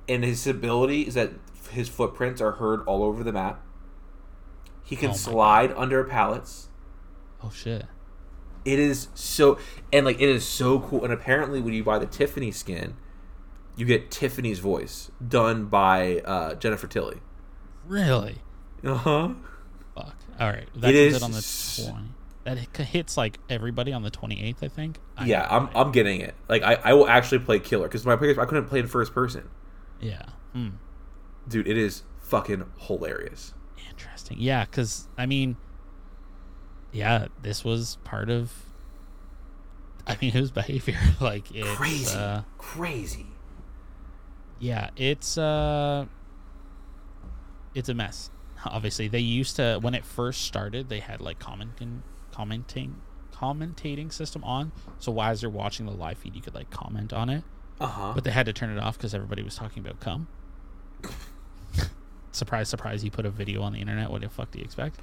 And 0.07 0.23
his 0.23 0.45
ability 0.45 1.03
is 1.07 1.15
that 1.15 1.31
his 1.71 1.89
footprints 1.89 2.39
are 2.41 2.53
heard 2.53 2.81
all 2.85 3.03
over 3.03 3.23
the 3.23 3.33
map. 3.33 3.63
He 4.83 4.95
can 4.95 5.09
Oh 5.11 5.13
slide 5.13 5.71
under 5.75 6.03
pallets. 6.03 6.69
Oh 7.43 7.49
shit. 7.51 7.85
It 8.65 8.79
is 8.79 9.07
so, 9.13 9.57
and 9.93 10.05
like 10.05 10.19
it 10.19 10.27
is 10.27 10.45
so 10.45 10.79
cool. 10.79 11.03
And 11.03 11.13
apparently, 11.13 11.61
when 11.61 11.73
you 11.73 11.83
buy 11.83 11.99
the 11.99 12.05
Tiffany 12.05 12.51
skin, 12.51 12.95
you 13.77 13.85
get 13.85 14.11
Tiffany's 14.11 14.59
voice 14.59 15.09
done 15.25 15.65
by 15.65 16.19
uh, 16.25 16.55
Jennifer 16.55 16.87
Tilly. 16.87 17.21
Really? 17.87 18.39
Uh 18.83 18.95
huh. 18.95 19.29
Fuck. 19.95 20.15
All 20.39 20.49
right. 20.49 20.67
That 20.75 20.93
It 20.93 21.11
comes 21.11 21.23
out 21.23 21.25
on 21.25 21.31
the 21.31 21.37
s- 21.37 21.85
twenty. 21.89 22.07
That 22.43 22.57
hits 22.57 23.17
like 23.17 23.39
everybody 23.49 23.91
on 23.93 24.03
the 24.03 24.09
twenty 24.09 24.41
eighth, 24.43 24.63
I 24.63 24.67
think. 24.67 24.99
I 25.17 25.25
Yeah, 25.25 25.47
I'm 25.49 25.65
right? 25.67 25.75
I'm 25.75 25.91
getting 25.91 26.21
it. 26.21 26.33
Like 26.49 26.63
I, 26.63 26.75
I 26.75 26.93
will 26.93 27.07
actually 27.07 27.39
play 27.39 27.59
Killer 27.59 27.87
because 27.87 28.05
my 28.05 28.15
previous 28.15 28.37
I 28.37 28.45
couldn't 28.45 28.65
play 28.67 28.79
in 28.79 28.87
first 28.87 29.13
person. 29.13 29.49
Yeah. 30.01 30.23
Hmm. 30.53 30.69
Dude, 31.47 31.67
it 31.67 31.77
is 31.77 32.03
fucking 32.19 32.65
hilarious. 32.79 33.53
Interesting. 33.89 34.37
Yeah, 34.39 34.65
because 34.65 35.07
I 35.17 35.25
mean, 35.25 35.57
yeah, 36.97 37.27
this 37.41 37.63
was 37.63 37.97
part 38.03 38.29
of. 38.29 38.51
I 40.05 40.17
mean, 40.21 40.35
it 40.35 40.39
was 40.41 40.51
behavior. 40.51 40.97
like 41.21 41.53
it's, 41.53 41.69
Crazy, 41.75 42.17
Uh, 42.17 42.41
crazy. 42.57 43.25
yeah, 44.59 44.89
it's 44.95 45.37
uh, 45.37 46.05
it's 47.75 47.89
a 47.89 47.93
mess. 47.93 48.29
Obviously, 48.65 49.07
they 49.07 49.19
used 49.19 49.55
to 49.57 49.79
when 49.81 49.93
it 49.93 50.03
first 50.05 50.41
started, 50.43 50.89
they 50.89 50.99
had 50.99 51.21
like 51.21 51.39
commenting, 51.39 52.03
commenting, 52.31 52.95
commentating 53.33 54.11
system 54.11 54.43
on. 54.43 54.71
So 54.99 55.19
as 55.21 55.41
you're 55.41 55.51
watching 55.51 55.85
the 55.85 55.91
live 55.91 56.17
feed, 56.17 56.35
you 56.35 56.41
could 56.41 56.55
like 56.55 56.69
comment 56.71 57.13
on 57.13 57.29
it. 57.29 57.43
Uh 57.79 57.85
huh. 57.87 58.11
But 58.15 58.23
they 58.23 58.31
had 58.31 58.45
to 58.47 58.53
turn 58.53 58.75
it 58.75 58.79
off 58.81 58.97
because 58.97 59.13
everybody 59.13 59.43
was 59.43 59.55
talking 59.55 59.85
about 59.85 59.99
cum. 59.99 60.27
surprise, 62.31 62.69
surprise! 62.69 63.03
You 63.03 63.11
put 63.11 63.25
a 63.25 63.29
video 63.29 63.61
on 63.61 63.73
the 63.73 63.79
internet. 63.79 64.09
What 64.09 64.21
the 64.21 64.29
fuck 64.29 64.51
do 64.51 64.59
you 64.59 64.65
expect? 64.65 64.99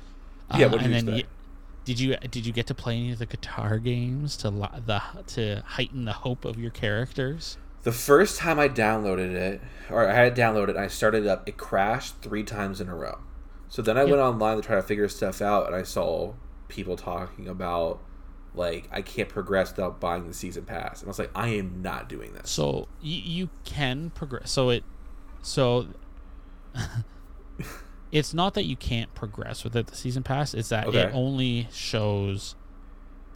Yeah, 0.56 0.66
what 0.66 0.80
do 0.80 0.84
and 0.86 0.86
you 0.86 1.00
then 1.02 1.08
expect? 1.14 1.34
Did 1.84 2.00
you 2.00 2.16
did 2.16 2.46
you 2.46 2.52
get 2.52 2.66
to 2.68 2.74
play 2.74 2.96
any 2.96 3.12
of 3.12 3.18
the 3.18 3.26
guitar 3.26 3.78
games 3.78 4.36
to 4.38 4.50
the 4.50 5.02
to 5.28 5.62
heighten 5.66 6.04
the 6.04 6.12
hope 6.12 6.44
of 6.44 6.58
your 6.58 6.70
characters? 6.70 7.58
The 7.82 7.92
first 7.92 8.38
time 8.38 8.58
I 8.58 8.68
downloaded 8.68 9.32
it, 9.34 9.60
or 9.90 10.08
I 10.08 10.14
had 10.14 10.34
downloaded 10.34 10.36
it 10.36 10.40
downloaded, 10.40 10.70
and 10.70 10.78
I 10.78 10.88
started 10.88 11.24
it 11.24 11.28
up, 11.28 11.48
it 11.48 11.56
crashed 11.58 12.22
three 12.22 12.42
times 12.42 12.80
in 12.80 12.88
a 12.88 12.94
row. 12.96 13.18
So 13.68 13.82
then 13.82 13.98
I 13.98 14.04
Yep. 14.04 14.04
went 14.04 14.22
online 14.22 14.56
to 14.56 14.62
try 14.62 14.76
to 14.76 14.82
figure 14.82 15.08
stuff 15.08 15.42
out, 15.42 15.66
and 15.66 15.74
I 15.76 15.82
saw 15.82 16.34
people 16.68 16.96
talking 16.96 17.46
about 17.48 18.00
like 18.54 18.88
I 18.92 19.02
can't 19.02 19.28
progress 19.28 19.70
without 19.72 20.00
buying 20.00 20.26
the 20.26 20.34
season 20.34 20.64
pass, 20.64 21.00
and 21.00 21.08
I 21.08 21.10
was 21.10 21.18
like, 21.18 21.30
I 21.34 21.48
am 21.48 21.82
not 21.82 22.08
doing 22.08 22.32
this. 22.32 22.50
So 22.50 22.88
you 23.00 23.20
you 23.20 23.50
can 23.64 24.10
progress. 24.10 24.50
So 24.50 24.70
it 24.70 24.84
so 25.42 25.88
it's 28.14 28.32
not 28.32 28.54
that 28.54 28.64
you 28.64 28.76
can't 28.76 29.12
progress 29.14 29.62
without 29.64 29.88
the 29.88 29.96
season 29.96 30.22
pass. 30.22 30.54
It's 30.54 30.68
that 30.70 30.86
Okay. 30.86 31.00
it 31.02 31.10
only 31.12 31.68
shows 31.72 32.54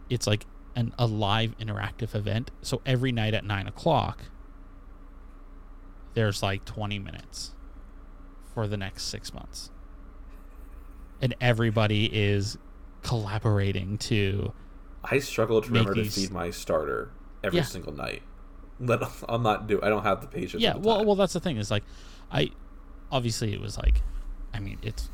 it's 0.09 0.25
like 0.25 0.45
an 0.75 0.93
a 0.97 1.05
live 1.05 1.55
interactive 1.59 2.15
event. 2.15 2.49
So 2.61 2.81
every 2.85 3.11
night 3.11 3.33
at 3.33 3.43
nine 3.43 3.67
o'clock, 3.67 4.23
there's 6.13 6.41
like 6.41 6.65
twenty 6.65 6.99
minutes 6.99 7.53
for 8.53 8.67
the 8.67 8.77
next 8.77 9.03
six 9.03 9.33
months, 9.33 9.69
and 11.21 11.35
everybody 11.39 12.05
is 12.05 12.57
collaborating 13.03 13.97
to 13.97 14.53
I 15.03 15.19
struggle 15.19 15.61
to 15.61 15.67
remember 15.67 15.93
to 15.95 16.03
feed 16.05 16.31
my 16.31 16.49
starter 16.51 17.11
every 17.43 17.57
Yeah. 17.59 17.63
single 17.65 17.93
night. 17.93 18.21
Let 18.79 19.01
I'm 19.29 19.43
not 19.43 19.67
do. 19.67 19.79
I 19.83 19.89
don't 19.89 20.03
have 20.03 20.21
the 20.21 20.27
patience. 20.27 20.63
yeah 20.63 20.73
the 20.73 20.79
well 20.79 21.05
well 21.05 21.15
that's 21.15 21.33
the 21.33 21.39
thing 21.39 21.57
is 21.57 21.69
like 21.69 21.83
i 22.31 22.49
obviously 23.11 23.53
it 23.53 23.59
was 23.61 23.77
like 23.77 24.01
i 24.53 24.59
mean 24.59 24.77
it's 24.81 25.09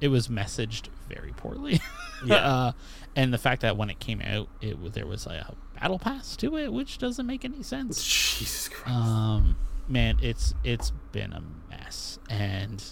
it 0.00 0.08
was 0.08 0.28
messaged 0.28 0.88
very 1.08 1.32
poorly 1.36 1.80
Yeah. 2.24 2.34
uh, 2.36 2.72
and 3.16 3.32
the 3.32 3.38
fact 3.38 3.62
that 3.62 3.76
when 3.78 3.88
it 3.90 3.98
came 3.98 4.20
out 4.22 4.48
it 4.60 4.92
there 4.92 5.06
was 5.06 5.26
a 5.26 5.54
battle 5.80 5.98
pass 5.98 6.36
to 6.36 6.56
it 6.58 6.72
which 6.72 6.98
doesn't 6.98 7.26
make 7.26 7.44
any 7.44 7.62
sense 7.62 8.02
Jesus 8.04 8.68
Christ. 8.68 8.90
um 8.96 9.56
man 9.88 10.18
it's 10.20 10.54
it's 10.62 10.92
been 11.12 11.32
a 11.32 11.42
mess 11.70 12.18
and 12.28 12.84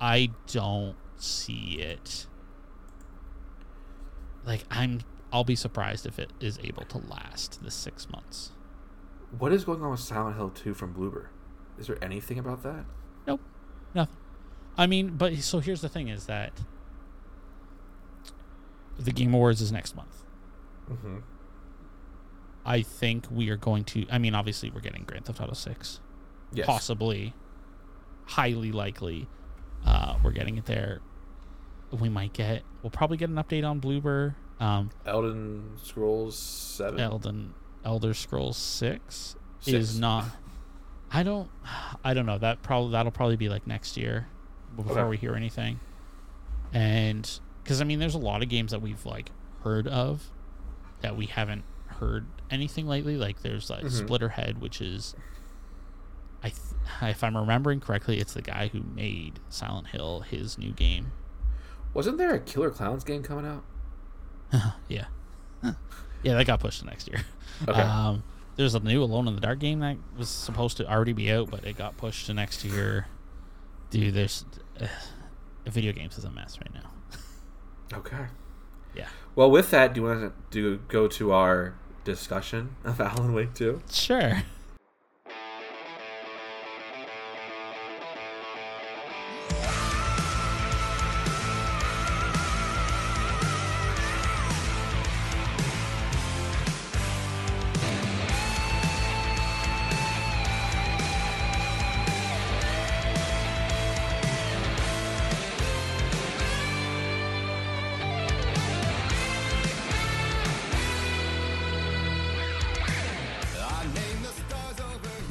i 0.00 0.30
don't 0.50 0.96
see 1.16 1.78
it 1.80 2.26
like 4.44 4.64
i'm 4.70 5.00
i'll 5.32 5.44
be 5.44 5.54
surprised 5.56 6.06
if 6.06 6.18
it 6.18 6.32
is 6.40 6.58
able 6.64 6.84
to 6.84 6.98
last 6.98 7.62
the 7.62 7.70
six 7.70 8.08
months 8.10 8.52
what 9.38 9.52
is 9.52 9.64
going 9.64 9.80
on 9.80 9.92
with 9.92 10.00
Silent 10.00 10.34
Hill 10.34 10.50
2 10.50 10.74
from 10.74 10.92
Bloober? 10.92 11.26
Is 11.78 11.86
there 11.86 12.02
anything 12.02 12.36
about 12.36 12.64
that? 12.64 12.84
Nope, 13.28 13.40
nothing. 13.94 14.16
I 14.78 14.86
mean, 14.86 15.16
but 15.16 15.36
so 15.38 15.58
here's 15.60 15.80
the 15.80 15.88
thing: 15.88 16.08
is 16.08 16.26
that 16.26 16.52
the 18.98 19.12
Game 19.12 19.34
Awards 19.34 19.60
is 19.60 19.72
next 19.72 19.96
month. 19.96 20.24
Mm-hmm. 20.90 21.18
I 22.64 22.82
think 22.82 23.26
we 23.30 23.48
are 23.50 23.56
going 23.56 23.84
to. 23.84 24.06
I 24.10 24.18
mean, 24.18 24.34
obviously, 24.34 24.70
we're 24.70 24.80
getting 24.80 25.04
Grand 25.04 25.24
Theft 25.24 25.40
Auto 25.40 25.54
Six, 25.54 26.00
Yes. 26.52 26.66
possibly, 26.66 27.34
highly 28.26 28.70
likely, 28.72 29.28
uh, 29.86 30.16
we're 30.22 30.32
getting 30.32 30.58
it 30.58 30.66
there. 30.66 31.00
We 31.90 32.08
might 32.08 32.32
get. 32.32 32.62
We'll 32.82 32.90
probably 32.90 33.16
get 33.16 33.30
an 33.30 33.36
update 33.36 33.68
on 33.68 33.80
Bloober. 33.80 34.34
Um, 34.60 34.90
Elden 35.06 35.78
Scrolls 35.82 36.38
7. 36.38 37.00
Elden 37.00 37.54
Elder 37.84 38.12
Scrolls 38.12 38.58
Six 38.58 39.34
Six. 39.60 39.74
is 39.76 39.98
not. 39.98 40.26
I 41.10 41.22
don't. 41.22 41.50
I 42.04 42.14
don't 42.14 42.26
know. 42.26 42.38
That 42.38 42.62
probably 42.62 42.92
that'll 42.92 43.12
probably 43.12 43.36
be 43.36 43.48
like 43.48 43.66
next 43.66 43.96
year 43.96 44.28
before 44.76 45.00
Okay. 45.00 45.08
we 45.08 45.16
hear 45.16 45.34
anything. 45.34 45.80
And 46.72 47.28
because 47.62 47.80
I 47.80 47.84
mean, 47.84 47.98
there's 47.98 48.14
a 48.14 48.18
lot 48.18 48.42
of 48.42 48.48
games 48.48 48.70
that 48.70 48.80
we've 48.80 49.04
like 49.04 49.30
heard 49.64 49.88
of 49.88 50.30
that 51.00 51.16
we 51.16 51.26
haven't 51.26 51.64
heard 51.86 52.26
anything 52.50 52.86
lately. 52.86 53.16
Like 53.16 53.42
there's 53.42 53.68
like 53.70 53.84
Mhm. 53.84 54.06
Slitterhead, 54.08 54.58
which 54.58 54.80
is. 54.80 55.14
I, 56.42 56.48
th- 56.48 56.58
if 57.02 57.22
I'm 57.22 57.36
remembering 57.36 57.80
correctly, 57.80 58.18
it's 58.18 58.32
the 58.32 58.40
guy 58.40 58.68
who 58.68 58.80
made 58.94 59.40
Silent 59.50 59.88
Hill 59.88 60.20
his 60.20 60.56
new 60.56 60.72
game. 60.72 61.12
Wasn't 61.92 62.16
there 62.16 62.32
a 62.34 62.40
Killer 62.40 62.70
Clowns 62.70 63.04
game 63.04 63.22
coming 63.22 63.44
out? 63.46 63.62
yeah, 64.88 65.04
yeah, 66.22 66.34
that 66.34 66.46
got 66.46 66.60
pushed 66.60 66.80
to 66.80 66.86
next 66.86 67.08
year. 67.08 67.20
Okay. 67.68 67.78
Um, 67.82 68.22
there's 68.60 68.74
a 68.74 68.80
new 68.80 69.02
Alone 69.02 69.26
in 69.26 69.34
the 69.34 69.40
Dark 69.40 69.58
game 69.58 69.80
that 69.80 69.96
was 70.18 70.28
supposed 70.28 70.76
to 70.76 70.90
already 70.90 71.14
be 71.14 71.32
out, 71.32 71.50
but 71.50 71.64
it 71.64 71.78
got 71.78 71.96
pushed 71.96 72.26
to 72.26 72.34
next 72.34 72.62
year. 72.62 73.06
Dude, 73.88 74.12
there's 74.12 74.44
uh, 74.78 74.86
video 75.66 75.92
games 75.92 76.18
is 76.18 76.24
a 76.24 76.30
mess 76.30 76.58
right 76.60 76.74
now. 76.74 77.98
okay. 77.98 78.26
Yeah. 78.94 79.08
Well, 79.34 79.50
with 79.50 79.70
that, 79.70 79.94
do 79.94 80.02
you 80.02 80.06
want 80.06 80.20
to 80.20 80.32
do 80.50 80.76
go 80.88 81.08
to 81.08 81.32
our 81.32 81.74
discussion 82.04 82.76
of 82.84 83.00
Alan 83.00 83.32
Wake 83.32 83.54
2? 83.54 83.80
Sure. 83.90 84.42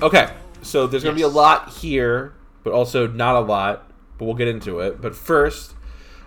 Okay, 0.01 0.29
so 0.61 0.87
there's 0.87 1.03
going 1.03 1.15
to 1.15 1.19
Yes. 1.21 1.29
be 1.29 1.33
a 1.33 1.35
lot 1.35 1.69
here, 1.69 2.33
but 2.63 2.73
also 2.73 3.07
not 3.07 3.35
a 3.35 3.39
lot. 3.41 3.91
But 4.17 4.25
we'll 4.25 4.35
get 4.35 4.47
into 4.49 4.79
it. 4.79 5.01
But 5.01 5.15
first, 5.15 5.75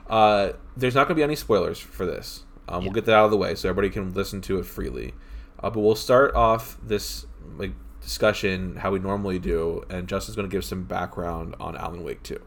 uh, 0.08 0.52
there's 0.76 0.94
not 0.94 1.06
going 1.08 1.16
to 1.16 1.20
be 1.20 1.22
any 1.22 1.37
spoilers 1.37 1.78
for 1.78 2.06
this. 2.06 2.44
Um, 2.68 2.85
We'll 2.85 2.92
get 2.92 3.04
that 3.06 3.14
out 3.14 3.26
of 3.26 3.30
the 3.30 3.37
way 3.37 3.54
so 3.54 3.68
everybody 3.68 3.90
can 3.92 4.14
listen 4.14 4.40
to 4.42 4.58
it 4.58 4.64
freely. 4.64 5.12
Uh, 5.62 5.68
but 5.70 5.80
we'll 5.80 5.94
start 5.94 6.35
off 6.35 6.78
this 6.82 7.26
like 7.58 7.72
discussion 8.00 8.76
how 8.76 8.90
we 8.90 8.98
normally 8.98 9.38
do, 9.38 9.85
and 9.90 10.08
Justin's 10.08 10.37
going 10.37 10.48
to 10.48 10.54
give 10.54 10.64
some 10.64 10.85
background 10.85 11.54
on 11.61 11.76
Alan 11.76 12.02
Wake 12.02 12.22
2. 12.22 12.40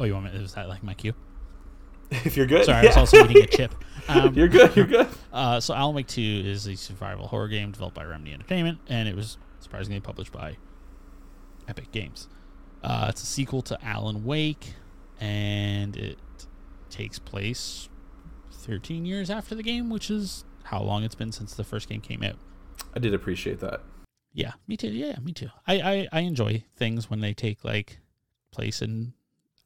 Oh, 0.00 0.04
you 0.04 0.14
want 0.14 0.26
me? 0.26 0.40
Is 0.40 0.54
that 0.54 0.68
like 0.68 0.82
my 0.82 0.94
cue? 0.94 1.14
if 2.10 2.36
you're 2.36 2.46
good, 2.46 2.64
Sorry, 2.64 2.78
I 2.84 2.86
was 2.88 2.96
also 2.96 3.24
eating 3.28 3.42
a 3.44 3.46
chip. 3.46 3.74
Um, 4.08 4.32
you're 4.32 4.48
good. 4.48 4.74
You're 4.74 4.86
good. 4.86 5.06
Uh, 5.32 5.60
so 5.60 5.74
Alan 5.74 5.94
Wake 5.94 6.06
2 6.06 6.22
is 6.46 6.66
a 6.66 6.74
survival 6.74 7.28
horror 7.28 7.48
game 7.48 7.70
developed 7.72 7.94
by 7.94 8.04
Remedy 8.04 8.32
Entertainment, 8.32 8.78
and 8.88 9.06
it 9.06 9.14
was 9.14 9.36
surprisingly 9.68 10.00
published 10.00 10.32
by 10.32 10.56
Epic 11.68 11.92
Games. 11.92 12.26
Uh, 12.82 13.06
it's 13.10 13.22
a 13.22 13.26
sequel 13.26 13.60
to 13.60 13.78
Alan 13.84 14.24
Wake, 14.24 14.72
and 15.20 15.94
it 15.94 16.18
takes 16.88 17.18
place 17.18 17.90
13 18.50 19.04
years 19.04 19.28
after 19.28 19.54
the 19.54 19.62
game, 19.62 19.90
which 19.90 20.10
is 20.10 20.46
how 20.64 20.80
long 20.80 21.04
it's 21.04 21.14
been 21.14 21.32
since 21.32 21.54
the 21.54 21.64
first 21.64 21.86
game 21.86 22.00
came 22.00 22.22
out. 22.22 22.36
I 22.96 22.98
did 22.98 23.12
appreciate 23.12 23.60
that. 23.60 23.82
Yeah, 24.32 24.52
me 24.66 24.78
too. 24.78 24.88
Yeah, 24.88 25.18
me 25.20 25.32
too. 25.32 25.48
I, 25.66 25.80
I, 25.80 26.08
I 26.12 26.20
enjoy 26.20 26.64
things 26.76 27.10
when 27.10 27.20
they 27.20 27.34
take 27.34 27.62
like 27.62 27.98
place 28.50 28.80
in 28.80 29.12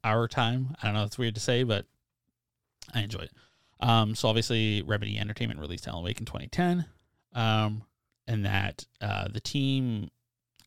our 0.03 0.27
time. 0.27 0.75
I 0.83 0.87
don't 0.87 0.95
know, 0.95 1.05
it's 1.05 1.19
weird 1.19 1.37
to 1.37 1.41
say, 1.41 1.63
but 1.63 1.87
I 2.93 3.03
enjoy 3.03 3.21
it. 3.21 3.33
Um, 3.79 4.17
so 4.17 4.29
obviously, 4.29 4.83
Remedy 4.83 5.17
Entertainment 5.17 5.61
released 5.61 5.87
Alan 5.87 6.03
Wake 6.03 6.19
in 6.19 6.27
2010, 6.27 6.87
um, 7.35 7.83
and 8.33 8.47
that 8.47 8.87
uh, 9.03 9.29
the 9.29 9.41
team 9.41 10.11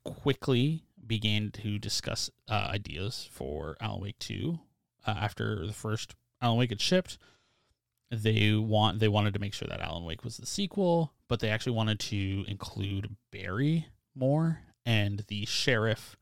quickly 0.04 0.84
began 1.06 1.50
to 1.50 1.80
discuss 1.80 2.30
uh, 2.48 2.70
ideas 2.72 3.28
for 3.32 3.76
Alan 3.82 4.02
Wake 4.02 4.20
2 4.20 4.60
uh, 5.08 5.10
after 5.10 5.66
the 5.66 5.74
first 5.74 6.14
Alan 6.44 6.60
Wake 6.60 6.70
had 6.70 6.80
shipped. 6.80 7.18
They 8.12 8.54
want 8.54 9.00
they 9.00 9.08
wanted 9.08 9.34
to 9.34 9.40
make 9.40 9.56
sure 9.56 9.68
that 9.68 9.82
Alan 9.82 10.06
Wake 10.06 10.24
was 10.24 10.38
the 10.38 10.46
sequel, 10.46 11.12
but 11.28 11.40
they 11.40 11.50
actually 11.50 11.72
wanted 11.74 12.00
to 12.02 12.46
include 12.48 13.16
Barry 13.32 13.88
more 14.14 14.60
and 14.86 15.24
the 15.28 15.46
sheriff, 15.46 16.16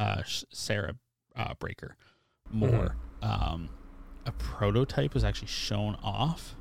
uh, 0.00 0.22
Sarah 0.26 0.96
uh, 1.36 1.54
Breaker 1.60 1.96
more. 2.50 2.96
Um, 3.22 3.68
a 4.26 4.32
prototype 4.32 5.14
was 5.14 5.22
actually 5.22 5.46
shown 5.46 5.96
off 6.02 6.56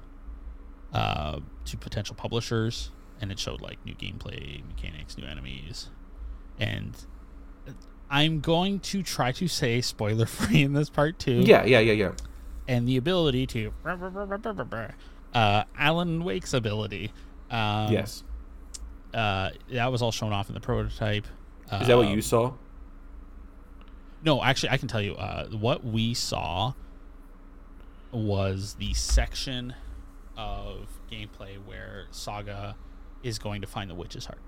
uh, 0.93 1.39
to 1.65 1.77
potential 1.77 2.15
publishers, 2.15 2.91
and 3.21 3.31
it 3.31 3.39
showed 3.39 3.61
like 3.61 3.77
new 3.85 3.93
gameplay 3.95 4.65
mechanics, 4.67 5.17
new 5.17 5.25
enemies, 5.25 5.89
and 6.59 6.93
I'm 8.09 8.41
going 8.41 8.79
to 8.81 9.01
try 9.03 9.31
to 9.33 9.47
say 9.47 9.79
spoiler 9.81 10.25
free 10.25 10.63
in 10.63 10.73
this 10.73 10.89
part 10.89 11.17
too. 11.19 11.41
Yeah, 11.45 11.63
yeah, 11.63 11.79
yeah, 11.79 11.93
yeah. 11.93 12.11
and 12.67 12.87
the 12.87 12.97
ability 12.97 13.47
to 13.47 13.71
uh, 15.33 15.63
Alan 15.77 16.23
Wake's 16.23 16.53
ability. 16.53 17.13
Um, 17.49 17.91
yes. 17.93 18.23
uh, 19.13 19.49
that 19.71 19.91
was 19.91 20.01
all 20.01 20.11
shown 20.11 20.33
off 20.33 20.49
in 20.49 20.53
the 20.55 20.61
prototype. 20.61 21.25
Is 21.71 21.87
that 21.87 21.95
what 21.97 22.07
Um, 22.07 22.13
you 22.15 22.21
saw? 22.21 22.53
No, 24.23 24.43
actually, 24.43 24.69
I 24.69 24.77
can 24.77 24.87
tell 24.87 25.01
you 25.01 25.15
uh, 25.15 25.47
what 25.49 25.83
we 25.85 26.13
saw 26.13 26.73
was 28.11 28.75
the 28.75 28.93
section 28.93 29.73
of 30.37 30.87
gameplay 31.11 31.57
where 31.65 32.05
Saga 32.11 32.75
is 33.23 33.39
going 33.39 33.61
to 33.61 33.67
find 33.67 33.89
the 33.89 33.95
witch's 33.95 34.25
heart. 34.25 34.39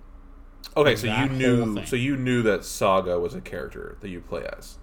Okay, 0.77 0.91
like 0.91 0.97
so 0.97 1.07
you 1.07 1.29
knew 1.29 1.85
so 1.85 1.95
you 1.95 2.15
knew 2.15 2.41
that 2.43 2.63
Saga 2.65 3.19
was 3.19 3.35
a 3.35 3.41
character 3.41 3.97
that 4.01 4.09
you 4.09 4.21
play 4.21 4.45
as. 4.57 4.77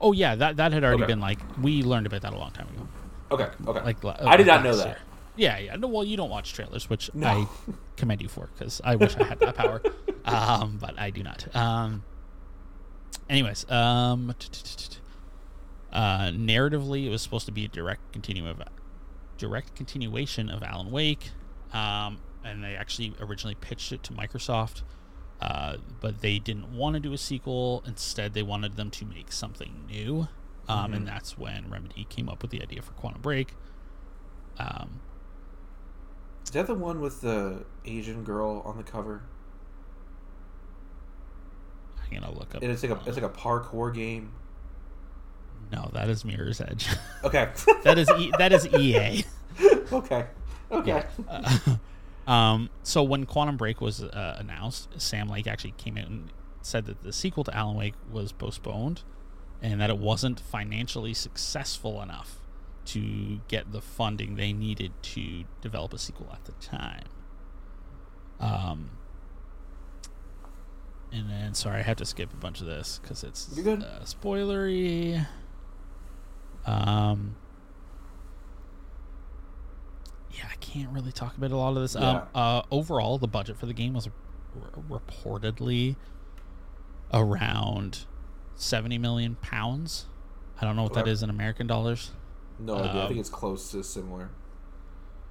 Oh 0.00 0.12
yeah, 0.12 0.34
that 0.34 0.56
that 0.56 0.72
had 0.72 0.84
already 0.84 1.02
Okay. 1.04 1.12
been 1.12 1.20
like 1.20 1.38
we 1.60 1.82
learned 1.82 2.06
about 2.06 2.22
that 2.22 2.32
a 2.32 2.36
long 2.38 2.50
time 2.50 2.68
ago. 2.68 2.88
Okay, 3.30 3.48
okay. 3.66 3.82
Like 3.84 4.02
la- 4.04 4.16
I 4.20 4.36
did 4.36 4.46
not 4.46 4.62
know 4.62 4.74
that. 4.76 4.86
year. 4.86 4.98
Yeah, 5.36 5.58
yeah. 5.58 5.76
No, 5.76 5.88
well, 5.88 6.04
you 6.04 6.16
don't 6.16 6.30
watch 6.30 6.54
trailers, 6.54 6.88
which 6.88 7.10
No. 7.14 7.26
I 7.26 7.46
commend 7.96 8.22
you 8.22 8.28
for 8.28 8.48
because 8.56 8.80
I 8.82 8.96
wish 8.96 9.16
I 9.16 9.24
had 9.24 9.38
that 9.40 9.54
power, 9.54 9.82
um, 10.24 10.78
but 10.80 10.98
I 10.98 11.10
do 11.10 11.22
not. 11.22 11.54
Um, 11.54 12.02
anyways, 13.28 13.70
um, 13.70 14.34
uh, 15.92 16.28
narratively, 16.28 17.04
it 17.06 17.10
was 17.10 17.20
supposed 17.22 17.46
to 17.46 17.52
be 17.52 17.64
a 17.64 17.68
direct 17.68 18.12
continuum 18.12 18.58
of 18.60 18.66
direct 19.38 19.74
continuation 19.74 20.48
of 20.48 20.62
Alan 20.62 20.90
Wake, 20.90 21.30
um, 21.72 22.18
and 22.46 22.62
they 22.64 22.74
actually 22.74 23.14
originally 23.20 23.54
pitched 23.56 23.92
it 23.92 24.02
to 24.04 24.12
Microsoft, 24.12 24.82
uh, 25.40 25.76
but 26.00 26.20
they 26.20 26.38
didn't 26.38 26.72
want 26.72 26.94
to 26.94 27.00
do 27.00 27.12
a 27.12 27.18
sequel. 27.18 27.82
Instead, 27.86 28.34
they 28.34 28.42
wanted 28.42 28.76
them 28.76 28.90
to 28.92 29.04
make 29.04 29.32
something 29.32 29.84
new, 29.88 30.28
um, 30.68 30.92
and 30.94 31.06
that's 31.06 31.36
when 31.36 31.68
Remedy 31.70 32.06
came 32.08 32.28
up 32.28 32.42
with 32.42 32.50
the 32.50 32.62
idea 32.62 32.82
for 32.82 32.92
Quantum 32.92 33.20
Break. 33.22 33.54
Um, 34.58 35.00
Is 36.44 36.50
that 36.52 36.66
the 36.66 36.74
one 36.74 37.00
with 37.00 37.20
the 37.20 37.64
Asian 37.84 38.24
girl 38.24 38.62
on 38.64 38.76
the 38.78 38.82
cover? 38.82 39.22
I'm 42.02 42.20
gonna 42.20 42.32
look 42.32 42.54
up. 42.54 42.62
It's 42.62 42.82
like 42.82 42.92
a 42.92 43.00
it's 43.06 43.16
like 43.20 43.24
a 43.24 43.36
parkour 43.36 43.92
game. 43.92 44.32
no, 45.72 45.90
that 45.92 46.08
is 46.08 46.24
Mirror's 46.24 46.60
Edge. 46.60 46.88
Okay. 47.24 47.50
that 47.84 47.98
is 47.98 48.08
e- 48.16 48.32
that 48.38 48.52
is 48.52 48.66
EA. 48.68 49.24
okay. 49.92 50.26
Okay. 50.70 51.04
Uh, 51.28 51.58
um, 52.26 52.70
so 52.82 53.02
when 53.02 53.24
Quantum 53.26 53.56
Break 53.56 53.80
was 53.80 54.02
uh, 54.02 54.36
announced, 54.38 54.88
Sam 55.00 55.28
Lake 55.28 55.46
actually 55.46 55.72
came 55.72 55.96
out 55.96 56.08
and 56.08 56.30
said 56.62 56.86
that 56.86 57.02
the 57.02 57.12
sequel 57.12 57.44
to 57.44 57.56
Alan 57.56 57.76
Wake 57.76 57.94
was 58.10 58.32
postponed, 58.32 59.02
and 59.62 59.80
that 59.80 59.90
it 59.90 59.98
wasn't 59.98 60.40
financially 60.40 61.14
successful 61.14 62.02
enough 62.02 62.40
to 62.86 63.40
get 63.48 63.72
the 63.72 63.80
funding 63.80 64.36
they 64.36 64.52
needed 64.52 64.92
to 65.02 65.44
develop 65.60 65.92
a 65.92 65.98
sequel 65.98 66.28
at 66.32 66.44
the 66.44 66.52
time. 66.52 67.04
Um, 68.38 68.90
and 71.12 71.30
then 71.30 71.54
sorry, 71.54 71.80
I 71.80 71.82
have 71.82 71.96
to 71.96 72.04
skip 72.04 72.32
a 72.32 72.36
bunch 72.36 72.60
of 72.60 72.66
this 72.66 72.98
because 73.00 73.24
it's 73.24 73.46
Uh, 73.82 74.00
spoilery. 74.04 75.26
Um. 76.64 77.36
Yeah, 80.36 80.48
I 80.52 80.56
can't 80.56 80.90
really 80.90 81.12
talk 81.12 81.36
about 81.36 81.50
a 81.50 81.56
lot 81.56 81.70
of 81.76 81.82
this. 81.82 81.96
Um, 81.96 82.22
uh, 82.34 82.62
overall, 82.70 83.16
the 83.18 83.26
budget 83.28 83.56
for 83.56 83.66
the 83.66 83.72
game 83.72 83.94
was 83.94 84.08
r- 84.08 84.82
reportedly 85.00 85.96
around 87.12 88.04
seventy 88.54 88.98
million 88.98 89.36
pounds. 89.36 90.06
I 90.60 90.64
don't 90.64 90.76
know 90.76 90.82
what 90.82 90.94
that 90.94 91.08
is 91.08 91.22
in 91.22 91.30
American 91.30 91.66
dollars. 91.66 92.10
No 92.58 92.76
idea. 92.76 92.90
I 92.92 93.02
Um, 93.02 93.08
think 93.08 93.20
it's 93.20 93.28
close 93.30 93.70
to 93.72 93.82
similar. 93.82 94.30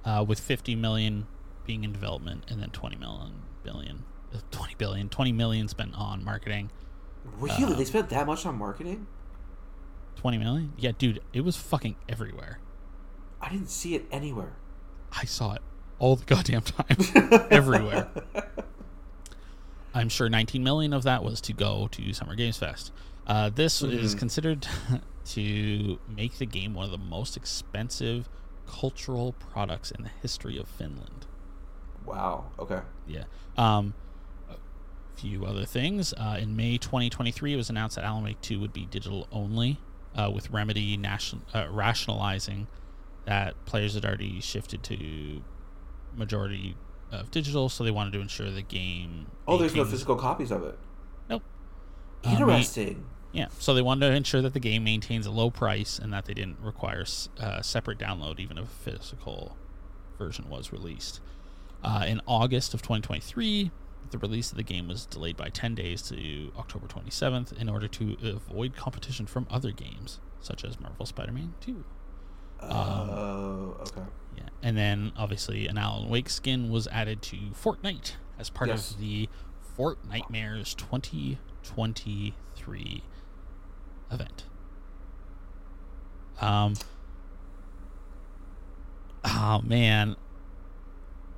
Uh, 0.04 0.24
with 0.26 0.40
fifty 0.40 0.74
million 0.74 1.26
being 1.64 1.84
in 1.84 1.92
development, 1.92 2.44
and 2.48 2.60
then 2.60 2.70
twenty 2.70 2.96
million 2.96 3.42
billion, 3.62 4.04
uh, 4.34 4.38
twenty 4.50 4.74
billion, 4.76 5.08
twenty 5.08 5.32
million 5.32 5.68
spent 5.68 5.94
on 5.94 6.24
marketing. 6.24 6.70
Really? 7.38 7.64
uh, 7.64 7.74
they 7.74 7.84
spent 7.84 8.08
that 8.10 8.26
much 8.26 8.46
on 8.46 8.56
marketing? 8.56 9.06
Twenty 10.14 10.38
million? 10.38 10.72
Yeah, 10.78 10.92
dude, 10.96 11.20
it 11.32 11.42
was 11.42 11.56
fucking 11.56 11.96
everywhere. 12.08 12.60
I 13.40 13.50
didn't 13.50 13.70
see 13.70 13.94
it 13.94 14.06
anywhere. 14.10 14.52
I 15.16 15.24
saw 15.24 15.54
it 15.54 15.62
all 15.98 16.16
the 16.16 16.24
goddamn 16.34 16.62
time, 16.62 17.46
everywhere. 17.50 18.08
I'm 19.94 20.08
sure 20.08 20.28
19 20.28 20.62
million 20.62 20.92
of 20.92 21.04
that 21.04 21.24
was 21.24 21.40
to 21.42 21.52
go 21.52 21.88
to 21.92 22.12
Summer 22.12 22.34
Games 22.34 22.58
Fest. 22.58 22.92
Uh, 23.26 23.48
this 23.50 23.82
is 23.82 24.14
Mhm. 24.14 24.18
considered 24.18 24.68
to 25.26 25.98
make 26.08 26.38
the 26.38 26.46
game 26.46 26.74
one 26.74 26.84
of 26.84 26.90
the 26.90 26.98
most 26.98 27.36
expensive 27.36 28.28
cultural 28.66 29.32
products 29.32 29.90
in 29.90 30.02
the 30.02 30.10
history 30.22 30.58
of 30.58 30.68
Finland. 30.68 31.26
Wow. 32.04 32.44
Okay. 32.58 32.80
Yeah. 33.06 33.24
Um, 33.56 33.94
a 34.50 34.56
few 35.16 35.44
other 35.46 35.64
things. 35.64 36.12
Uh, 36.16 36.36
in 36.40 36.54
May 36.56 36.76
2023, 36.78 37.54
it 37.54 37.56
was 37.56 37.70
announced 37.70 37.96
that 37.96 38.04
Alan 38.04 38.22
Wake 38.22 38.40
2 38.42 38.60
would 38.60 38.72
be 38.72 38.86
digital 38.86 39.26
only, 39.32 39.78
uh, 40.14 40.30
with 40.32 40.50
Remedy 40.50 40.96
nation- 40.96 41.42
uh, 41.54 41.66
rationalizing 41.70 42.66
that 43.26 43.62
players 43.66 43.94
had 43.94 44.04
already 44.04 44.40
shifted 44.40 44.82
to 44.84 45.42
majority 46.14 46.76
of 47.12 47.30
digital, 47.30 47.68
so 47.68 47.84
they 47.84 47.90
wanted 47.90 48.12
to 48.14 48.20
ensure 48.20 48.50
the 48.50 48.62
game. 48.62 49.26
Oh, 49.46 49.56
there's 49.58 49.74
no 49.74 49.84
physical 49.84 50.16
copies 50.16 50.50
of 50.50 50.62
it. 50.64 50.78
Nope. 51.28 51.42
Uh, 52.24 52.30
ma- 52.30 52.38
Interesting. 52.38 53.04
yeah, 53.32 53.46
so 53.58 53.74
they 53.74 53.82
wanted 53.82 54.08
to 54.08 54.14
ensure 54.14 54.40
that 54.42 54.54
the 54.54 54.60
game 54.60 54.84
maintains 54.84 55.26
a 55.26 55.30
low 55.30 55.50
price 55.50 55.98
and 55.98 56.12
that 56.12 56.24
they 56.24 56.34
didn't 56.34 56.58
require 56.60 57.04
uh, 57.38 57.62
separate 57.62 57.98
download 57.98 58.40
even 58.40 58.58
if 58.58 58.64
a 58.64 58.90
physical 58.90 59.56
version 60.18 60.48
was 60.48 60.72
released. 60.72 61.20
Uh, 61.84 62.04
in 62.08 62.20
August 62.26 62.74
of 62.74 62.80
2023, 62.82 63.70
the 64.10 64.18
release 64.18 64.50
of 64.50 64.56
the 64.56 64.62
game 64.62 64.88
was 64.88 65.04
delayed 65.06 65.36
by 65.36 65.48
10 65.48 65.74
days 65.74 66.00
to 66.02 66.50
October 66.58 66.86
27th 66.86 67.56
in 67.60 67.68
order 67.68 67.86
to 67.88 68.16
avoid 68.22 68.74
competition 68.76 69.26
from 69.26 69.46
other 69.50 69.72
games, 69.72 70.20
such 70.40 70.64
as 70.64 70.80
Marvel 70.80 71.06
Spider 71.06 71.32
Man 71.32 71.54
2. 71.60 71.84
Oh, 72.60 73.76
okay. 73.80 74.02
Yeah, 74.36 74.44
and 74.62 74.76
then 74.76 75.12
obviously 75.16 75.66
an 75.68 75.78
Alan 75.78 76.08
Wake 76.08 76.28
skin 76.30 76.70
was 76.70 76.86
added 76.88 77.22
to 77.22 77.36
Fortnite 77.36 78.12
as 78.38 78.50
part 78.50 78.68
Yes. 78.70 78.92
of 78.92 78.98
the 79.00 79.28
Fort 79.76 79.98
Nightmares 80.08 80.74
2023 80.74 83.02
event. 84.10 84.44
Um. 86.40 86.74
Oh 89.24 89.60
man. 89.64 90.16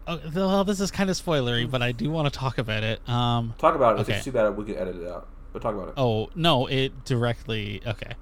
Oh, 0.07 0.19
well, 0.35 0.65
this 0.65 0.81
is 0.81 0.91
kind 0.91 1.11
of 1.11 1.17
spoilery, 1.17 1.71
but 1.71 1.83
I 1.83 1.93
do 1.93 2.11
want 2.11 2.33
to 2.33 2.39
talk 2.39 2.59
about 2.59 2.83
it. 2.83 3.07
Um. 3.09 3.55
Talk 3.59 3.75
about 3.75 3.99
it. 3.99 4.03
If 4.03 4.09
it's 4.09 4.25
too 4.25 4.33
bad, 4.33 4.57
we 4.57 4.65
can 4.65 4.77
edit 4.77 4.97
it 4.97 5.09
out. 5.09 5.29
But 5.53 5.63
talk 5.63 5.75
about 5.75 5.89
it. 5.89 5.95
Oh 5.97 6.31
no, 6.35 6.67
it 6.67 7.05
directly. 7.05 7.81
Okay, 7.87 8.13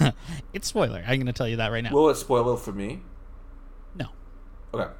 it's 0.52 0.68
spoiler. 0.68 1.00
I'm 1.06 1.16
going 1.16 1.26
to 1.26 1.32
tell 1.32 1.48
you 1.48 1.56
that 1.56 1.70
right 1.72 1.82
now. 1.84 1.92
Will 1.92 2.08
it 2.10 2.16
spoil 2.16 2.54
it 2.54 2.60
for 2.60 2.72
me? 2.72 3.02
no, 3.96 4.06
Okay. 4.72 4.90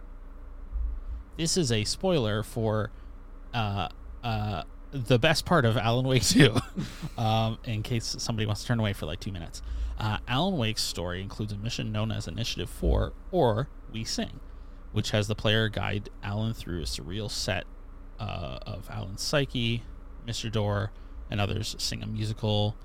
this 1.36 1.56
is 1.56 1.72
a 1.72 1.84
spoiler 1.84 2.42
for 2.42 2.90
uh, 3.52 3.88
uh, 4.22 4.62
the 4.92 5.18
best 5.18 5.44
part 5.44 5.64
of 5.64 5.76
Alan 5.76 6.06
Wake 6.06 6.22
2, 6.24 6.54
um, 7.18 7.58
in 7.64 7.82
case 7.82 8.16
somebody 8.18 8.46
wants 8.46 8.62
to 8.62 8.66
turn 8.68 8.78
away 8.80 8.92
for 8.92 9.06
like 9.06 9.20
two 9.20 9.32
minutes. 9.32 9.62
Uh, 9.98 10.18
Alan 10.26 10.56
Wake's 10.56 10.82
story 10.82 11.20
includes 11.22 11.52
a 11.52 11.56
mission 11.56 11.92
known 11.92 12.10
as 12.10 12.26
Initiation 12.26 12.66
4, 12.66 13.12
or 13.30 13.68
We 13.92 14.04
Sing, 14.04 14.40
which 14.92 15.10
has 15.12 15.28
the 15.28 15.34
player 15.36 15.68
guide 15.68 16.08
Alan 16.22 16.52
through 16.54 16.80
a 16.80 16.84
surreal 16.84 17.30
set 17.30 17.64
uh, 18.18 18.58
of 18.66 18.88
Alan's 18.90 19.22
psyche, 19.22 19.82
Mr. 20.26 20.50
Door, 20.50 20.90
and 21.30 21.40
others 21.40 21.74
sing 21.78 22.02
a 22.02 22.06
musical 22.06 22.76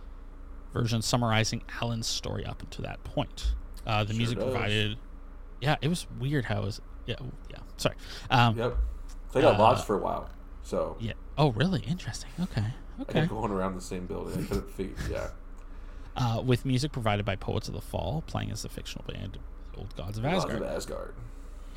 version 0.74 1.02
summarizing 1.02 1.62
Alan's 1.82 2.08
story 2.08 2.46
up 2.46 2.62
until 2.62 2.84
that 2.86 3.04
point. 3.04 3.56
Uh, 3.86 4.04
the 4.04 4.14
Sure 4.14 4.18
music 4.18 4.40
does. 4.40 4.52
provided. 4.52 4.98
Yeah, 5.62 5.76
it 5.82 5.88
was 5.88 6.08
weird 6.20 6.46
how 6.46 6.60
it 6.62 6.66
was. 6.66 6.82
Yeah, 7.06 7.16
yeah. 7.50 7.58
Sorry. 7.78 7.96
Um, 8.30 8.58
Yep. 8.58 8.78
I 9.36 9.42
got 9.42 9.56
Uh, 9.56 9.60
lodged 9.60 9.84
for 9.84 9.96
a 9.96 10.02
while. 10.02 10.30
So 10.64 10.96
Yeah. 11.00 11.14
Oh, 11.38 11.52
really? 11.52 11.82
Interesting. 11.82 12.30
Okay. 12.40 12.74
Okay. 13.02 13.26
going 13.28 13.52
around 13.52 13.76
the 13.76 13.82
same 13.82 14.06
building. 14.06 14.44
I 14.44 14.48
couldn't 14.48 14.70
figure. 14.72 14.96
Yeah. 15.10 15.30
Uh, 16.18 16.42
with 16.42 16.66
music 16.66 16.92
provided 16.92 17.24
by 17.26 17.36
Poets 17.36 17.70
of 17.70 17.74
the 17.74 17.80
Fall, 17.80 18.24
playing 18.28 18.52
as 18.52 18.64
the 18.64 18.68
fictional 18.68 19.06
band 19.08 19.38
Old 19.78 19.96
Gods 19.96 20.18
of 20.18 20.26
Asgard. 20.26 20.60
Gods 20.60 20.70
of 20.70 20.76
Asgard. 20.76 21.16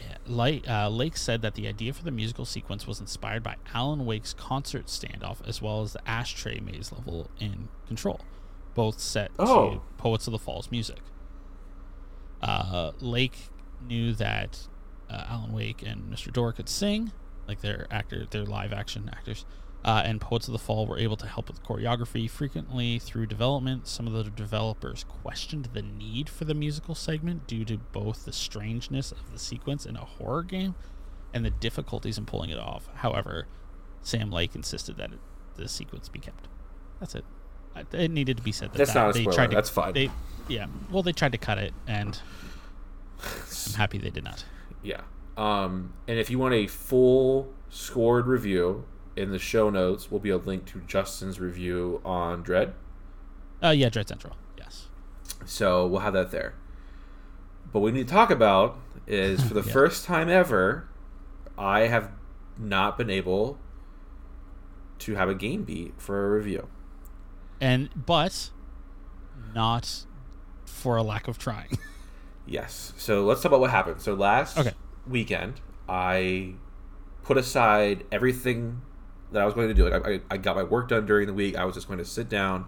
Yeah. 0.00 0.16
Lake, 0.26 0.68
uh, 0.68 0.88
Lake 0.88 1.16
said 1.16 1.42
that 1.42 1.54
the 1.54 1.68
idea 1.68 1.92
for 1.92 2.02
the 2.02 2.10
musical 2.10 2.44
sequence 2.44 2.84
was 2.84 2.98
inspired 2.98 3.44
by 3.44 3.54
Alan 3.72 4.04
Wake's 4.04 4.34
concert 4.34 4.86
standoff, 4.86 5.46
as 5.46 5.62
well 5.62 5.82
as 5.82 5.92
the 5.92 6.00
Ashtray 6.08 6.58
Maze 6.58 6.90
level 6.90 7.30
in 7.38 7.68
Control, 7.86 8.20
both 8.74 8.98
set 9.00 9.30
Oh. 9.38 9.70
to 9.74 9.80
Poets 9.98 10.26
of 10.26 10.32
the 10.32 10.38
Fall's 10.38 10.70
music. 10.70 10.98
Uh, 12.40 12.92
Lake 13.00 13.50
knew 13.86 14.12
that 14.14 14.66
uh, 15.08 15.24
Alan 15.28 15.52
Wake 15.52 15.82
and 15.82 16.12
Mr. 16.12 16.32
Door 16.32 16.54
could 16.54 16.68
sing, 16.68 17.12
like 17.46 17.60
their 17.60 17.86
actor, 17.90 18.26
their 18.30 18.44
live 18.44 18.72
action 18.72 19.08
actors, 19.12 19.44
uh, 19.84 20.02
and 20.04 20.20
Poets 20.20 20.48
of 20.48 20.52
the 20.52 20.58
Fall 20.58 20.86
were 20.86 20.98
able 20.98 21.16
to 21.16 21.26
help 21.26 21.48
with 21.48 21.62
choreography 21.62 22.28
frequently 22.30 22.98
through 22.98 23.26
development. 23.26 23.86
Some 23.86 24.06
of 24.06 24.12
the 24.12 24.24
developers 24.30 25.04
questioned 25.08 25.66
the 25.72 25.82
need 25.82 26.28
for 26.28 26.44
the 26.44 26.54
musical 26.54 26.94
segment 26.94 27.46
due 27.46 27.64
to 27.66 27.78
both 27.78 28.24
the 28.24 28.32
strangeness 28.32 29.12
of 29.12 29.32
the 29.32 29.38
sequence 29.38 29.84
in 29.86 29.96
a 29.96 30.04
horror 30.04 30.42
game 30.44 30.74
and 31.34 31.44
the 31.44 31.50
difficulties 31.50 32.18
in 32.18 32.26
pulling 32.26 32.50
it 32.50 32.58
off. 32.58 32.88
However, 32.94 33.46
Sam 34.02 34.30
Lake 34.30 34.54
insisted 34.54 34.96
that 34.98 35.12
it, 35.12 35.18
the 35.56 35.68
sequence 35.68 36.08
be 36.08 36.18
kept. 36.20 36.46
That's 37.00 37.14
it. 37.14 37.24
It 37.92 38.10
needed 38.10 38.36
to 38.36 38.42
be 38.42 38.52
said 38.52 38.72
that, 38.72 38.78
That's 38.78 38.92
that 38.92 39.00
not 39.00 39.10
a 39.10 39.12
they 39.14 39.22
spoiler. 39.22 39.34
tried 39.36 39.50
to. 39.50 39.54
That's 39.56 39.70
fine. 39.70 39.92
They, 39.94 40.10
yeah. 40.48 40.66
Well, 40.90 41.02
they 41.02 41.12
tried 41.12 41.32
to 41.32 41.38
cut 41.38 41.58
it, 41.58 41.72
and 41.86 42.18
I'm 43.22 43.74
happy 43.74 43.98
they 43.98 44.10
did 44.10 44.24
not. 44.24 44.44
Yeah. 44.82 45.00
Um, 45.36 45.94
and 46.06 46.18
if 46.18 46.28
you 46.30 46.38
want 46.38 46.54
a 46.54 46.66
full 46.66 47.52
scored 47.70 48.26
review, 48.26 48.84
in 49.16 49.30
the 49.30 49.38
show 49.38 49.70
notes 49.70 50.10
will 50.10 50.18
be 50.20 50.30
a 50.30 50.36
link 50.38 50.64
to 50.66 50.80
Justin's 50.86 51.38
review 51.40 52.00
on 52.04 52.42
Dread. 52.42 52.74
Uh, 53.62 53.70
yeah, 53.70 53.88
Dread 53.88 54.08
Central. 54.08 54.36
Yes. 54.58 54.88
So 55.46 55.86
we'll 55.86 56.00
have 56.00 56.12
that 56.14 56.30
there. 56.30 56.54
But 57.72 57.80
what 57.80 57.92
we 57.92 57.98
need 57.98 58.08
to 58.08 58.12
talk 58.12 58.30
about 58.30 58.78
is 59.06 59.42
for 59.48 59.54
the 59.54 59.62
Yeah. 59.62 59.72
first 59.72 60.04
time 60.04 60.28
ever, 60.28 60.88
I 61.56 61.80
have 61.86 62.10
not 62.58 62.98
been 62.98 63.08
able 63.10 63.58
to 65.00 65.14
have 65.14 65.28
a 65.28 65.34
game 65.34 65.64
beat 65.64 65.94
for 65.96 66.26
a 66.26 66.36
review. 66.36 66.68
And 67.62 67.88
but 67.94 68.50
not 69.54 70.04
for 70.66 70.96
a 70.96 71.02
lack 71.02 71.28
of 71.28 71.38
trying. 71.38 71.78
Yes. 72.44 72.92
So 72.96 73.24
let's 73.24 73.40
talk 73.40 73.50
about 73.50 73.60
what 73.60 73.70
happened. 73.70 74.00
So 74.02 74.14
last 74.14 74.58
Okay. 74.58 74.72
weekend, 75.06 75.60
I 75.88 76.54
put 77.22 77.36
aside 77.38 78.04
everything 78.10 78.82
that 79.30 79.40
I 79.40 79.44
was 79.44 79.54
going 79.54 79.68
to 79.68 79.74
do. 79.74 79.88
Like 79.88 80.04
I, 80.04 80.20
I, 80.28 80.36
got 80.38 80.56
my 80.56 80.64
work 80.64 80.88
done 80.88 81.06
during 81.06 81.28
the 81.28 81.32
week. 81.32 81.56
I 81.56 81.64
was 81.64 81.76
just 81.76 81.86
going 81.86 82.00
to 82.00 82.04
sit 82.04 82.28
down 82.28 82.66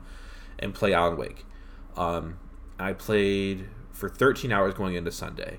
and 0.60 0.72
play 0.72 0.92
Alan 0.94 1.16
Wake. 1.16 1.44
Um, 1.96 2.38
I 2.78 2.92
played 2.92 3.68
for 3.90 4.08
13 4.08 4.52
hours 4.52 4.74
going 4.74 4.94
into 4.94 5.10
Sunday. 5.10 5.58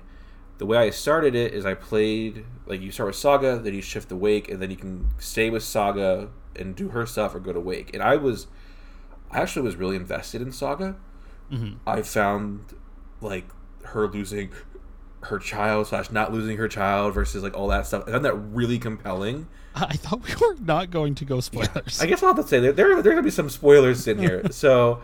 The 0.56 0.64
way 0.64 0.78
I 0.78 0.88
started 0.88 1.34
it 1.34 1.52
is 1.52 1.66
I 1.66 1.74
played 1.74 2.46
like 2.64 2.80
you 2.80 2.90
start 2.90 3.08
with 3.08 3.16
Saga, 3.16 3.58
then 3.58 3.74
you 3.74 3.82
shift 3.82 4.08
to 4.08 4.16
Wake, 4.16 4.48
and 4.50 4.62
then 4.62 4.70
you 4.70 4.78
can 4.78 5.08
stay 5.18 5.50
with 5.50 5.62
Saga 5.62 6.30
and 6.56 6.74
do 6.74 6.88
her 6.88 7.04
stuff 7.04 7.34
or 7.34 7.38
go 7.40 7.52
to 7.52 7.60
Wake. 7.60 7.92
And 7.92 8.02
I 8.02 8.16
was, 8.16 8.46
I 9.30 9.40
actually 9.40 9.62
was 9.62 9.76
really 9.76 9.96
invested 9.96 10.40
in 10.42 10.52
Saga. 10.52 10.96
Mhm. 11.52 11.76
I 11.86 12.02
found 12.02 12.74
like 13.20 13.46
her 13.84 14.06
losing 14.08 14.50
her 15.22 15.38
child 15.38 15.86
slash 15.88 16.10
not 16.10 16.32
losing 16.32 16.56
her 16.56 16.68
child 16.68 17.14
versus 17.14 17.42
like 17.42 17.56
all 17.56 17.68
that 17.68 17.86
stuff. 17.86 18.04
I 18.06 18.12
found 18.12 18.24
that 18.24 18.34
really 18.34 18.78
compelling. 18.78 19.48
I 19.74 19.94
thought 19.96 20.22
we 20.22 20.34
were 20.40 20.56
not 20.60 20.90
going 20.90 21.14
to 21.16 21.24
go 21.24 21.40
spoilers. 21.40 22.00
I 22.00 22.06
guess 22.06 22.22
I'll 22.22 22.34
have 22.34 22.44
to 22.44 22.48
say 22.48 22.60
that 22.60 22.76
there, 22.76 23.02
there 23.02 23.12
are 23.12 23.14
gonna 23.14 23.22
be 23.22 23.30
some 23.30 23.50
spoilers 23.50 24.06
in 24.06 24.18
here. 24.18 24.42
so 24.50 25.00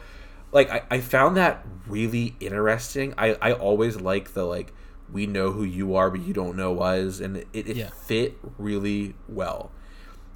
like 0.53 0.71
I, 0.71 0.83
I 0.91 1.01
found 1.01 1.37
that 1.37 1.67
really 1.87 2.37
interesting. 2.41 3.15
I, 3.19 3.37
I 3.41 3.53
always 3.53 4.01
like 4.01 4.35
the 4.35 4.45
like 4.45 4.73
we 5.13 5.27
know 5.27 5.51
who 5.53 5.65
you 5.65 5.95
are 5.97 6.11
but 6.11 6.21
you 6.21 6.33
don't 6.33 6.57
know 6.57 6.79
us 6.81 7.21
and 7.21 7.37
it, 7.39 7.49
it 7.53 7.77
Yeah. 7.77 7.91
fit 7.91 8.39
really 8.59 9.15
well. 9.29 9.71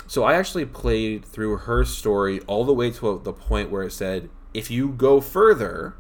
So 0.07 0.25
I 0.25 0.35
actually 0.35 0.67
played 0.67 1.25
through 1.25 1.59
her 1.59 1.85
story 1.85 2.41
all 2.47 2.65
the 2.65 2.73
way 2.73 2.91
to 2.93 3.21
the 3.23 3.33
point 3.33 3.71
where 3.71 3.83
it 3.83 3.93
said 3.93 4.31
if 4.55 4.71
you 4.71 4.89
go 4.89 5.21
further, 5.21 5.95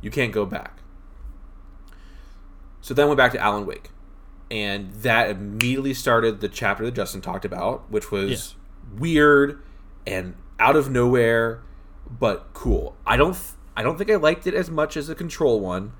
you 0.00 0.10
can't 0.10 0.32
go 0.32 0.44
back. 0.46 0.80
So 2.80 2.94
then 2.94 3.06
went 3.06 3.18
back 3.18 3.32
to 3.32 3.38
Alan 3.38 3.64
Wake. 3.66 3.90
And 4.50 4.92
that 4.94 5.30
immediately 5.30 5.94
started 5.94 6.40
the 6.40 6.48
chapter 6.48 6.84
that 6.84 6.94
Justin 6.94 7.20
talked 7.20 7.44
about, 7.44 7.90
which 7.90 8.10
was 8.10 8.54
weird 8.96 9.62
and 10.06 10.34
out 10.58 10.76
of 10.76 10.90
nowhere, 10.90 11.62
but 12.10 12.48
cool. 12.52 12.96
I 13.06 13.16
don't 13.16 13.32
th- 13.32 13.54
I 13.76 13.82
don't 13.82 13.96
think 13.98 14.10
I 14.10 14.16
liked 14.16 14.46
it 14.46 14.54
as 14.54 14.70
much 14.70 14.96
as 14.96 15.06
the 15.06 15.14
control 15.14 15.60
one. 15.60 15.92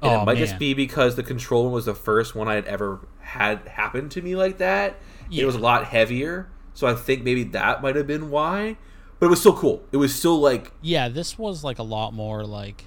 And 0.00 0.10
Oh, 0.12 0.22
it 0.22 0.24
might 0.26 0.36
just 0.38 0.58
be 0.58 0.74
because 0.74 1.16
the 1.16 1.22
control 1.24 1.64
one 1.64 1.72
was 1.72 1.86
the 1.86 1.94
first 1.94 2.34
one 2.34 2.46
I 2.48 2.54
had 2.54 2.66
ever 2.66 3.00
had 3.20 3.66
happen 3.66 4.08
to 4.10 4.22
me 4.22 4.36
like 4.36 4.58
that. 4.58 4.96
It 5.30 5.44
was 5.44 5.54
a 5.56 5.58
lot 5.58 5.84
heavier. 5.86 6.48
So 6.74 6.86
I 6.86 6.94
think 6.94 7.24
maybe 7.24 7.42
that 7.44 7.82
might 7.82 7.96
have 7.96 8.06
been 8.06 8.30
why. 8.30 8.76
But 9.18 9.26
it 9.26 9.30
was 9.30 9.40
still 9.40 9.56
cool. 9.56 9.82
It 9.90 9.96
was 9.96 10.14
still 10.14 10.38
like 10.38 10.70
yeah, 10.80 11.08
this 11.08 11.36
was 11.36 11.64
like 11.64 11.78
a 11.80 11.82
lot 11.82 12.12
more 12.14 12.44
like 12.44 12.84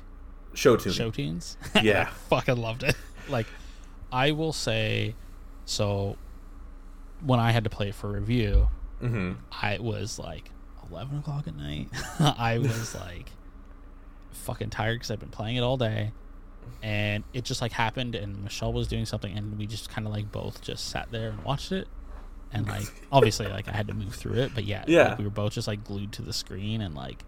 show 0.54 0.78
tuning. 0.78 0.98
show 0.98 1.12
tunes. 1.12 1.58
Yeah. 1.82 2.06
Fucking 2.30 2.58
loved 2.58 2.84
it. 2.84 2.96
Like, 3.30 3.46
I 4.12 4.32
will 4.32 4.52
say, 4.52 5.16
so 5.66 6.18
when 7.22 7.40
I 7.40 7.52
had 7.52 7.64
to 7.66 7.70
play 7.70 7.90
it 7.90 7.96
for 7.96 8.10
review, 8.12 8.70
hmm 9.00 9.34
I 9.52 9.78
was 9.80 10.18
like 10.18 10.50
eleven 10.90 11.20
o'clock 11.20 11.48
at 11.48 11.56
night. 11.56 11.90
I 12.20 12.58
was 12.58 12.96
like 12.96 13.30
fucking 14.32 14.70
tired 14.70 14.96
because 14.96 15.12
I've 15.12 15.20
been 15.20 15.30
playing 15.30 15.58
it 15.58 15.62
all 15.62 15.78
day, 15.78 16.12
and 16.82 17.24
it 17.34 17.44
just 17.44 17.62
like 17.62 17.72
happened. 17.72 18.16
And 18.16 18.44
Michelle 18.44 18.74
was 18.74 18.88
doing 18.88 19.06
something, 19.06 19.38
and 19.38 19.58
we 19.58 19.68
just 19.68 19.90
kind 19.90 20.08
of 20.08 20.14
like 20.14 20.32
both 20.32 20.62
just 20.62 20.90
sat 20.90 21.12
there 21.12 21.30
and 21.30 21.44
watched 21.44 21.72
it. 21.72 21.88
And 22.54 22.68
like 22.68 22.88
obviously, 23.12 23.48
like 23.48 23.68
I 23.68 23.72
had 23.72 23.88
to 23.88 23.94
move 23.94 24.16
through 24.16 24.40
it, 24.40 24.52
but 24.54 24.66
yeah, 24.66 24.84
Yeah. 24.88 25.10
like, 25.10 25.20
we 25.20 25.24
were 25.24 25.30
both 25.30 25.54
just 25.54 25.68
like 25.68 25.84
glued 25.84 26.12
to 26.14 26.22
the 26.22 26.34
screen 26.34 26.82
and 26.82 26.96
like 26.96 27.24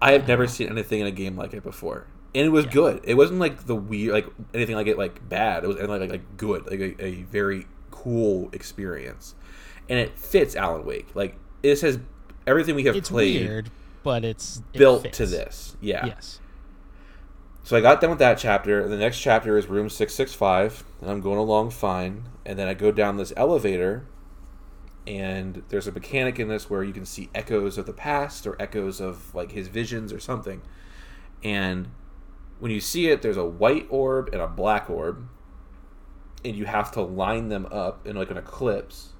I 0.00 0.12
have 0.12 0.28
never 0.28 0.44
uh-huh. 0.44 0.52
seen 0.52 0.68
anything 0.68 1.00
in 1.00 1.06
a 1.06 1.10
game 1.10 1.36
like 1.36 1.52
it 1.54 1.62
before, 1.62 2.06
and 2.34 2.46
it 2.46 2.50
was 2.50 2.66
Yeah. 2.66 2.72
good. 2.72 3.00
It 3.04 3.14
wasn't 3.14 3.40
like 3.40 3.66
the 3.66 3.74
weird, 3.74 4.12
like 4.12 4.26
anything 4.54 4.76
like 4.76 4.86
it, 4.86 4.96
like 4.96 5.28
bad. 5.28 5.64
It 5.64 5.66
was 5.66 5.76
anything 5.76 6.00
like 6.00 6.10
like 6.10 6.36
good, 6.36 6.70
like 6.70 6.80
a, 6.80 7.04
a 7.04 7.22
very 7.24 7.66
cool 7.90 8.48
experience, 8.52 9.34
and 9.88 9.98
it 9.98 10.18
fits 10.18 10.54
Alan 10.54 10.84
Wake. 10.84 11.08
Like 11.14 11.36
it 11.62 11.80
has 11.80 11.98
everything 12.46 12.74
we 12.76 12.84
have 12.84 12.96
it's 12.96 13.10
played 13.10 13.46
weird, 13.46 13.70
but 14.02 14.24
it's 14.24 14.62
it 14.72 14.78
built 14.78 15.12
to 15.12 15.26
this. 15.26 15.76
Yeah. 15.80 16.06
Yes. 16.06 16.40
So 17.68 17.76
I 17.76 17.82
got 17.82 18.00
done 18.00 18.08
with 18.08 18.18
that 18.20 18.38
chapter. 18.38 18.80
and 18.80 18.90
The 18.90 18.96
next 18.96 19.20
chapter 19.20 19.58
is 19.58 19.66
room 19.66 19.90
six 19.90 20.14
six 20.14 20.32
five, 20.32 20.84
and 21.02 21.10
I'm 21.10 21.20
going 21.20 21.36
along 21.36 21.72
fine. 21.72 22.24
And 22.46 22.58
then 22.58 22.66
I 22.66 22.72
go 22.72 22.90
down 22.90 23.18
this 23.18 23.30
elevator, 23.36 24.06
and 25.06 25.62
there's 25.68 25.86
a 25.86 25.92
mechanic 25.92 26.38
in 26.38 26.48
this 26.48 26.70
where 26.70 26.82
you 26.82 26.94
can 26.94 27.04
see 27.04 27.28
echoes 27.34 27.76
of 27.76 27.84
the 27.84 27.92
past 27.92 28.46
or 28.46 28.56
echoes 28.58 29.02
of 29.02 29.34
like 29.34 29.52
his 29.52 29.68
visions 29.68 30.14
or 30.14 30.18
something. 30.18 30.62
And 31.44 31.88
when 32.58 32.70
you 32.70 32.80
see 32.80 33.08
it, 33.08 33.20
there's 33.20 33.36
a 33.36 33.44
white 33.44 33.86
orb 33.90 34.30
and 34.32 34.40
a 34.40 34.48
black 34.48 34.88
orb, 34.88 35.28
and 36.42 36.56
you 36.56 36.64
have 36.64 36.90
to 36.92 37.02
line 37.02 37.50
them 37.50 37.66
up 37.70 38.06
in 38.06 38.16
like 38.16 38.30
an 38.30 38.38
eclipse, 38.38 39.10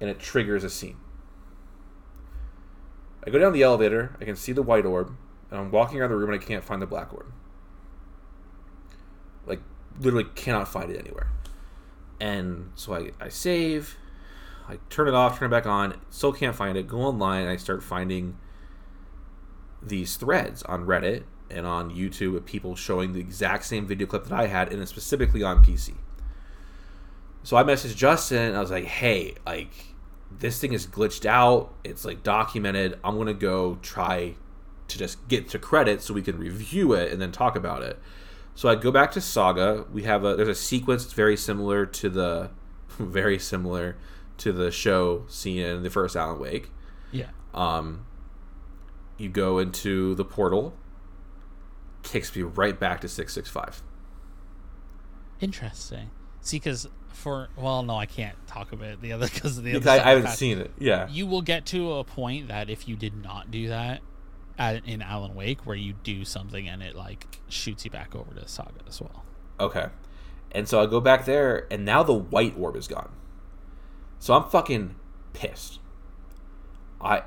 and 0.00 0.08
it 0.08 0.20
triggers 0.20 0.62
a 0.62 0.70
scene. 0.70 0.98
I 3.26 3.30
go 3.30 3.40
down 3.40 3.52
the 3.52 3.64
elevator. 3.64 4.16
I 4.20 4.24
can 4.24 4.36
see 4.36 4.52
the 4.52 4.62
white 4.62 4.86
orb, 4.86 5.16
and 5.50 5.58
I'm 5.58 5.72
walking 5.72 6.00
around 6.00 6.10
the 6.10 6.16
room 6.16 6.30
and 6.30 6.40
I 6.40 6.44
can't 6.44 6.62
find 6.62 6.80
the 6.80 6.86
black 6.86 7.12
orb. 7.12 7.32
Literally 10.00 10.28
cannot 10.34 10.66
find 10.66 10.90
it 10.90 10.98
anywhere. 10.98 11.30
And 12.20 12.72
so 12.74 12.94
I, 12.94 13.10
I 13.20 13.28
save, 13.28 13.96
I 14.68 14.78
turn 14.90 15.08
it 15.08 15.14
off, 15.14 15.38
turn 15.38 15.46
it 15.46 15.50
back 15.50 15.66
on, 15.66 16.00
still 16.10 16.32
can't 16.32 16.56
find 16.56 16.76
it. 16.76 16.86
Go 16.88 16.98
online 16.98 17.46
I 17.46 17.56
start 17.56 17.82
finding 17.82 18.36
these 19.82 20.16
threads 20.16 20.62
on 20.64 20.84
Reddit 20.84 21.24
and 21.50 21.66
on 21.66 21.90
YouTube 21.90 22.36
of 22.36 22.44
people 22.44 22.76
showing 22.76 23.12
the 23.12 23.20
exact 23.20 23.64
same 23.64 23.86
video 23.86 24.06
clip 24.06 24.24
that 24.24 24.32
I 24.32 24.46
had, 24.46 24.72
and 24.72 24.80
it's 24.80 24.90
specifically 24.90 25.42
on 25.42 25.64
PC. 25.64 25.94
So 27.42 27.56
I 27.56 27.64
messaged 27.64 27.96
Justin 27.96 28.54
I 28.54 28.60
was 28.60 28.70
like, 28.70 28.84
hey, 28.84 29.34
like 29.46 29.72
this 30.30 30.60
thing 30.60 30.72
is 30.72 30.86
glitched 30.86 31.26
out. 31.26 31.74
It's 31.84 32.04
like 32.04 32.22
documented. 32.22 32.98
I'm 33.02 33.16
gonna 33.16 33.34
go 33.34 33.78
try 33.82 34.34
to 34.88 34.98
just 34.98 35.26
get 35.28 35.48
to 35.50 35.58
credit 35.58 36.02
so 36.02 36.14
we 36.14 36.22
can 36.22 36.38
review 36.38 36.92
it 36.92 37.12
and 37.12 37.20
then 37.20 37.32
talk 37.32 37.56
about 37.56 37.82
it. 37.82 37.98
So 38.60 38.68
I 38.68 38.74
go 38.74 38.90
back 38.90 39.12
to 39.12 39.22
Saga. 39.22 39.86
We 39.90 40.02
have 40.02 40.22
a 40.22 40.36
there's 40.36 40.46
a 40.50 40.54
sequence 40.54 41.04
that's 41.04 41.14
very 41.14 41.34
similar 41.34 41.86
to 41.86 42.10
the 42.10 42.50
very 42.98 43.38
similar 43.38 43.96
to 44.36 44.52
the 44.52 44.70
show 44.70 45.24
scene 45.28 45.62
in 45.62 45.82
the 45.82 45.88
first 45.88 46.14
Alan 46.14 46.38
Wake. 46.38 46.70
Yeah. 47.10 47.30
Um, 47.54 48.04
you 49.16 49.30
go 49.30 49.58
into 49.58 50.14
the 50.14 50.26
portal, 50.26 50.74
kicks 52.02 52.36
me 52.36 52.42
right 52.42 52.78
back 52.78 53.00
to 53.00 53.08
six 53.08 53.32
six 53.32 53.48
five. 53.48 53.82
Interesting. 55.40 56.10
See, 56.42 56.58
because 56.58 56.86
for 57.14 57.48
well, 57.56 57.82
no, 57.82 57.96
I 57.96 58.04
can't 58.04 58.36
talk 58.46 58.72
about 58.72 59.00
the 59.00 59.14
other 59.14 59.26
because 59.26 59.56
of 59.56 59.64
the 59.64 59.70
other. 59.70 59.80
Because 59.80 60.00
I, 60.00 60.10
haven't 60.10 60.32
seen 60.32 60.58
it. 60.58 60.70
Yeah. 60.78 61.08
You 61.08 61.26
will 61.26 61.40
get 61.40 61.64
to 61.66 61.94
a 61.94 62.04
point 62.04 62.48
that 62.48 62.68
if 62.68 62.86
you 62.86 62.94
did 62.94 63.22
not 63.22 63.50
do 63.50 63.68
that 63.68 63.90
at, 63.96 64.02
in 64.58 65.02
Alan 65.02 65.34
Wake, 65.34 65.66
where 65.66 65.76
you 65.76 65.94
do 66.02 66.24
something 66.24 66.68
and 66.68 66.82
it 66.82 66.94
like 66.94 67.38
shoots 67.48 67.84
you 67.84 67.90
back 67.90 68.14
over 68.14 68.34
to 68.34 68.46
Saga 68.46 68.80
as 68.86 69.00
well. 69.00 69.24
Okay. 69.58 69.86
And 70.52 70.68
so 70.68 70.80
I 70.82 70.86
go 70.86 71.00
back 71.00 71.26
there, 71.26 71.66
and 71.70 71.84
now 71.84 72.02
the 72.02 72.14
white 72.14 72.54
orb 72.58 72.76
is 72.76 72.88
gone. 72.88 73.10
So 74.18 74.34
I'm 74.34 74.50
fucking 74.50 74.96
pissed. 75.32 75.78
I, 77.00 77.22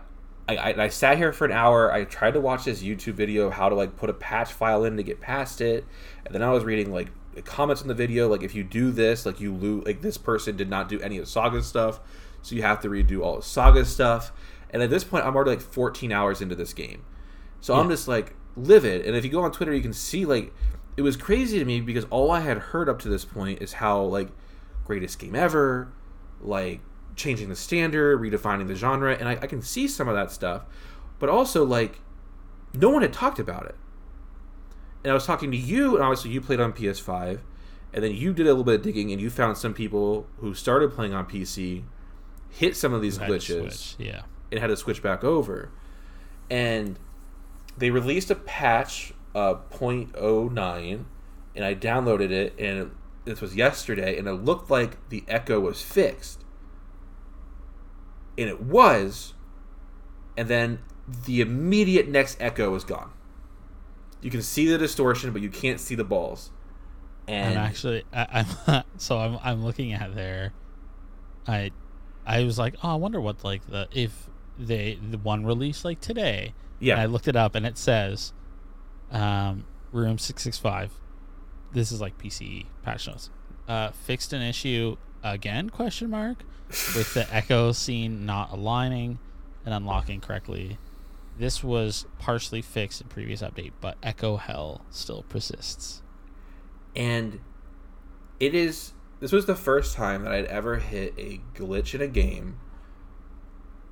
I, 0.48 0.74
I, 0.74 0.88
sat 0.90 1.18
here 1.18 1.32
for 1.32 1.46
an 1.46 1.52
hour. 1.52 1.92
I 1.92 2.04
tried 2.04 2.34
to 2.34 2.42
watch 2.42 2.66
this 2.66 2.84
YouTube 2.84 3.14
video 3.14 3.48
of 3.48 3.54
how 3.54 3.70
to 3.70 3.76
like 3.76 3.96
put 3.96 4.10
a 4.10 4.14
patch 4.14 4.52
file 4.52 4.84
in 4.84 4.98
to 4.98 5.04
get 5.04 5.22
past 5.22 5.62
it, 5.62 5.86
and 6.26 6.36
then 6.36 6.44
I 6.44 6.52
was 6.52 6.64
reading 6.64 6.92
like 6.92 7.08
comments 7.42 7.82
on 7.82 7.88
the 7.88 7.94
video, 7.94 8.28
like 8.28 8.44
if 8.44 8.54
you 8.54 8.64
do 8.64 8.92
this, 8.92 9.26
like 9.26 9.40
you 9.40 9.54
lose, 9.54 9.86
like 9.86 10.02
this 10.02 10.18
person 10.18 10.56
did 10.56 10.70
not 10.70 10.88
do 10.88 11.00
any 11.00 11.18
of 11.18 11.28
Saga 11.28 11.64
stuff, 11.64 12.00
so 12.42 12.56
you 12.56 12.62
have 12.62 12.80
to 12.82 12.90
redo 12.90 13.24
all 13.24 13.38
of 13.38 13.46
Saga's 13.46 13.92
stuff. 13.92 14.32
And 14.70 14.84
at 14.84 14.90
this 14.90 15.04
point, 15.04 15.26
I'm 15.26 15.36
already 15.36 15.52
like 15.52 15.62
14 15.62 16.12
hours 16.12 16.42
into 16.42 16.56
this 16.56 16.74
game, 16.74 17.04
so 17.64 17.74
I'm 17.76 17.90
just 17.90 18.08
like 18.08 18.36
livid. 18.58 19.06
And 19.06 19.16
if 19.16 19.24
you 19.24 19.32
go 19.32 19.42
on 19.42 19.52
Twitter, 19.52 19.74
you 19.74 19.82
can 19.82 19.94
see 19.94 20.26
like 20.26 20.54
it 20.98 21.02
was 21.02 21.16
crazy 21.18 21.58
to 21.60 21.66
me 21.66 21.80
because 21.82 22.06
all 22.10 22.30
I 22.30 22.42
had 22.42 22.58
heard 22.58 22.90
up 22.90 23.00
to 23.00 23.08
this 23.10 23.26
point 23.26 23.62
is 23.62 23.74
how 23.74 24.02
like 24.02 24.30
greatest 24.86 25.18
game 25.18 25.34
ever, 25.34 25.92
like 26.42 26.82
changing 27.16 27.48
the 27.50 27.56
standard, 27.56 28.20
redefining 28.20 28.68
the 28.68 28.76
genre, 28.76 29.16
and 29.16 29.30
I, 29.30 29.34
I 29.42 29.48
can 29.48 29.62
see 29.62 29.88
some 29.88 30.08
of 30.10 30.16
that 30.16 30.30
stuff, 30.32 30.64
but 31.20 31.30
also 31.30 31.64
like 31.64 32.02
no 32.74 32.90
one 32.90 33.02
had 33.02 33.14
talked 33.14 33.40
about 33.40 33.66
it. 33.66 33.76
And 35.04 35.12
I 35.12 35.14
was 35.14 35.26
talking 35.26 35.52
to 35.52 35.58
you, 35.58 35.96
and 35.96 36.04
obviously 36.04 36.32
you 36.32 36.42
played 36.42 36.60
on 36.60 36.74
PS5, 36.74 37.40
and 37.94 38.04
then 38.04 38.14
you 38.14 38.34
did 38.34 38.46
a 38.46 38.50
little 38.50 38.64
bit 38.64 38.76
of 38.76 38.82
digging, 38.82 39.12
and 39.12 39.22
you 39.22 39.30
found 39.30 39.58
some 39.58 39.74
people 39.74 40.28
who 40.38 40.54
started 40.54 40.92
playing 40.94 41.14
on 41.14 41.26
PC, 41.26 41.84
hit 42.50 42.76
some 42.76 42.94
of 42.94 43.02
these 43.02 43.18
glitches, 43.20 43.96
Yeah. 44.00 44.22
and 44.52 44.60
had 44.60 44.68
to 44.68 44.78
switch 44.78 45.02
back 45.04 45.24
over. 45.24 45.70
And 46.50 46.98
they 47.78 47.90
released 47.90 48.30
a 48.32 48.36
patch, 48.36 49.14
uh, 49.36 49.56
0.09, 49.72 51.06
and 51.56 51.66
I 51.66 51.76
downloaded 51.76 52.32
it, 52.32 52.54
and 52.60 52.80
it, 52.80 52.88
this 53.26 53.42
was 53.42 53.56
yesterday, 53.56 54.18
and 54.18 54.28
it 54.28 54.34
looked 54.34 54.70
like 54.70 55.10
the 55.10 55.24
echo 55.28 55.60
was 55.60 55.82
fixed. 55.82 56.44
And 58.38 58.50
it 58.50 58.62
was, 58.62 59.34
and 60.36 60.48
then 60.48 60.80
the 61.26 61.42
immediate 61.42 62.08
next 62.08 62.38
echo 62.40 62.72
was 62.72 62.84
gone. 62.84 63.12
You 64.22 64.32
can 64.32 64.42
see 64.42 64.68
the 64.68 64.78
distortion, 64.78 65.32
but 65.34 65.42
you 65.42 65.50
can't 65.50 65.80
see 65.80 65.96
the 65.96 66.04
balls. 66.04 66.50
And 67.28 67.58
I'm 67.58 67.66
actually 67.66 68.04
I, 68.12 68.46
I'm 68.68 68.84
so 68.98 69.20
I'm 69.20 69.38
I'm 69.44 69.64
looking 69.64 69.94
at 69.94 70.16
there. 70.16 70.54
I 71.48 71.72
I 72.26 72.44
was 72.44 72.58
like, 72.58 72.76
oh, 72.84 72.90
I 72.90 72.96
wonder 72.96 73.20
what 73.20 73.44
like 73.44 73.68
the 73.68 73.88
if 73.92 74.30
they 74.58 74.98
the 75.10 75.18
one 75.18 75.46
release 75.46 75.84
like 75.84 76.00
today. 76.00 76.54
Yeah, 76.80 76.94
And 76.94 77.02
I 77.02 77.06
looked 77.06 77.28
it 77.28 77.36
up 77.36 77.56
and 77.56 77.66
it 77.66 77.78
says, 77.78 78.34
um, 79.12 79.66
room 79.92 80.18
six 80.18 80.44
six 80.44 80.58
five. 80.58 80.92
This 81.72 81.92
is 81.92 82.02
like 82.02 82.18
PCE 82.18 82.66
patch 82.84 83.08
notes. 83.08 83.30
Uh, 83.68 83.92
fixed 83.92 84.34
an 84.34 84.42
issue 84.42 84.98
again? 85.24 85.70
Question 85.70 86.10
mark 86.10 86.44
with 86.96 87.14
the 87.14 87.28
echo 87.34 87.72
scene 87.72 88.26
not 88.26 88.52
aligning 88.52 89.20
and 89.66 89.74
unlocking 89.74 90.20
correctly. 90.22 90.78
This 91.38 91.64
was 91.64 92.06
partially 92.20 92.62
fixed 92.62 93.02
in 93.02 93.08
previous 93.08 93.42
update, 93.42 93.72
but 93.82 93.98
echo 94.04 94.38
hell 94.38 94.82
still 94.92 95.24
persists. 95.30 96.02
and 96.96 97.40
it 98.40 98.54
is 98.54 98.94
this 99.20 99.32
was 99.32 99.46
the 99.46 99.56
first 99.56 99.96
time 99.96 100.24
that 100.24 100.34
I'd 100.34 100.46
ever 100.46 100.78
hit 100.78 101.14
a 101.18 101.40
glitch 101.56 101.96
in 101.96 102.02
a 102.02 102.08
game 102.08 102.60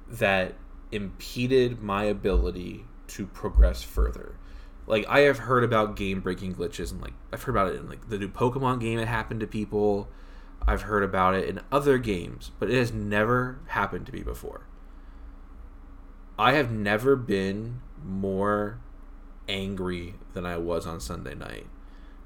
that 0.07 0.55
impeded 0.91 1.81
my 1.81 2.03
ability 2.03 2.85
to 3.07 3.25
progress 3.27 3.83
further. 3.83 4.35
Like 4.87 5.05
I 5.07 5.21
have 5.21 5.39
heard 5.39 5.63
about 5.63 5.95
game 5.95 6.21
breaking 6.21 6.55
glitches 6.55 6.91
and 6.91 7.01
like 7.01 7.13
I've 7.31 7.43
heard 7.43 7.55
about 7.55 7.69
it 7.69 7.79
in 7.79 7.89
like 7.89 8.09
the 8.09 8.17
new 8.17 8.29
Pokemon 8.29 8.79
game 8.79 8.99
it 8.99 9.07
happened 9.07 9.39
to 9.41 9.47
people. 9.47 10.09
I've 10.67 10.83
heard 10.83 11.03
about 11.03 11.33
it 11.35 11.47
in 11.47 11.61
other 11.71 11.97
games, 11.97 12.51
but 12.59 12.69
it 12.69 12.77
has 12.77 12.93
never 12.93 13.59
happened 13.67 14.05
to 14.07 14.13
me 14.13 14.21
before. 14.21 14.67
I 16.37 16.53
have 16.53 16.71
never 16.71 17.15
been 17.15 17.81
more 18.03 18.79
angry 19.47 20.15
than 20.33 20.45
I 20.45 20.57
was 20.57 20.87
on 20.87 20.99
Sunday 20.99 21.35
night 21.35 21.67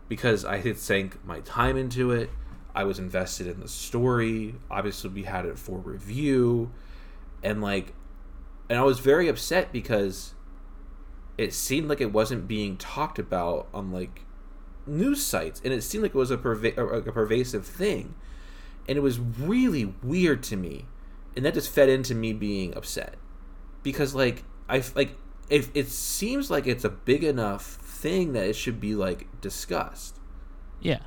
because 0.08 0.46
I 0.46 0.58
had 0.58 0.78
sank 0.78 1.24
my 1.26 1.40
time 1.42 1.78
into 1.78 2.12
it. 2.12 2.30
I 2.74 2.84
was 2.84 3.00
invested 3.00 3.48
in 3.48 3.60
the 3.60 3.68
story. 3.68 4.56
Obviously, 4.70 5.10
we 5.10 5.24
had 5.24 5.46
it 5.46 5.58
for 5.58 5.78
review, 5.80 6.72
and 7.42 7.62
like, 7.62 7.94
and 8.70 8.80
I 8.80 8.84
was 8.84 9.00
very 9.00 9.28
upset 9.28 9.72
because 9.72 10.34
it 11.38 11.54
seemed 11.54 11.90
like 11.90 12.02
it 12.02 12.12
wasn't 12.12 12.48
being 12.48 12.78
talked 12.78 13.20
about 13.20 13.68
on 13.74 13.92
like 13.92 14.26
news 14.86 15.24
sites, 15.24 15.62
and 15.64 15.74
it 15.74 15.84
seemed 15.84 16.04
like 16.04 16.16
it 16.16 16.18
was 16.18 16.32
a, 16.32 16.38
perva- 16.38 17.08
a, 17.08 17.12
pervasive 17.12 17.66
thing, 17.66 18.16
and 18.88 18.98
it 18.98 19.02
was 19.02 19.20
really 19.20 19.94
weird 20.04 20.44
to 20.44 20.56
me, 20.56 20.86
and 21.36 21.46
that 21.46 21.54
just 21.54 21.70
fed 21.70 21.90
into 21.90 22.16
me 22.16 22.34
being 22.34 22.76
upset. 22.76 23.16
Because 23.84 24.16
like 24.16 24.44
I 24.70 24.84
like 24.96 25.16
if 25.50 25.70
it 25.76 25.90
seems 25.90 26.50
like 26.50 26.66
it's 26.66 26.84
a 26.84 26.90
big 26.90 27.24
enough 27.24 27.64
thing 27.64 28.34
that 28.34 28.48
it 28.48 28.56
should 28.56 28.80
be 28.80 28.96
like 28.96 29.42
discussed. 29.42 30.20
Yeah. 30.80 31.00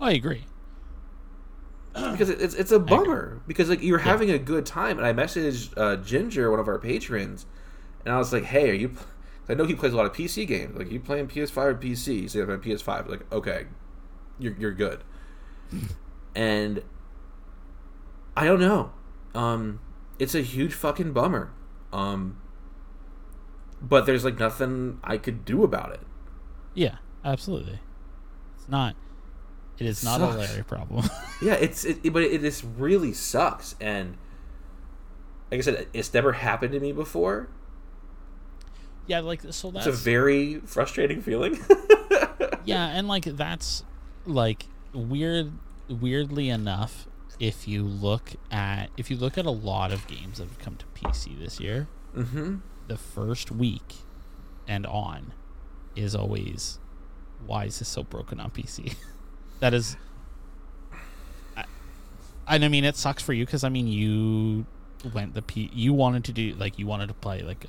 I 0.00 0.12
agree. 0.12 0.46
Because 1.94 2.28
it- 2.28 2.40
it's 2.42 2.54
it's 2.54 2.72
a 2.72 2.78
bummer 2.92 3.40
because 3.46 3.68
like 3.70 3.82
you're 3.82 3.98
having 3.98 4.30
a 4.30 4.38
good 4.38 4.66
time 4.66 4.98
and 4.98 5.06
I 5.06 5.12
messaged 5.12 5.72
uh, 5.76 5.96
Ginger 5.96 6.50
one 6.50 6.60
of 6.60 6.68
our 6.68 6.78
patrons 6.78 7.46
and 8.04 8.12
I 8.14 8.18
was 8.18 8.32
like 8.32 8.44
hey 8.44 8.70
are 8.70 8.74
you 8.74 8.96
I 9.48 9.54
know 9.54 9.64
he 9.64 9.74
plays 9.74 9.92
a 9.92 9.96
lot 9.96 10.06
of 10.06 10.12
PC 10.12 10.46
games 10.46 10.76
like 10.76 10.90
you 10.90 10.98
playing 11.00 11.28
PS5 11.28 11.56
or 11.58 11.74
PC 11.76 12.06
he 12.22 12.28
said 12.28 12.42
I'm 12.42 12.50
on 12.50 12.60
PS5 12.60 13.08
like 13.08 13.32
okay 13.32 13.66
you're 14.38 14.54
you're 14.58 14.72
good. 14.74 15.02
And 16.36 16.82
I 18.36 18.44
don't 18.46 18.58
know. 18.60 18.90
Um 19.34 19.78
it's 20.18 20.34
a 20.34 20.40
huge 20.40 20.74
fucking 20.74 21.12
bummer. 21.12 21.52
Um 21.92 22.38
but 23.80 24.06
there's 24.06 24.24
like 24.24 24.38
nothing 24.38 24.98
I 25.04 25.16
could 25.18 25.44
do 25.44 25.62
about 25.62 25.92
it. 25.92 26.00
Yeah, 26.74 26.96
absolutely. 27.24 27.78
It's 28.56 28.68
not. 28.68 28.96
It 29.78 29.86
is 29.86 30.04
not 30.04 30.20
Sucks. 30.20 30.34
a 30.34 30.38
Larry 30.38 30.64
problem. 30.64 31.08
Yeah, 31.42 31.54
it's 31.54 31.84
it, 31.84 32.10
but 32.12 32.22
it 32.22 32.40
just 32.40 32.64
really 32.78 33.12
sucks, 33.12 33.74
and 33.78 34.16
like 35.50 35.58
I 35.58 35.60
said, 35.62 35.88
it's 35.92 36.14
never 36.14 36.32
happened 36.32 36.72
to 36.72 36.80
me 36.80 36.92
before. 36.92 37.48
yeah, 39.06 39.20
like 39.20 39.42
so 39.50 39.70
that's 39.70 39.86
It's 39.86 39.98
a 39.98 40.00
very 40.00 40.60
frustrating 40.60 41.20
feeling. 41.20 41.58
yeah, 42.64 42.86
and 42.86 43.08
like 43.08 43.24
that's 43.24 43.84
like 44.24 44.66
weird. 44.94 45.52
Weirdly 45.86 46.48
enough, 46.48 47.06
if 47.38 47.68
you 47.68 47.82
look 47.82 48.32
at 48.50 48.86
if 48.96 49.10
you 49.10 49.16
look 49.16 49.36
at 49.36 49.44
a 49.44 49.50
lot 49.50 49.92
of 49.92 50.06
games 50.06 50.38
that 50.38 50.48
have 50.48 50.58
come 50.58 50.76
to 50.76 50.86
PC 50.94 51.38
this 51.38 51.60
year, 51.60 51.88
mm-hmm. 52.16 52.56
the 52.88 52.96
first 52.96 53.50
week 53.50 53.96
and 54.66 54.86
on 54.86 55.34
is 55.94 56.14
always 56.14 56.78
why 57.46 57.64
is 57.64 57.80
this 57.80 57.88
so 57.88 58.02
broken 58.02 58.40
on 58.40 58.50
PC? 58.50 58.94
that 59.64 59.72
is. 59.72 59.96
I, 61.56 61.64
and 62.48 62.64
I 62.64 62.68
mean, 62.68 62.84
it 62.84 62.96
sucks 62.96 63.22
for 63.22 63.32
you 63.32 63.46
because 63.46 63.64
I 63.64 63.70
mean, 63.70 63.86
you 63.88 64.66
went 65.14 65.32
the 65.32 65.40
P. 65.40 65.70
You 65.72 65.94
wanted 65.94 66.24
to 66.24 66.32
do 66.32 66.52
like 66.54 66.78
you 66.78 66.86
wanted 66.86 67.06
to 67.08 67.14
play 67.14 67.40
like 67.42 67.64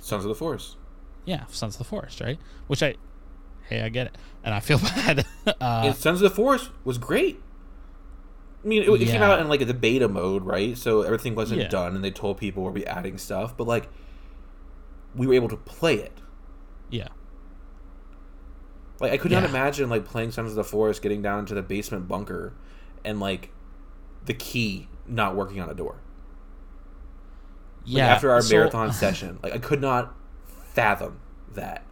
Sons 0.00 0.24
of 0.24 0.28
the 0.28 0.34
Forest. 0.36 0.76
yeah, 1.24 1.44
Sons 1.48 1.74
of 1.74 1.78
the 1.78 1.84
Forest, 1.84 2.20
right? 2.20 2.38
Which 2.68 2.82
I, 2.84 2.94
hey, 3.68 3.80
I 3.82 3.88
get 3.88 4.06
it, 4.08 4.18
and 4.44 4.54
I 4.54 4.60
feel 4.60 4.78
bad. 4.96 5.26
uh, 5.60 5.92
Sons 5.92 6.22
of 6.22 6.30
the 6.30 6.34
Forest 6.36 6.70
was 6.84 6.98
great. 6.98 7.40
I 8.62 8.66
mean, 8.66 8.82
it, 8.84 8.88
it 9.02 9.06
came 9.08 9.22
out 9.22 9.40
in 9.40 9.48
like 9.48 9.66
the 9.66 9.74
beta 9.74 10.06
mode, 10.08 10.44
right? 10.44 10.78
So 10.78 11.02
everything 11.02 11.34
wasn't 11.34 11.62
Yeah. 11.62 11.68
done, 11.68 11.96
and 11.96 12.04
they 12.04 12.10
told 12.12 12.38
people 12.38 12.62
we'll 12.62 12.72
be 12.72 12.86
adding 12.86 13.18
stuff, 13.18 13.56
but 13.56 13.66
like 13.66 13.88
we 15.16 15.26
were 15.26 15.34
able 15.34 15.48
to 15.48 15.56
play 15.56 15.96
it. 15.96 16.12
yeah, 16.90 17.08
Like 19.00 19.12
I 19.12 19.16
could 19.16 19.30
not 19.32 19.44
imagine 19.44 19.88
like 19.90 20.04
playing 20.04 20.30
Sons 20.30 20.50
of 20.50 20.56
the 20.56 20.64
Forest, 20.64 21.02
getting 21.02 21.20
down 21.22 21.40
into 21.40 21.54
the 21.54 21.62
basement 21.62 22.06
bunker, 22.08 22.52
and 23.04 23.18
like 23.20 23.50
the 24.24 24.34
key 24.34 24.88
not 25.06 25.34
working 25.36 25.60
on 25.60 25.68
a 25.68 25.74
door. 25.74 25.96
Like, 27.86 27.96
yeah. 27.96 28.06
after 28.06 28.30
our 28.30 28.40
so- 28.40 28.54
marathon 28.54 28.92
session, 28.94 29.38
like 29.42 29.52
I 29.52 29.58
could 29.58 29.80
not 29.80 30.14
fathom 30.72 31.20
that. 31.54 31.84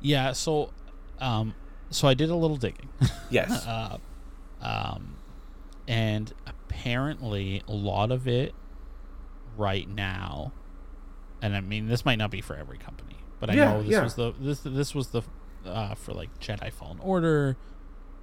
Yeah, 0.00 0.32
so, 0.32 0.70
um, 1.18 1.54
so 1.88 2.06
I 2.08 2.12
did 2.14 2.28
a 2.30 2.34
little 2.36 2.56
digging. 2.58 2.88
Yes. 3.30 3.66
uh, 3.66 3.98
um, 4.60 5.16
and 5.88 6.32
apparently 6.46 7.62
a 7.66 7.72
lot 7.72 8.12
of 8.12 8.28
it 8.28 8.54
right 9.56 9.88
now, 9.88 10.52
and 11.42 11.56
I 11.56 11.60
mean 11.60 11.86
this 11.88 12.04
might 12.04 12.16
not 12.18 12.30
be 12.30 12.40
for 12.42 12.54
every 12.54 12.78
company, 12.78 13.16
but 13.40 13.50
I 13.50 13.54
Yeah, 13.54 13.72
know 13.72 13.82
this 13.82 13.92
yeah. 13.92 14.02
was 14.04 14.14
the 14.14 14.34
this 14.38 14.60
this 14.60 14.94
was 14.94 15.08
the 15.08 15.22
uh, 15.66 15.94
for 15.94 16.12
like 16.12 16.38
Jedi 16.40 16.72
Fallen 16.72 16.98
Order. 17.00 17.56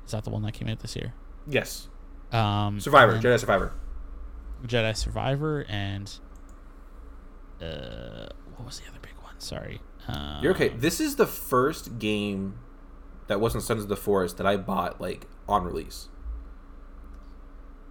Is 0.06 0.12
that 0.12 0.24
the 0.24 0.30
one 0.30 0.42
that 0.44 0.54
came 0.54 0.68
out 0.68 0.80
this 0.80 0.96
year? 0.96 1.14
yes. 1.48 1.88
Um, 2.32 2.80
Survivor, 2.80 3.20
Jedi 3.20 3.38
Survivor. 3.40 3.74
Jedi 4.66 4.96
Survivor, 4.96 5.66
and 5.68 6.10
uh, 7.62 8.28
what 8.56 8.66
was 8.66 8.80
the 8.80 8.88
other 8.90 9.00
big 9.02 9.12
one? 9.22 9.34
Sorry, 9.40 9.82
uh, 10.08 10.40
You're 10.42 10.54
okay. 10.54 10.70
This 10.70 11.00
is 11.00 11.16
the 11.18 11.28
first 11.28 12.00
game 12.00 12.56
that 13.28 13.40
wasn't 13.40 13.64
Sons 13.64 13.84
of 13.84 13.90
the 13.90 13.96
Forest 13.98 14.38
that 14.38 14.48
I 14.48 14.56
bought 14.58 15.00
like 15.02 15.28
on 15.48 15.64
release 15.64 16.08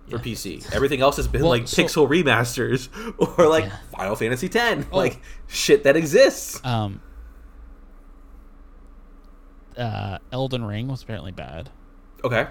for 0.08 0.16
Yeah. 0.16 0.22
PC. 0.22 0.74
Everything 0.74 1.00
else 1.00 1.16
has 1.16 1.28
been 1.28 1.42
Well, 1.42 1.50
like 1.50 1.68
so- 1.68 1.82
pixel 1.82 2.08
remasters 2.08 2.88
or 3.38 3.46
like 3.48 3.64
Yeah. 3.64 3.76
Final 3.96 4.16
Fantasy 4.16 4.46
X, 4.52 4.86
Oh. 4.90 4.96
like 4.96 5.20
shit 5.48 5.84
that 5.84 5.96
exists. 5.96 6.60
Um, 6.64 7.00
uh, 9.80 10.18
Elden 10.30 10.64
Ring 10.64 10.86
was 10.88 11.02
apparently 11.02 11.32
bad. 11.32 11.70
Okay. 12.22 12.46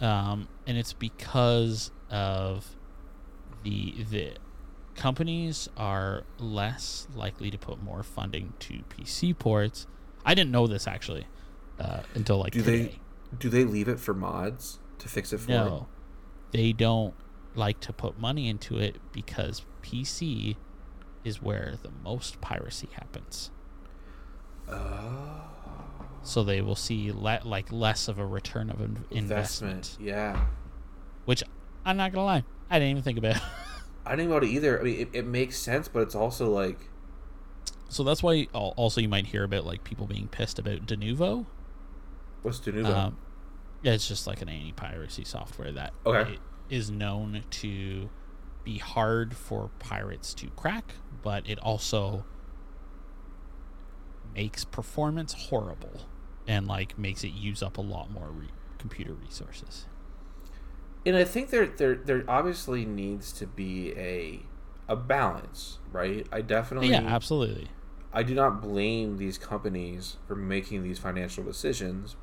um, 0.00 0.48
and 0.66 0.76
it's 0.78 0.92
because 0.94 1.90
of 2.10 2.74
the 3.62 4.04
the 4.10 4.32
companies 4.96 5.68
are 5.76 6.24
less 6.38 7.06
likely 7.14 7.50
to 7.50 7.58
put 7.58 7.82
more 7.82 8.02
funding 8.02 8.54
to 8.60 8.82
PC 8.88 9.38
ports. 9.38 9.86
I 10.24 10.34
didn't 10.34 10.50
know 10.50 10.66
this 10.66 10.86
actually 10.86 11.26
uh, 11.78 12.00
until 12.14 12.38
like 12.38 12.52
Do 12.52 12.60
today. 12.62 12.82
they 12.82 12.98
do 13.38 13.48
they 13.48 13.64
leave 13.64 13.88
it 13.88 14.00
for 14.00 14.14
mods 14.14 14.78
to 14.98 15.08
fix 15.08 15.32
it 15.32 15.38
for? 15.40 15.50
No, 15.50 15.88
they 16.52 16.72
don't 16.72 17.14
like 17.54 17.80
to 17.80 17.92
put 17.92 18.18
money 18.18 18.48
into 18.48 18.78
it 18.78 18.96
because 19.12 19.64
PC 19.82 20.56
is 21.24 21.42
where 21.42 21.74
the 21.82 21.90
most 22.02 22.40
piracy 22.40 22.88
happens. 22.92 23.50
Oh. 24.68 25.42
So 26.22 26.44
they 26.44 26.60
will 26.60 26.76
see 26.76 27.12
le- 27.12 27.40
like 27.44 27.72
less 27.72 28.06
of 28.08 28.18
a 28.18 28.26
return 28.26 28.70
of 28.70 28.80
in- 28.80 29.04
investment, 29.10 29.72
Investment. 29.96 29.98
Yeah. 30.00 30.44
which 31.24 31.42
I'm 31.84 31.96
not 31.96 32.12
gonna 32.12 32.26
lie, 32.26 32.44
I 32.68 32.78
didn't 32.78 32.90
even 32.90 33.02
think 33.02 33.18
about. 33.18 33.36
It. 33.36 33.42
I 34.06 34.16
didn't 34.16 34.30
about 34.30 34.44
it 34.44 34.48
either. 34.50 34.80
I 34.80 34.82
mean, 34.82 35.00
it, 35.00 35.08
it 35.12 35.26
makes 35.26 35.56
sense, 35.58 35.88
but 35.88 36.00
it's 36.00 36.14
also 36.14 36.50
like, 36.50 36.88
So 37.88 38.02
that's 38.02 38.22
why 38.22 38.48
also 38.52 39.00
you 39.00 39.08
might 39.08 39.26
hear 39.26 39.44
about 39.44 39.64
like 39.64 39.84
people 39.84 40.06
being 40.06 40.28
pissed 40.28 40.58
about 40.58 40.86
Denuvo. 40.86 41.46
what's 42.42 42.58
Denuvo? 42.60 42.86
Um, 42.94 43.16
yeah, 43.82 43.92
it's 43.92 44.06
just 44.08 44.26
like 44.26 44.42
an 44.42 44.48
anti-piracy 44.50 45.24
software 45.24 45.72
that 45.72 45.92
Okay. 46.04 46.38
is 46.68 46.90
known 46.90 47.44
to 47.50 48.10
be 48.64 48.76
hard 48.78 49.34
for 49.34 49.70
pirates 49.78 50.34
to 50.34 50.48
crack, 50.50 50.94
but 51.22 51.48
it 51.48 51.58
also 51.60 52.24
makes 54.34 54.64
performance 54.64 55.32
horrible 55.48 56.02
and 56.50 56.66
like 56.66 56.98
makes 56.98 57.22
it 57.22 57.28
use 57.28 57.62
up 57.62 57.78
a 57.78 57.80
lot 57.80 58.10
more 58.10 58.30
re- 58.32 58.48
computer 58.78 59.14
resources. 59.14 59.86
and 61.06 61.16
I 61.16 61.24
think 61.24 61.50
there 61.50 61.66
there 61.66 61.94
there 61.94 62.24
obviously 62.28 62.84
needs 62.84 63.32
to 63.34 63.46
be 63.46 63.92
a 63.96 64.42
a 64.88 64.96
balance, 64.96 65.78
right? 65.92 66.26
I 66.32 66.40
definitely 66.42 66.90
yeah, 66.90 67.02
absolutely. 67.06 67.68
I 68.12 68.24
do 68.24 68.34
not 68.34 68.60
blame 68.60 69.18
these 69.18 69.38
companies 69.38 70.16
for 70.26 70.34
making 70.34 70.82
these 70.82 70.98
financial 70.98 71.44
decisions, 71.44 72.16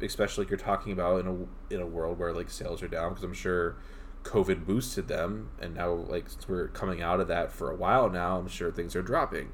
especially 0.00 0.44
like 0.44 0.50
you're 0.50 0.58
talking 0.58 0.92
about 0.92 1.20
in 1.20 1.26
a 1.26 1.74
in 1.74 1.80
a 1.80 1.86
world 1.86 2.18
where 2.18 2.32
like 2.32 2.50
sales 2.50 2.82
are 2.82 2.88
down 2.88 3.10
because 3.10 3.24
I'm 3.24 3.34
sure 3.34 3.76
COVID 4.22 4.64
boosted 4.64 5.06
them, 5.08 5.50
and 5.60 5.74
now 5.74 5.92
like 5.92 6.30
since 6.30 6.48
we're 6.48 6.68
coming 6.68 7.02
out 7.02 7.20
of 7.20 7.28
that 7.28 7.52
for 7.52 7.70
a 7.70 7.76
while 7.76 8.08
now, 8.08 8.38
I'm 8.38 8.48
sure 8.48 8.72
things 8.72 8.96
are 8.96 9.02
dropping, 9.02 9.52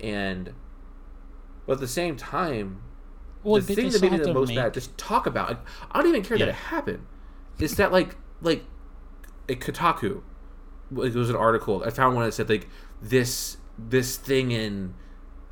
and 0.00 0.54
but 1.66 1.74
at 1.74 1.80
the 1.80 1.88
same 1.88 2.16
time, 2.16 2.82
Well, 3.42 3.60
the 3.60 3.74
thing 3.74 3.90
that 3.90 4.00
made 4.02 4.12
me 4.12 4.18
the 4.18 4.32
most 4.32 4.48
make- 4.48 4.56
mad, 4.56 4.74
just 4.74 4.96
talk 4.96 5.26
about. 5.26 5.48
Like, 5.48 5.58
I 5.90 5.98
don't 6.00 6.08
even 6.08 6.22
care 6.22 6.38
that 6.38 6.48
it 6.48 6.54
happened. 6.54 7.06
Is 7.58 7.76
that 7.76 7.92
like 7.92 8.16
like 8.40 8.64
a 9.48 9.54
Kotaku? 9.54 10.22
Like, 10.90 11.12
there 11.12 11.20
was 11.20 11.30
an 11.30 11.36
article 11.36 11.82
I 11.84 11.90
found 11.90 12.14
one 12.14 12.24
that 12.24 12.32
said 12.32 12.48
like 12.48 12.68
this 13.00 13.56
this 13.78 14.16
thing 14.16 14.52
in 14.52 14.94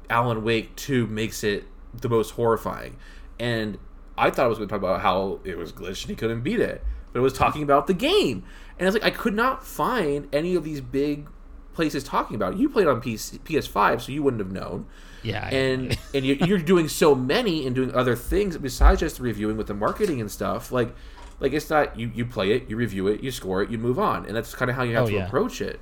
Alan 0.09 0.45
Wake 0.45 0.76
Two 0.76 1.07
makes 1.07 1.43
it 1.43 1.64
the 1.95 2.09
most 2.09 2.32
horrifying, 2.32 2.97
and 3.38 3.78
I 4.16 4.30
thought 4.30 4.45
I 4.45 4.49
was 4.49 4.59
going 4.59 4.68
to 4.68 4.72
talk 4.72 4.80
about 4.80 5.01
how 5.01 5.41
it 5.45 5.57
was 5.57 5.72
glitched 5.72 6.03
and 6.03 6.11
he 6.11 6.16
couldn't 6.16 6.43
beat 6.43 6.61
it, 6.61 6.84
but 7.12 7.20
it 7.20 7.22
was 7.22 7.32
talking 7.32 7.62
about 7.62 7.86
the 7.86 7.95
game, 7.95 8.45
and 8.78 8.86
I 8.86 8.88
was 8.88 8.95
like, 8.95 9.05
I 9.05 9.11
could 9.11 9.34
not 9.34 9.64
find 9.66 10.28
any 10.32 10.55
of 10.55 10.62
these 10.62 10.80
big 10.80 11.28
places 11.72 12.05
talking 12.05 12.36
about 12.36 12.55
it. 12.55 12.59
You 12.59 12.68
played 12.68 12.86
on 12.86 13.01
PC, 13.01 13.41
PS5, 13.41 14.03
so 14.03 14.12
you 14.12 14.22
wouldn't 14.22 14.41
have 14.41 14.53
known 14.53 14.86
Yeah, 15.23 15.47
and 15.49 15.97
and 16.14 16.25
you- 16.25 16.39
you're 16.47 16.59
doing 16.59 16.89
so 16.89 17.14
many 17.14 17.66
and 17.66 17.75
doing 17.75 17.95
other 17.95 18.16
things 18.16 18.57
besides 18.59 19.01
just 19.01 19.21
reviewing 19.21 19.57
with 19.57 19.66
the 19.66 19.75
marketing 19.75 20.21
and 20.21 20.31
stuff 20.31 20.73
like 20.73 20.95
like 21.41 21.53
it's 21.53 21.68
not 21.71 21.99
you 21.99 22.11
you 22.14 22.25
play 22.25 22.53
it 22.53 22.68
you 22.71 22.77
review 22.77 23.07
it 23.09 23.23
you 23.23 23.31
score 23.31 23.62
it 23.62 23.71
you 23.71 23.79
move 23.79 23.99
on. 23.99 24.25
And 24.27 24.35
that's 24.37 24.55
kind 24.55 24.71
of 24.71 24.77
how 24.77 24.83
you 24.83 24.95
have 24.97 25.05
Oh, 25.05 25.09
to 25.09 25.14
yeah. 25.14 25.27
approach 25.27 25.61
it. 25.61 25.81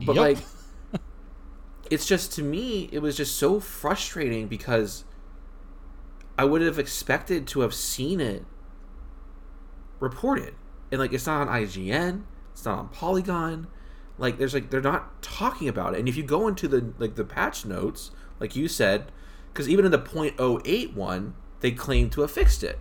But 0.00 0.16
Yup. 0.16 0.24
like 0.24 0.38
it's 1.90 2.06
just 2.06 2.32
to 2.34 2.42
me 2.42 2.88
it 2.92 3.00
was 3.00 3.16
just 3.16 3.36
so 3.36 3.60
frustrating 3.60 4.46
because 4.48 5.04
i 6.36 6.44
would 6.44 6.60
have 6.60 6.78
expected 6.78 7.46
to 7.48 7.60
have 7.60 7.74
seen 7.74 8.20
it 8.20 8.44
reported. 10.00 10.54
And 10.90 11.00
like 11.00 11.12
it's 11.12 11.26
not 11.26 11.48
on 11.48 11.54
ign 11.62 12.22
it's 12.52 12.64
not 12.64 12.78
on 12.78 12.88
polygon. 12.88 13.66
Like 14.18 14.38
there's 14.38 14.54
like 14.54 14.70
they're 14.70 14.80
not 14.80 15.22
talking 15.22 15.68
about 15.68 15.94
it. 15.94 16.00
And 16.00 16.08
if 16.08 16.16
you 16.16 16.22
go 16.22 16.48
into 16.48 16.66
the 16.68 16.92
like 16.98 17.14
the 17.14 17.24
patch 17.24 17.64
notes 17.64 18.10
like 18.40 18.56
you 18.56 18.68
said 18.68 19.10
because 19.52 19.68
even 19.68 19.84
in 19.84 19.90
the 19.90 19.98
0.08 19.98 20.94
one 20.94 21.34
they 21.60 21.70
claim 21.70 22.08
to 22.10 22.20
have 22.20 22.30
fixed 22.30 22.62
it 22.62 22.78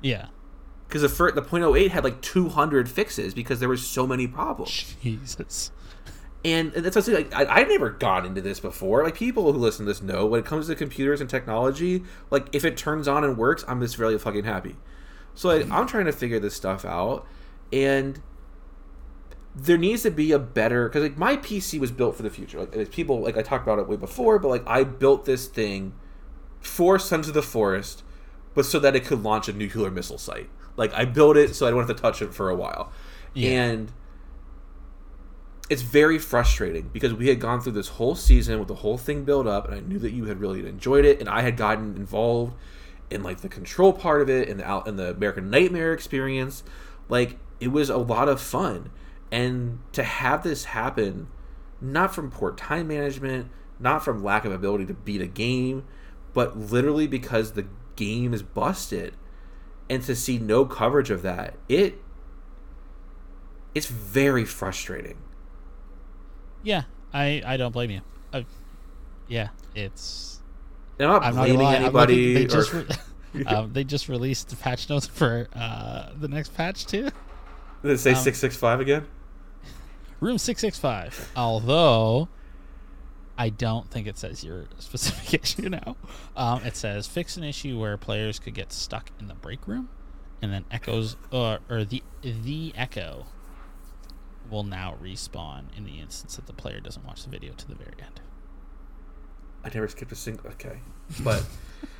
yeah. 0.00 0.28
because 0.88 1.02
the 1.02 1.08
fir- 1.08 1.32
the 1.32 1.42
0.08 1.42 1.90
had 1.90 2.04
like 2.04 2.20
200 2.22 2.88
fixes 2.88 3.34
because 3.34 3.60
there 3.60 3.68
were 3.68 3.76
so 3.76 4.06
many 4.06 4.26
problems 4.26 4.96
Jesus. 5.02 5.70
and 6.44 6.72
and 6.74 6.84
that's 6.84 6.96
what 6.96 7.08
I'm 7.08 7.14
saying, 7.14 7.30
like, 7.30 7.48
I, 7.48 7.60
I've 7.60 7.68
never 7.68 7.90
gone 7.90 8.26
into 8.26 8.40
this 8.40 8.58
before. 8.58 9.04
Like 9.04 9.14
people 9.14 9.52
who 9.52 9.58
listen 9.58 9.86
to 9.86 9.90
this 9.90 10.02
know 10.02 10.26
when 10.26 10.40
it 10.40 10.46
comes 10.46 10.66
to 10.66 10.74
computers 10.74 11.20
and 11.20 11.30
technology, 11.30 12.02
like 12.30 12.48
if 12.52 12.64
it 12.64 12.76
turns 12.76 13.06
on 13.06 13.24
and 13.24 13.36
works, 13.36 13.64
I'm 13.68 13.80
just 13.80 13.98
really 13.98 14.18
fucking 14.18 14.44
happy. 14.44 14.76
So 15.34 15.48
like, 15.48 15.66
hmm. 15.66 15.72
I'm 15.72 15.86
trying 15.86 16.06
to 16.06 16.12
figure 16.12 16.40
this 16.40 16.54
stuff 16.54 16.84
out, 16.84 17.26
and 17.72 18.20
there 19.54 19.76
needs 19.78 20.02
to 20.02 20.10
be 20.10 20.32
a 20.32 20.38
better 20.38 20.88
because 20.88 21.02
like 21.02 21.18
my 21.18 21.36
PC 21.36 21.78
was 21.78 21.90
built 21.90 22.16
for 22.16 22.22
the 22.22 22.30
future. 22.30 22.60
Like 22.60 22.74
it's 22.74 22.94
people 22.94 23.20
like 23.20 23.36
I 23.36 23.42
talked 23.42 23.64
about 23.64 23.78
it 23.78 23.88
way 23.88 23.96
before, 23.96 24.38
but 24.38 24.48
like 24.48 24.62
I 24.66 24.84
built 24.84 25.24
this 25.24 25.46
thing 25.46 25.94
for 26.60 26.98
Sons 26.98 27.28
of 27.28 27.34
the 27.34 27.42
Forest, 27.42 28.02
but 28.54 28.64
so 28.64 28.78
that 28.78 28.96
it 28.96 29.04
could 29.04 29.22
launch 29.22 29.48
a 29.48 29.52
nuclear 29.52 29.90
missile 29.90 30.18
site. 30.18 30.48
Like 30.76 30.94
I 30.94 31.04
built 31.04 31.36
it 31.36 31.54
so 31.54 31.66
I 31.66 31.70
don't 31.70 31.86
have 31.86 31.94
to 31.94 32.00
touch 32.02 32.22
it 32.22 32.32
for 32.32 32.48
a 32.48 32.54
while, 32.54 32.90
Yeah. 33.34 33.50
and 33.50 33.92
it's 35.70 35.82
very 35.82 36.18
frustrating 36.18 36.90
because 36.92 37.14
we 37.14 37.28
had 37.28 37.40
gone 37.40 37.60
through 37.60 37.72
this 37.72 37.88
whole 37.88 38.14
season 38.14 38.58
with 38.58 38.68
the 38.68 38.76
whole 38.76 38.98
thing 38.98 39.24
built 39.24 39.46
up, 39.46 39.66
and 39.66 39.74
I 39.74 39.80
knew 39.80 39.98
that 40.00 40.12
you 40.12 40.24
had 40.26 40.40
really 40.40 40.66
enjoyed 40.66 41.04
it, 41.04 41.20
and 41.20 41.28
I 41.28 41.42
had 41.42 41.56
gotten 41.56 41.96
involved 41.96 42.54
in 43.10 43.22
like 43.22 43.40
the 43.42 43.48
control 43.48 43.92
part 43.92 44.22
of 44.22 44.30
it 44.30 44.48
and 44.48 44.60
the 44.60 44.64
out 44.66 44.86
in 44.88 44.96
the 44.96 45.10
American 45.10 45.50
Nightmare 45.50 45.92
experience. 45.92 46.62
Like 47.08 47.38
it 47.60 47.68
was 47.68 47.90
a 47.90 47.98
lot 47.98 48.28
of 48.28 48.40
fun, 48.40 48.90
and 49.32 49.78
to 49.92 50.04
have 50.04 50.42
this 50.42 50.66
happen, 50.66 51.26
not 51.80 52.14
from 52.14 52.30
poor 52.30 52.52
time 52.52 52.88
management, 52.88 53.50
not 53.80 54.04
from 54.04 54.22
lack 54.22 54.44
of 54.44 54.52
ability 54.52 54.84
to 54.86 54.94
beat 54.94 55.22
a 55.22 55.26
game, 55.26 55.84
but 56.34 56.56
literally 56.56 57.06
because 57.06 57.52
the 57.52 57.66
game 57.96 58.34
is 58.34 58.42
busted, 58.42 59.14
and 59.88 60.02
to 60.04 60.14
see 60.14 60.38
no 60.38 60.66
coverage 60.66 61.10
of 61.10 61.22
that, 61.22 61.54
it 61.68 61.98
it's 63.74 63.86
very 63.86 64.44
frustrating. 64.44 65.16
Yeah, 66.62 66.82
I 67.14 67.42
I 67.44 67.56
don't 67.56 67.72
blame 67.72 67.90
you. 67.90 68.02
Uh, 68.34 68.42
yeah, 69.28 69.48
it's. 69.74 70.40
I'm 71.00 71.08
not 71.08 71.22
I'm 71.24 71.34
blaming. 71.34 71.66
I'm 71.66 71.82
anybody. 71.82 72.34
they 72.34 72.44
or- 72.44 72.48
just 72.48 72.72
re- 72.74 72.86
um, 73.46 73.72
they 73.72 73.82
just 73.82 74.10
released 74.10 74.50
the 74.50 74.56
patch 74.56 74.90
notes 74.90 75.06
for 75.06 75.48
uh, 75.54 76.10
the 76.20 76.28
next 76.28 76.54
patch 76.54 76.84
too. 76.84 77.08
Did 77.82 77.92
it 77.92 77.98
say 77.98 78.12
um, 78.12 78.16
six 78.16 78.38
six 78.38 78.56
five 78.56 78.78
again? 78.78 79.06
Room 80.22 80.38
six 80.38 80.60
six 80.60 80.78
five. 80.78 81.32
Although, 81.34 82.28
I 83.36 83.48
don't 83.48 83.90
think 83.90 84.06
it 84.06 84.16
says 84.16 84.44
your 84.44 84.66
specific 84.78 85.42
issue 85.42 85.68
now. 85.68 85.96
Um, 86.36 86.62
it 86.62 86.76
says 86.76 87.08
fix 87.08 87.36
an 87.36 87.42
issue 87.42 87.76
where 87.76 87.96
players 87.96 88.38
could 88.38 88.54
get 88.54 88.72
stuck 88.72 89.10
in 89.18 89.26
the 89.26 89.34
break 89.34 89.66
room, 89.66 89.88
and 90.40 90.52
then 90.52 90.64
echoes 90.70 91.16
or 91.32 91.58
or 91.68 91.84
the 91.84 92.04
the 92.22 92.72
echo 92.76 93.26
will 94.48 94.62
now 94.62 94.94
respawn 95.02 95.76
in 95.76 95.82
the 95.84 95.98
instance 95.98 96.36
that 96.36 96.46
the 96.46 96.52
player 96.52 96.78
doesn't 96.78 97.04
watch 97.04 97.24
the 97.24 97.30
video 97.30 97.52
to 97.54 97.66
the 97.66 97.74
very 97.74 97.94
end. 98.00 98.20
I 99.64 99.70
never 99.74 99.88
skipped 99.88 100.12
a 100.12 100.14
single. 100.14 100.50
Okay, 100.50 100.78
but 101.24 101.44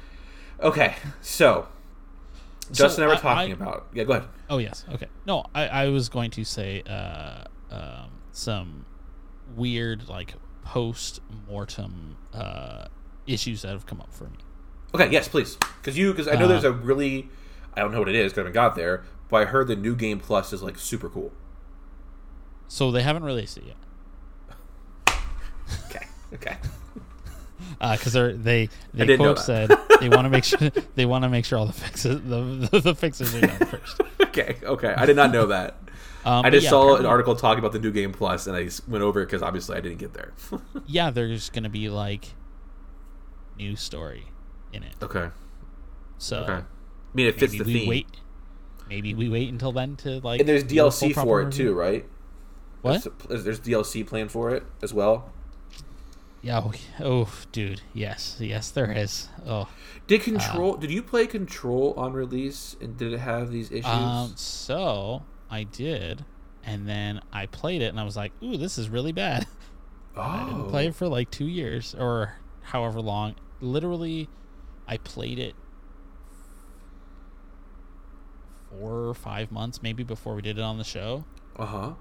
okay. 0.62 0.94
So, 1.22 1.66
Justin 2.70 3.02
and 3.02 3.10
I 3.10 3.14
were 3.16 3.20
talking 3.20 3.50
I- 3.50 3.54
about. 3.54 3.88
Yeah, 3.92 4.04
go 4.04 4.12
ahead. 4.12 4.28
Oh 4.48 4.58
yes. 4.58 4.84
Okay. 4.92 5.08
No, 5.26 5.44
I, 5.56 5.66
I 5.66 5.88
was 5.88 6.08
going 6.08 6.30
to 6.30 6.44
say 6.44 6.82
uh, 6.88 7.44
um, 7.72 8.10
some 8.32 8.86
weird 9.54 10.08
like 10.08 10.34
post 10.64 11.20
mortem 11.48 12.16
uh, 12.32 12.86
issues 13.26 13.62
that 13.62 13.68
have 13.68 13.86
come 13.86 14.00
up 14.00 14.12
for 14.12 14.24
me. 14.24 14.38
Okay, 14.94 15.10
yes, 15.10 15.28
please. 15.28 15.56
Because 15.80 15.96
you, 15.96 16.12
because 16.12 16.28
I 16.28 16.34
know 16.34 16.44
Uh, 16.44 16.48
there's 16.48 16.64
a 16.64 16.72
really, 16.72 17.28
I 17.74 17.80
don't 17.80 17.92
know 17.92 17.98
what 18.00 18.08
it 18.08 18.14
is 18.14 18.32
because 18.32 18.38
I 18.38 18.40
haven't 18.42 18.52
got 18.54 18.74
there, 18.74 19.04
but 19.30 19.42
I 19.42 19.44
heard 19.46 19.68
the 19.68 19.76
new 19.76 19.94
game 19.96 20.18
plus 20.20 20.52
is 20.52 20.62
like 20.62 20.78
super 20.78 21.08
cool. 21.08 21.32
So 22.68 22.90
they 22.90 23.02
haven't 23.02 23.24
released 23.24 23.58
it 23.58 23.64
yet 23.66 23.76
Okay, 25.90 26.06
okay. 26.34 26.56
because 27.80 28.12
they're 28.12 28.32
they 28.34 28.68
they 28.94 29.16
quote 29.16 29.38
said 29.38 29.70
they 30.00 30.08
want 30.08 30.24
to 30.24 30.30
make 30.30 30.44
sure 30.44 30.58
they 30.94 31.04
want 31.06 31.24
to 31.24 31.28
make 31.28 31.44
sure 31.44 31.58
all 31.58 31.66
the 31.66 31.72
fixes 31.72 32.20
the, 32.22 32.68
the, 32.70 32.80
the 32.80 32.94
fixes 32.94 33.34
are 33.34 33.40
done 33.40 33.58
first. 33.66 34.00
okay, 34.20 34.56
okay. 34.62 34.94
I 34.96 35.04
did 35.06 35.16
not 35.16 35.32
know 35.32 35.46
that. 35.46 35.76
Um, 36.24 36.44
I 36.44 36.50
just 36.50 36.64
yeah, 36.64 36.70
saw 36.70 36.96
an 36.96 37.06
article 37.06 37.34
talking 37.34 37.58
about 37.58 37.72
the 37.72 37.78
new 37.80 37.90
game 37.90 38.12
plus, 38.12 38.46
and 38.46 38.56
I 38.56 38.68
went 38.88 39.02
over 39.02 39.20
it 39.22 39.26
because 39.26 39.42
obviously 39.42 39.76
I 39.76 39.80
didn't 39.80 39.98
get 39.98 40.14
there. 40.14 40.32
Yeah, 40.86 41.10
there's 41.10 41.50
gonna 41.50 41.68
be 41.68 41.88
like 41.88 42.34
new 43.58 43.76
story 43.76 44.26
in 44.72 44.82
it. 44.82 44.94
okay, 45.02 45.28
So 46.18 46.38
okay. 46.44 46.52
I 46.52 46.62
mean, 47.14 47.26
it 47.26 47.38
fits 47.38 47.52
the 47.52 47.64
theme. 47.64 47.88
wait. 47.88 48.06
Maybe 48.88 49.14
we 49.14 49.28
wait 49.28 49.48
until 49.48 49.72
then 49.72 49.96
to 49.96 50.20
like. 50.20 50.40
and 50.40 50.48
there's 50.48 50.64
do 50.64 50.86
a 50.86 50.90
full 50.90 51.08
DLC 51.08 51.14
for 51.14 51.40
it 51.40 51.46
review. 51.46 51.64
too, 51.68 51.74
right? 51.74 52.06
What? 52.82 53.06
There's, 53.28 53.44
there's 53.44 53.60
DLC 53.60 54.06
planned 54.06 54.30
for 54.32 54.50
it 54.50 54.64
as 54.82 54.92
well. 54.92 55.30
Yeah. 56.42 56.60
Oh, 56.64 56.72
oh, 57.00 57.32
dude. 57.52 57.80
Yes. 57.94 58.36
Yes, 58.40 58.70
there 58.70 58.90
is. 58.92 59.28
Oh. 59.46 59.68
Did 60.08 60.22
Control? 60.22 60.76
did 60.76 60.90
you 60.90 61.02
play 61.02 61.26
Control 61.26 61.94
on 61.96 62.12
release? 62.12 62.76
And 62.80 62.96
did 62.96 63.12
it 63.12 63.18
have 63.18 63.50
these 63.50 63.70
issues? 63.70 63.86
Um. 63.86 64.32
So 64.36 65.22
I 65.52 65.62
did, 65.64 66.24
and 66.64 66.88
then 66.88 67.20
I 67.32 67.46
played 67.46 67.82
it, 67.82 67.86
and 67.86 68.00
I 68.00 68.04
was 68.04 68.16
like, 68.16 68.32
"Ooh, 68.42 68.56
this 68.56 68.78
is 68.78 68.88
really 68.88 69.12
bad." 69.12 69.46
I 70.16 70.44
didn't 70.46 70.68
play 70.68 70.86
it 70.88 70.94
for 70.94 71.06
like 71.08 71.30
two 71.30 71.46
years 71.46 71.94
or 71.94 72.34
however 72.62 73.00
long. 73.00 73.34
Literally, 73.60 74.28
I 74.88 74.96
played 74.96 75.38
it 75.38 75.54
four 78.70 79.08
or 79.08 79.14
five 79.14 79.50
months 79.52 79.82
maybe 79.82 80.02
before 80.02 80.34
we 80.34 80.42
did 80.42 80.58
it 80.58 80.62
on 80.62 80.78
the 80.78 80.84
show. 80.84 81.24
Uh 81.56 81.66
huh. 81.66 81.92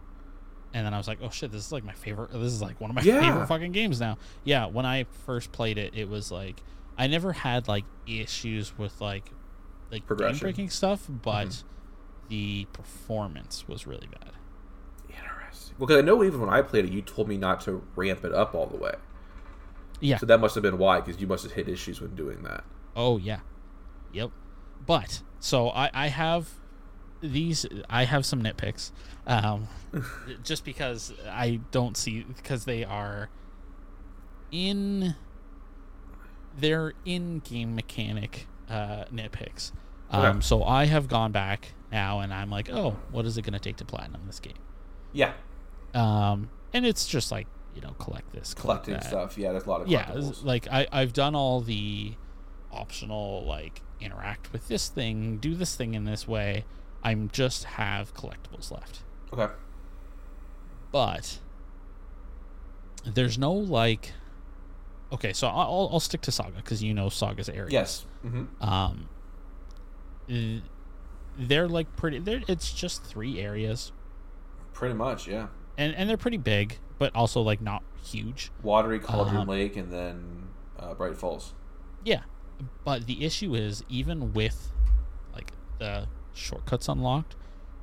and 0.74 0.86
then 0.86 0.94
I 0.94 0.98
was 0.98 1.08
like, 1.08 1.20
"Oh 1.22 1.30
shit, 1.30 1.52
this 1.52 1.66
is 1.66 1.72
like 1.74 1.84
my 1.84 1.92
favorite. 1.94 2.32
This 2.32 2.54
is 2.54 2.62
like 2.62 2.80
one 2.80 2.90
of 2.90 2.96
my 2.96 3.02
Yeah. 3.02 3.20
favorite 3.20 3.48
fucking 3.48 3.74
games 3.74 4.00
now." 4.00 4.18
Yeah, 4.46 4.68
when 4.68 4.86
I 4.86 5.06
first 5.26 5.52
played 5.52 5.78
it, 5.78 5.94
it 5.96 6.08
was 6.10 6.32
like 6.32 6.64
I 6.98 7.08
never 7.08 7.34
had 7.34 7.68
like 7.68 7.84
issues 8.08 8.78
with 8.78 9.00
like 9.02 9.30
like 9.92 10.08
game 10.18 10.38
breaking 10.38 10.70
stuff, 10.70 11.06
but 11.10 11.64
the 12.32 12.66
performance 12.72 13.68
was 13.68 13.86
really 13.86 14.08
bad. 14.08 14.32
Interesting. 15.10 15.76
Well, 15.78 15.86
because 15.88 15.98
I 16.02 16.06
know 16.06 16.24
even 16.24 16.40
when 16.40 16.50
I 16.50 16.62
played 16.62 16.86
it, 16.86 16.92
you 16.94 17.02
told 17.02 17.28
me 17.28 17.36
not 17.36 17.60
to 17.62 17.84
ramp 17.98 18.24
it 18.24 18.34
up 18.34 18.56
all 18.56 18.68
the 18.68 18.78
way. 18.78 18.94
Yeah. 20.00 20.18
So 20.18 20.26
that 20.28 20.40
must 20.40 20.56
have 20.56 20.62
been 20.62 20.78
why, 20.78 21.02
because 21.02 21.20
you 21.20 21.28
must 21.28 21.44
have 21.44 21.52
hit 21.52 21.68
issues 21.68 22.00
when 22.00 22.16
doing 22.16 22.42
that. 22.44 22.64
Oh 22.96 23.18
yeah. 23.18 23.42
Yep. 24.14 24.32
But 24.86 25.22
so 25.42 25.70
I 25.70 25.92
I 25.94 26.08
have 26.08 26.50
these 27.20 27.66
I 27.90 28.06
have 28.06 28.26
some 28.26 28.42
nitpicks. 28.42 28.92
Um 29.28 29.68
just 30.44 30.64
because 30.64 31.14
I 31.30 31.60
don't 31.72 31.98
see 31.98 32.24
because 32.24 32.64
they 32.64 32.86
are 32.86 33.30
in 34.52 35.16
they're 36.58 36.94
in 37.04 37.40
game 37.40 37.76
mechanic 37.76 38.48
uh 38.70 39.04
nitpicks. 39.14 39.74
Um 40.10 40.24
Okay. 40.26 40.40
so 40.42 40.64
I 40.64 40.86
have 40.86 41.10
gone 41.10 41.34
back 41.34 41.74
now 41.92 42.20
and 42.22 42.34
I'm 42.34 42.50
like, 42.50 42.70
"Oh, 42.70 42.98
what 43.12 43.26
is 43.26 43.38
it 43.38 43.42
going 43.44 43.54
to 43.54 43.60
take 43.60 43.78
to 43.78 43.86
platinum 43.86 44.22
this 44.28 44.40
game?" 44.40 44.54
Yeah. 45.14 45.34
Um 45.94 46.50
and 46.74 46.86
it's 46.86 47.06
just 47.06 47.32
like, 47.32 47.48
you 47.76 47.82
know, 47.82 47.92
collect 48.00 48.32
this, 48.32 48.54
collect 48.54 48.86
Collecting 48.86 48.94
that. 48.96 49.04
stuff. 49.06 49.38
Yeah, 49.38 49.52
there's 49.52 49.66
a 49.66 49.70
lot 49.70 49.82
of 49.82 49.88
yeah 49.88 50.14
like 50.44 50.68
I, 50.72 50.88
i've 50.92 51.14
done 51.14 51.36
all 51.36 51.60
the 51.62 52.14
optional 52.72 53.44
like 53.46 53.82
interact 54.00 54.52
with 54.54 54.68
this 54.70 54.88
thing 54.88 55.38
do 55.38 55.54
this 55.56 55.76
thing 55.76 55.94
in 55.94 56.06
this 56.06 56.26
way 56.28 56.64
i'm 57.04 57.30
just 57.34 57.66
have 57.66 58.14
collectibles 58.14 58.72
left 58.72 59.04
Okay. 59.34 59.52
but 60.92 61.40
there's 63.06 63.38
no 63.38 63.52
like 63.52 64.14
okay 65.12 65.34
so 65.34 65.48
i'll, 65.48 65.90
I'll 65.92 66.00
stick 66.00 66.22
to 66.22 66.32
saga 66.32 66.54
because 66.56 66.82
you 66.82 66.94
know 66.94 67.10
saga's 67.10 67.50
area 67.50 67.72
Yes. 67.72 68.06
hmm 68.22 68.46
um 68.62 69.10
they're 71.38 71.68
like 71.68 71.96
pretty 71.96 72.20
they're, 72.20 72.42
it's 72.48 72.74
just 72.74 73.04
three 73.04 73.40
areas 73.40 73.92
Pretty 74.74 74.94
much, 74.96 75.28
yeah. 75.28 75.48
and 75.78 75.94
and 75.96 76.10
they're 76.10 76.18
pretty 76.18 76.38
big 76.38 76.78
but 76.98 77.16
also 77.16 77.42
like 77.42 77.62
not 77.62 77.84
huge 78.04 78.52
Watery 78.64 79.00
Cauldron 79.00 79.38
Um, 79.42 79.48
Lake 79.48 79.76
and 79.78 79.92
then 79.92 80.48
uh, 80.80 80.94
Bright 80.96 81.18
Falls. 81.18 81.54
Yeah, 82.04 82.22
but 82.84 83.06
the 83.06 83.24
issue 83.26 83.54
is 83.56 83.84
even 83.90 84.34
with 84.34 84.72
like 85.34 85.52
the 85.80 86.08
shortcuts 86.34 86.88
unlocked, 86.88 87.36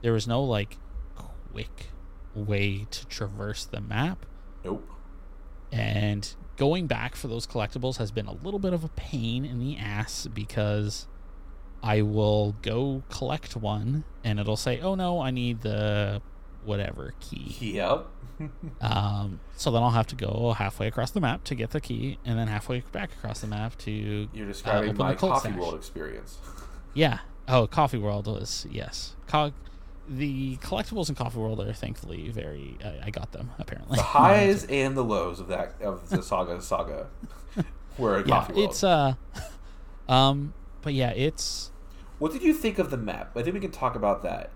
there 0.02 0.12
was 0.12 0.26
no 0.26 0.42
like 0.42 0.76
quick 1.52 1.90
way 2.34 2.86
to 2.90 3.06
traverse 3.06 3.64
the 3.64 3.80
map, 3.80 4.24
Nope. 4.64 4.88
and 5.72 6.34
going 6.56 6.86
back 6.86 7.14
for 7.14 7.28
those 7.28 7.46
collectibles 7.46 7.98
has 7.98 8.10
been 8.10 8.26
a 8.26 8.32
little 8.32 8.58
bit 8.60 8.72
of 8.72 8.82
a 8.84 8.88
pain 8.88 9.44
in 9.44 9.58
the 9.60 9.76
ass 9.76 10.26
because 10.32 11.06
I 11.82 12.02
will 12.02 12.56
go 12.62 13.02
collect 13.08 13.56
one 13.56 14.04
and 14.24 14.38
it'll 14.40 14.56
say, 14.56 14.80
"Oh 14.80 14.94
no, 14.94 15.20
I 15.20 15.30
need 15.30 15.60
the 15.62 16.20
whatever 16.64 17.14
key." 17.20 17.56
Yep. 17.74 18.06
Um, 18.80 19.40
so 19.56 19.72
then 19.72 19.82
I'll 19.82 19.90
have 19.90 20.06
to 20.08 20.14
go 20.14 20.54
halfway 20.56 20.86
across 20.86 21.10
the 21.10 21.20
map 21.20 21.42
to 21.44 21.56
get 21.56 21.70
the 21.70 21.80
key, 21.80 22.18
and 22.24 22.38
then 22.38 22.46
halfway 22.46 22.80
back 22.92 23.10
across 23.12 23.40
the 23.40 23.48
map 23.48 23.76
to 23.78 24.28
You're 24.32 24.46
describing 24.46 24.90
open 24.90 24.98
my 24.98 25.12
the 25.14 25.18
Coffee 25.18 25.48
stash. 25.48 25.58
World 25.58 25.74
experience. 25.74 26.38
Yeah. 26.94 27.18
Oh, 27.48 27.66
Coffee 27.66 27.98
World 27.98 28.26
was 28.26 28.66
yes. 28.70 29.14
Co- 29.26 29.52
the 30.08 30.56
collectibles 30.58 31.08
in 31.08 31.14
Coffee 31.16 31.38
World 31.38 31.60
are 31.60 31.72
thankfully 31.72 32.28
very. 32.30 32.76
I 32.84 33.06
I 33.06 33.10
got 33.10 33.32
them 33.32 33.50
apparently. 33.58 33.96
The 33.96 34.02
highs 34.02 34.64
and 34.64 34.96
the 34.96 35.04
lows 35.04 35.38
of 35.38 35.48
that 35.48 35.74
of 35.82 36.08
the 36.08 36.22
saga 36.22 36.60
saga 36.62 37.08
were 37.98 38.18
at 38.18 38.26
yeah, 38.26 38.34
Coffee 38.34 38.52
World. 38.54 38.70
it's 38.70 38.82
uh, 38.84 39.14
um, 40.08 40.54
but 40.82 40.94
yeah, 40.94 41.10
it's 41.10 41.70
What 42.18 42.32
did 42.32 42.42
you 42.42 42.52
think 42.54 42.78
of 42.78 42.90
the 42.90 42.96
map? 42.96 43.36
I 43.36 43.42
think 43.42 43.54
we 43.54 43.60
can 43.60 43.70
talk 43.70 43.94
about 43.94 44.22
that. 44.22 44.50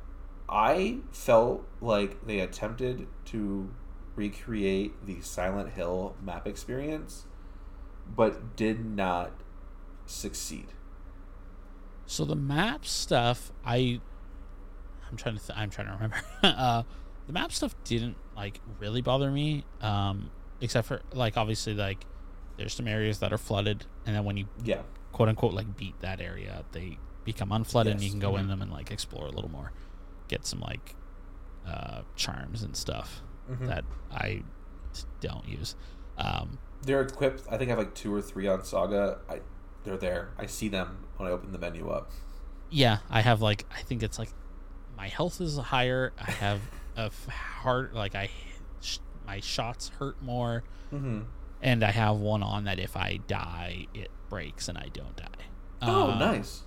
I 0.48 0.98
felt 1.12 1.66
like 1.80 2.26
they 2.26 2.40
attempted 2.40 3.06
to 3.26 3.70
recreate 4.14 5.06
the 5.06 5.20
Silent 5.22 5.70
Hill 5.70 6.14
map 6.22 6.46
experience, 6.46 7.24
but 8.14 8.56
did 8.56 8.84
not 8.84 9.32
succeed. 10.06 10.66
so 12.06 12.24
the 12.24 12.36
map 12.36 12.84
stuff. 12.84 13.52
I, 13.64 14.00
I'm 15.10 15.16
trying 15.16 15.38
to. 15.38 15.46
Th- 15.46 15.58
I'm 15.58 15.70
trying 15.70 15.86
to 15.86 15.92
remember. 15.94 16.16
uh, 16.42 16.82
the 17.26 17.32
map 17.32 17.52
stuff 17.52 17.74
didn't 17.84 18.16
like 18.36 18.60
really 18.78 19.00
bother 19.00 19.30
me. 19.30 19.64
Um, 19.80 20.30
except 20.60 20.88
for 20.88 21.00
like 21.14 21.36
obviously 21.36 21.74
like 21.74 22.04
there's 22.58 22.74
some 22.74 22.86
areas 22.88 23.20
that 23.20 23.32
are 23.32 23.38
flooded, 23.38 23.86
and 24.04 24.14
then 24.14 24.24
when 24.24 24.36
you 24.36 24.46
Yeah. 24.62 24.82
Quote 25.12 25.28
unquote 25.28 25.54
like 25.54 25.76
beat 25.76 25.98
that 26.00 26.20
area, 26.20 26.64
they 26.72 26.98
become 27.24 27.50
unflooded 27.50 27.92
and 27.92 28.00
you 28.02 28.10
can 28.10 28.18
go 28.18 28.36
in 28.36 28.46
mhm. 28.46 28.48
them 28.48 28.62
and 28.62 28.72
like 28.72 28.90
explore 28.90 29.26
a 29.26 29.30
little 29.30 29.50
more, 29.50 29.72
get 30.28 30.44
some 30.46 30.60
like 30.60 30.94
uh, 31.66 32.02
charms 32.16 32.62
and 32.62 32.76
stuff 32.76 33.22
Mhm. 33.50 33.66
that 33.68 33.84
I 34.10 34.42
don't 35.20 35.46
use. 35.48 35.76
Um, 36.18 36.58
They're 36.82 37.00
equipped. 37.02 37.42
I 37.50 37.56
think 37.56 37.68
I 37.68 37.74
have 37.74 37.78
like 37.78 37.94
two 37.94 38.12
or 38.14 38.20
three 38.20 38.46
on 38.48 38.64
Saga. 38.64 39.20
I, 39.28 39.40
they're 39.84 39.96
there. 39.96 40.30
I 40.38 40.46
see 40.46 40.68
them 40.68 41.04
when 41.16 41.28
I 41.28 41.32
open 41.32 41.52
the 41.52 41.58
menu 41.58 41.88
up. 41.90 42.10
yeah, 42.70 42.98
I 43.10 43.20
have 43.20 43.40
like 43.42 43.64
I 43.76 43.82
think 43.82 44.02
it's 44.02 44.18
like 44.18 44.30
my 44.96 45.08
health 45.08 45.40
is 45.40 45.56
higher. 45.58 46.12
I 46.20 46.30
have 46.32 46.60
a 46.96 47.10
heart 47.30 47.94
like 47.94 48.14
I 48.14 48.30
sh- 48.80 48.98
my 49.26 49.40
shots 49.40 49.88
hurt 49.98 50.20
more, 50.22 50.62
Mm-hmm. 50.92 51.20
And 51.62 51.82
I 51.84 51.90
have 51.92 52.16
one 52.16 52.42
on 52.42 52.64
that 52.64 52.78
if 52.78 52.96
I 52.96 53.20
die, 53.26 53.86
it 53.94 54.10
breaks 54.28 54.68
and 54.68 54.76
I 54.76 54.88
don't 54.92 55.16
die. 55.16 55.26
Oh, 55.82 56.10
Uh, 56.10 56.18
nice. 56.18 56.62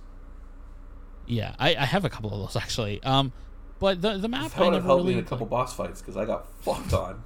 Yeah, 1.26 1.54
I, 1.58 1.70
I 1.74 1.84
have 1.84 2.04
a 2.04 2.08
couple 2.10 2.32
of 2.32 2.38
those 2.52 2.60
actually. 2.62 3.02
Um, 3.02 3.32
but 3.78 4.00
the 4.00 4.16
the 4.18 4.28
map 4.28 4.52
That 4.52 4.60
I 4.60 4.64
would 4.64 4.74
have 4.74 4.84
helped 4.84 5.00
really 5.02 5.14
me 5.14 5.18
in 5.20 5.24
a 5.24 5.28
couple 5.28 5.46
boss 5.46 5.74
fights 5.74 6.00
because 6.00 6.16
I 6.16 6.24
got 6.24 6.46
fucked 6.62 6.92
on. 6.94 7.22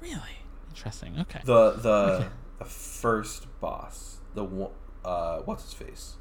really 0.00 0.20
interesting. 0.70 1.18
Okay. 1.20 1.40
The 1.44 1.72
the 1.72 1.90
Okay. 2.20 2.28
the 2.58 2.64
first 2.64 3.46
boss, 3.60 4.18
the 4.34 4.44
one, 4.44 4.70
uh, 5.04 5.38
what's 5.40 5.64
his 5.64 5.72
face? 5.74 6.16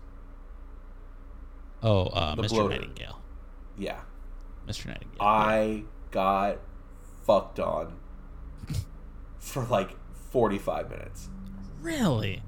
Oh, 1.81 2.07
uh, 2.07 2.35
Mr. 2.35 2.49
bloater. 2.49 2.75
Nightingale. 2.75 3.21
Yeah, 3.77 3.99
Mr. 4.67 4.87
Nightingale. 4.87 5.17
I 5.21 5.83
got 6.11 6.57
fucked 7.25 7.59
on 7.59 7.95
for 9.39 9.63
like 9.65 9.95
forty 10.29 10.57
five 10.57 10.89
minutes. 10.89 11.29
really 11.81 12.41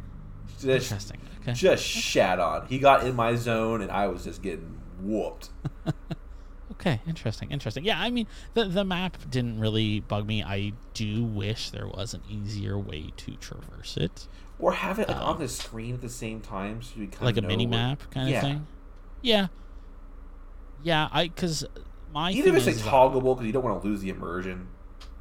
Just, 0.60 0.66
interesting. 0.92 1.20
Okay. 1.42 1.54
just 1.54 1.84
shat 1.84 2.40
on. 2.40 2.68
He 2.68 2.78
got 2.80 3.06
in 3.06 3.16
my 3.16 3.36
zone, 3.36 3.82
and 3.82 3.90
I 3.92 4.08
was 4.08 4.24
just 4.24 4.42
getting 4.42 4.80
whooped. 5.02 5.50
Okay, 6.74 7.00
interesting, 7.06 7.52
interesting. 7.52 7.84
Yeah, 7.84 8.02
I 8.02 8.10
mean, 8.10 8.26
the 8.56 8.66
the 8.66 8.84
map 8.84 9.18
didn't 9.30 9.60
really 9.60 10.00
bug 10.00 10.26
me. 10.26 10.42
I 10.42 10.74
do 10.96 11.24
wish 11.24 11.70
there 11.70 11.88
was 11.88 12.16
an 12.16 12.22
easier 12.28 12.80
way 12.80 13.12
to 13.18 13.36
traverse 13.36 13.98
it, 13.98 14.28
Or 14.58 14.72
have 14.74 14.98
it 14.98 15.08
like 15.08 15.18
Um, 15.18 15.24
on 15.24 15.40
the 15.40 15.48
screen 15.48 15.94
at 15.94 16.02
the 16.02 16.10
same 16.10 16.42
time, 16.42 16.82
so 16.82 17.00
you 17.00 17.08
kind 17.08 17.22
like 17.24 17.38
of 17.38 17.44
a 17.44 17.48
mini 17.48 17.68
map 17.68 18.10
kind 18.10 18.30
Yeah. 18.30 18.38
of 18.38 18.42
thing. 18.44 18.68
Yeah, 19.22 19.48
yeah. 20.82 21.08
I 21.12 21.28
because 21.28 21.66
my 22.12 22.32
if 22.32 22.46
it's 22.48 22.66
like 22.66 22.76
toggleable 22.78 23.36
because 23.36 23.46
you 23.46 23.52
don't 23.54 23.64
want 23.64 23.80
to 23.82 23.88
lose 23.88 24.02
the 24.02 24.10
immersion. 24.10 24.68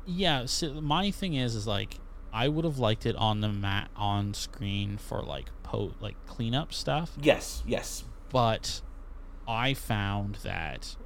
yeah. 0.07 0.47
So 0.47 0.81
my 0.81 1.11
thing 1.11 1.35
is, 1.35 1.55
is 1.55 1.67
like 1.67 1.99
I 2.33 2.49
would 2.49 2.65
have 2.65 2.79
liked 2.79 3.07
it 3.07 3.17
on 3.17 3.41
the 3.41 3.49
mat 3.49 3.91
on 3.97 4.35
screen 4.35 4.97
for 4.99 5.23
like 5.23 5.47
po 5.63 5.93
like 6.01 6.15
cleanup 6.27 6.73
stuff, 6.73 7.13
Yes, 7.21 7.63
yes. 7.67 8.05
but 8.31 8.81
I 9.49 9.75
found 9.75 10.37
that 10.45 10.97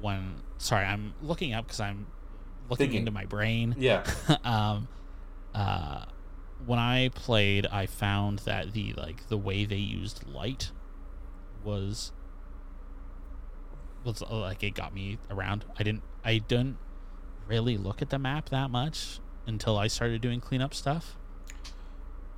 when 0.00 0.36
sorry, 0.58 0.86
I'm 0.86 1.14
looking 1.22 1.52
up 1.52 1.66
because 1.66 1.80
I'm 1.80 2.06
looking 2.70 2.84
Thinking. 2.86 2.98
into 3.00 3.10
my 3.10 3.26
brain. 3.26 3.74
Yeah. 3.78 4.04
um, 4.44 4.88
uh, 5.54 6.06
when 6.64 6.78
I 6.78 7.10
played, 7.14 7.66
I 7.66 7.84
found 7.86 8.40
that 8.40 8.72
the 8.72 8.94
like 8.94 9.28
the 9.28 9.36
way 9.36 9.64
they 9.66 9.76
used 9.76 10.26
light 10.26 10.70
was 11.62 12.12
was 14.04 14.22
uh, 14.22 14.38
like 14.38 14.62
it 14.62 14.74
got 14.74 14.94
me 14.94 15.18
around. 15.30 15.64
I 15.78 15.82
didn't 15.82 16.02
I 16.24 16.38
didn't 16.38 16.78
really 17.46 17.76
look 17.76 18.00
at 18.00 18.08
the 18.10 18.18
map 18.18 18.48
that 18.48 18.70
much 18.70 19.20
until 19.46 19.78
I 19.78 19.86
started 19.88 20.20
doing 20.20 20.40
cleanup 20.40 20.74
stuff. 20.74 21.16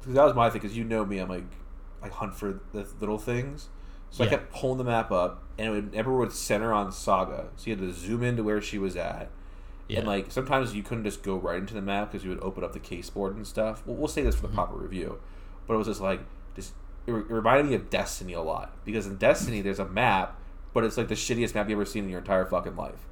Because 0.01 0.15
that 0.15 0.25
was 0.25 0.35
my 0.35 0.51
thing. 0.51 0.61
Because 0.61 0.77
you 0.77 0.85
know 0.85 1.05
me, 1.05 1.19
I'm 1.19 1.29
like, 1.29 1.45
I 2.03 2.09
hunt 2.09 2.35
for 2.35 2.61
the 2.73 2.87
little 3.01 3.19
things. 3.19 3.69
So 4.11 4.25
I 4.25 4.29
kept 4.29 4.53
pulling 4.53 4.79
the 4.79 4.85
map 4.85 5.11
up, 5.11 5.43
and 5.59 5.67
it 5.67 5.71
would 5.71 5.93
never 5.93 6.17
would 6.17 6.33
center 6.33 6.73
on 6.73 6.91
Saga. 6.93 7.49
So 7.57 7.71
you 7.71 7.77
had 7.77 7.85
to 7.85 7.93
zoom 7.93 8.23
into 8.23 8.43
where 8.45 8.63
she 8.63 8.79
was 8.79 8.97
at, 8.97 9.29
Yeah. 9.89 9.99
and 9.99 10.07
like 10.09 10.31
sometimes 10.31 10.75
you 10.75 10.83
couldn't 10.83 11.05
just 11.05 11.23
go 11.23 11.37
right 11.37 11.59
into 11.59 11.75
the 11.75 11.83
map 11.83 12.13
because 12.13 12.25
you 12.25 12.31
would 12.31 12.41
open 12.41 12.65
up 12.65 12.73
the 12.73 12.79
case 12.79 13.11
board 13.11 13.35
and 13.37 13.47
stuff. 13.47 13.83
We'll, 13.85 13.97
we'll 13.97 14.09
say 14.09 14.23
this 14.23 14.35
for 14.37 14.43
the 14.43 14.49
Mm-hmm. 14.49 14.57
proper 14.57 14.77
review, 14.77 15.19
but 15.67 15.75
it 15.75 15.77
was 15.77 15.89
just 15.89 16.01
like 16.01 16.21
just 16.55 16.73
it, 17.07 17.11
re- 17.13 17.21
it 17.23 17.31
reminded 17.31 17.67
me 17.69 17.75
of 17.75 17.91
Destiny 17.91 18.33
a 18.33 18.41
lot 18.41 18.73
because 18.87 19.07
in 19.07 19.17
Destiny 19.17 19.61
there's 19.61 19.81
a 19.81 19.85
map, 19.89 20.39
but 20.73 20.85
it's 20.85 20.97
like 20.97 21.09
the 21.09 21.15
shittiest 21.15 21.55
map 21.55 21.69
you 21.69 21.75
ever 21.75 21.85
seen 21.85 22.05
in 22.05 22.11
your 22.11 22.21
entire 22.21 22.47
fucking 22.47 22.77
life. 22.77 23.07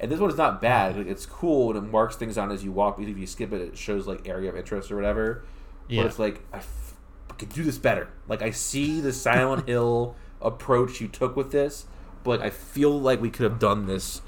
And 0.00 0.10
this 0.10 0.18
one 0.18 0.30
is 0.30 0.36
not 0.36 0.62
bad. 0.62 0.96
Like, 0.96 1.06
it's 1.06 1.26
cool 1.26 1.76
and 1.76 1.86
it 1.86 1.90
marks 1.90 2.16
things 2.16 2.38
on 2.38 2.50
as 2.50 2.64
you 2.64 2.72
walk. 2.72 2.96
But 2.96 3.06
if 3.06 3.18
you 3.18 3.26
skip 3.26 3.52
it, 3.52 3.60
it 3.60 3.76
shows 3.76 4.06
like 4.06 4.26
area 4.26 4.48
of 4.48 4.56
interest 4.56 4.90
or 4.90 4.96
whatever. 4.96 5.44
Yeah. 5.88 6.02
But 6.02 6.08
it's 6.08 6.18
like 6.18 6.40
I, 6.52 6.58
f- 6.58 6.94
I 7.30 7.34
could 7.34 7.50
do 7.50 7.62
this 7.62 7.78
better. 7.78 8.08
Like 8.26 8.40
I 8.42 8.50
see 8.50 9.00
the 9.00 9.12
Silent 9.12 9.68
Hill 9.68 10.16
approach 10.40 11.00
you 11.00 11.08
took 11.08 11.36
with 11.36 11.52
this, 11.52 11.86
but 12.24 12.40
I 12.40 12.50
feel 12.50 12.98
like 12.98 13.20
we 13.20 13.30
could 13.30 13.44
have 13.44 13.58
done 13.58 13.86
this. 13.86 14.22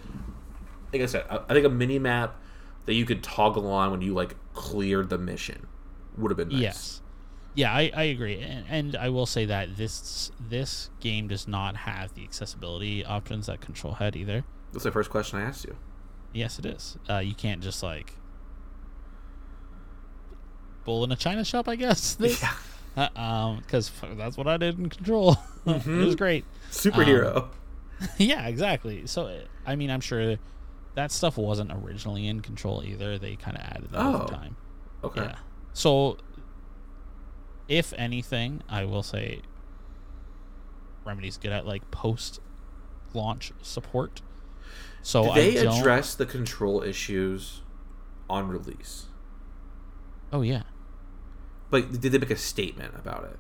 Like 0.92 1.02
I 1.02 1.06
said, 1.06 1.24
I, 1.30 1.40
I 1.48 1.54
think 1.54 1.64
a 1.64 1.70
mini 1.70 1.98
map 1.98 2.36
that 2.84 2.94
you 2.94 3.06
could 3.06 3.22
toggle 3.22 3.66
on 3.70 3.90
when 3.90 4.02
you 4.02 4.12
like 4.12 4.36
cleared 4.52 5.08
the 5.08 5.18
mission 5.18 5.66
would 6.18 6.30
have 6.30 6.36
been 6.36 6.48
nice. 6.48 6.60
Yes. 6.60 6.98
Yeah, 7.54 7.72
I, 7.72 7.90
I 7.94 8.02
agree, 8.04 8.40
and, 8.40 8.64
and 8.66 8.96
I 8.96 9.10
will 9.10 9.26
say 9.26 9.44
that 9.44 9.76
this 9.76 10.30
this 10.40 10.88
game 11.00 11.28
does 11.28 11.46
not 11.46 11.76
have 11.76 12.14
the 12.14 12.24
accessibility 12.24 13.04
options 13.04 13.46
that 13.46 13.60
Control 13.60 13.92
had 13.92 14.16
either. 14.16 14.44
That's 14.72 14.84
the 14.84 14.90
first 14.92 15.10
question 15.10 15.38
I 15.38 15.42
asked 15.42 15.64
you. 15.64 15.76
Yes, 16.32 16.58
it 16.58 16.66
is. 16.66 16.96
Uh, 17.08 17.18
you 17.18 17.34
can't 17.34 17.60
just 17.62 17.82
like 17.82 18.14
bull 20.84 21.04
in 21.04 21.12
a 21.12 21.16
china 21.16 21.44
shop, 21.44 21.68
I 21.68 21.76
guess. 21.76 22.14
This, 22.14 22.42
Yeah. 22.96 23.08
uh, 23.14 23.18
um, 23.20 23.58
because 23.58 23.90
that's 24.16 24.36
what 24.36 24.46
I 24.48 24.56
did 24.56 24.78
in 24.78 24.88
Control. 24.88 25.36
it 25.66 25.86
was 25.86 26.16
great. 26.16 26.44
Superhero. 26.70 27.48
yeah, 28.18 28.46
exactly. 28.48 29.06
So 29.06 29.40
I 29.66 29.76
mean, 29.76 29.90
I'm 29.90 30.00
sure 30.00 30.36
that 30.94 31.12
stuff 31.12 31.36
wasn't 31.38 31.70
originally 31.72 32.26
in 32.26 32.40
Control 32.40 32.82
either. 32.84 33.18
They 33.18 33.36
kind 33.36 33.56
of 33.56 33.62
added 33.64 33.92
that 33.92 34.00
Oh. 34.00 34.14
over 34.14 34.26
time. 34.26 34.56
okay. 35.04 35.22
Yeah. 35.22 35.36
So, 35.74 36.18
if 37.68 37.94
anything, 37.96 38.62
I 38.68 38.84
will 38.84 39.02
say 39.02 39.40
Remedy's 41.04 41.38
good 41.38 41.52
at 41.52 41.66
like 41.66 41.90
post 41.90 42.40
launch 43.14 43.52
support. 43.62 44.20
So 45.02 45.34
Did 45.34 45.34
they 45.34 45.56
address 45.66 46.14
the 46.14 46.26
control 46.26 46.82
issues 46.82 47.62
on 48.30 48.48
release? 48.48 49.06
oh 50.32 50.42
yeah. 50.42 50.62
Like, 51.70 51.90
did 51.90 52.12
they 52.12 52.18
make 52.18 52.30
a 52.30 52.36
statement 52.36 52.94
about 52.96 53.24
it? 53.24 53.38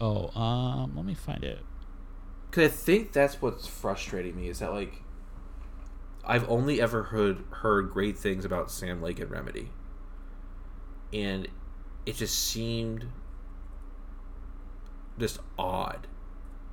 Oh, 0.00 0.28
um, 0.38 0.94
let 0.96 1.04
me 1.04 1.14
find 1.14 1.42
it. 1.44 1.60
Because 2.50 2.72
I 2.72 2.74
think 2.74 3.12
that's 3.12 3.40
what's 3.42 3.66
frustrating 3.66 4.36
me 4.36 4.48
is 4.48 4.60
that 4.60 4.72
like 4.72 5.02
I've 6.24 6.48
only 6.48 6.80
ever 6.80 7.04
heard 7.04 7.44
heard 7.50 7.90
great 7.90 8.18
things 8.18 8.44
about 8.44 8.70
Sam 8.70 9.02
Lake 9.02 9.18
and 9.20 9.30
Remedy, 9.30 9.70
and 11.12 11.48
it 12.06 12.16
just 12.16 12.38
seemed 12.38 13.06
just 15.18 15.40
odd. 15.58 16.06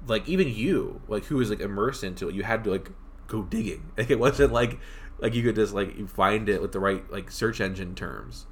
Like 0.08 0.28
even 0.30 0.48
you, 0.48 1.02
like 1.08 1.26
who 1.26 1.38
was 1.38 1.50
like 1.50 1.60
immersed 1.60 2.04
into 2.04 2.30
it, 2.30 2.36
you 2.36 2.44
had 2.44 2.64
to 2.66 2.72
like 2.72 2.92
go 3.28 3.44
digging. 3.44 3.92
Like 3.98 4.10
it 4.16 4.20
wasn't 4.20 4.52
like 4.54 4.80
like 5.20 5.34
you 5.34 5.44
could 5.44 5.56
just 5.56 5.74
like 5.74 5.98
you 5.98 6.08
find 6.08 6.50
it 6.50 6.62
with 6.62 6.72
the 6.72 6.80
right 6.80 7.10
like 7.12 7.32
search 7.32 7.62
engine 7.62 7.96
terms. 7.96 8.46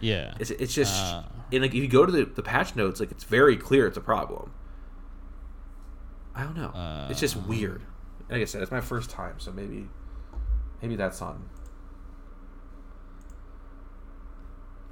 Yeah. 0.00 0.34
It's 0.38 0.50
it's 0.50 0.74
just 0.74 0.94
Uh. 1.14 1.22
and 1.52 1.62
like 1.62 1.70
if 1.74 1.82
you 1.82 1.88
go 1.88 2.06
to 2.06 2.12
the, 2.12 2.24
the 2.24 2.42
patch 2.42 2.76
notes, 2.76 3.00
like 3.00 3.10
it's 3.10 3.24
very 3.24 3.56
clear 3.56 3.86
it's 3.86 3.96
a 3.96 4.00
problem. 4.02 4.52
I 6.34 6.44
don't 6.44 6.56
know. 6.56 7.06
it's 7.10 7.20
just 7.20 7.36
Uh. 7.36 7.40
weird. 7.48 7.82
Like 8.30 8.42
I 8.42 8.44
said, 8.44 8.62
it's 8.62 8.70
my 8.70 8.80
first 8.82 9.10
time, 9.10 9.34
so 9.38 9.50
maybe 9.52 9.88
maybe 10.82 10.96
that's 10.96 11.20
on. 11.22 11.48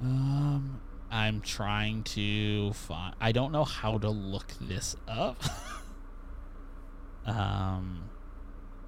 Um, 0.01 0.79
I'm 1.11 1.41
trying 1.41 2.03
to 2.03 2.73
find. 2.73 3.15
I 3.19 3.31
don't 3.31 3.51
know 3.51 3.63
how 3.63 3.97
to 3.99 4.09
look 4.09 4.47
this 4.61 4.95
up. 5.07 5.41
um, 7.25 8.03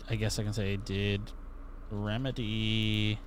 I 0.10 0.16
guess 0.16 0.39
I 0.39 0.43
can 0.43 0.53
say 0.53 0.78
did 0.78 1.32
Remedy 1.91 3.20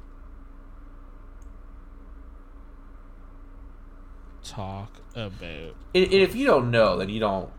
talk 4.42 5.00
about? 5.14 5.40
And, 5.94 6.12
if 6.12 6.34
you 6.34 6.46
don't 6.46 6.70
know, 6.70 6.96
then 6.96 7.08
you 7.08 7.20
don't. 7.20 7.50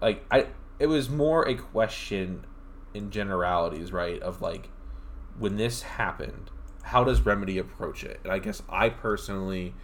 Like 0.00 0.24
I, 0.30 0.46
it 0.78 0.86
was 0.86 1.08
more 1.08 1.46
a 1.48 1.54
question 1.54 2.46
in 2.94 3.10
generalities, 3.10 3.92
right? 3.92 4.20
Of 4.22 4.40
like, 4.40 4.70
when 5.38 5.56
this 5.56 5.82
happened, 5.82 6.50
how 6.82 7.04
does 7.04 7.20
Remedy 7.22 7.58
approach 7.58 8.04
it? 8.04 8.20
And 8.24 8.32
I 8.32 8.38
guess 8.38 8.62
I 8.68 8.88
personally, 8.88 9.74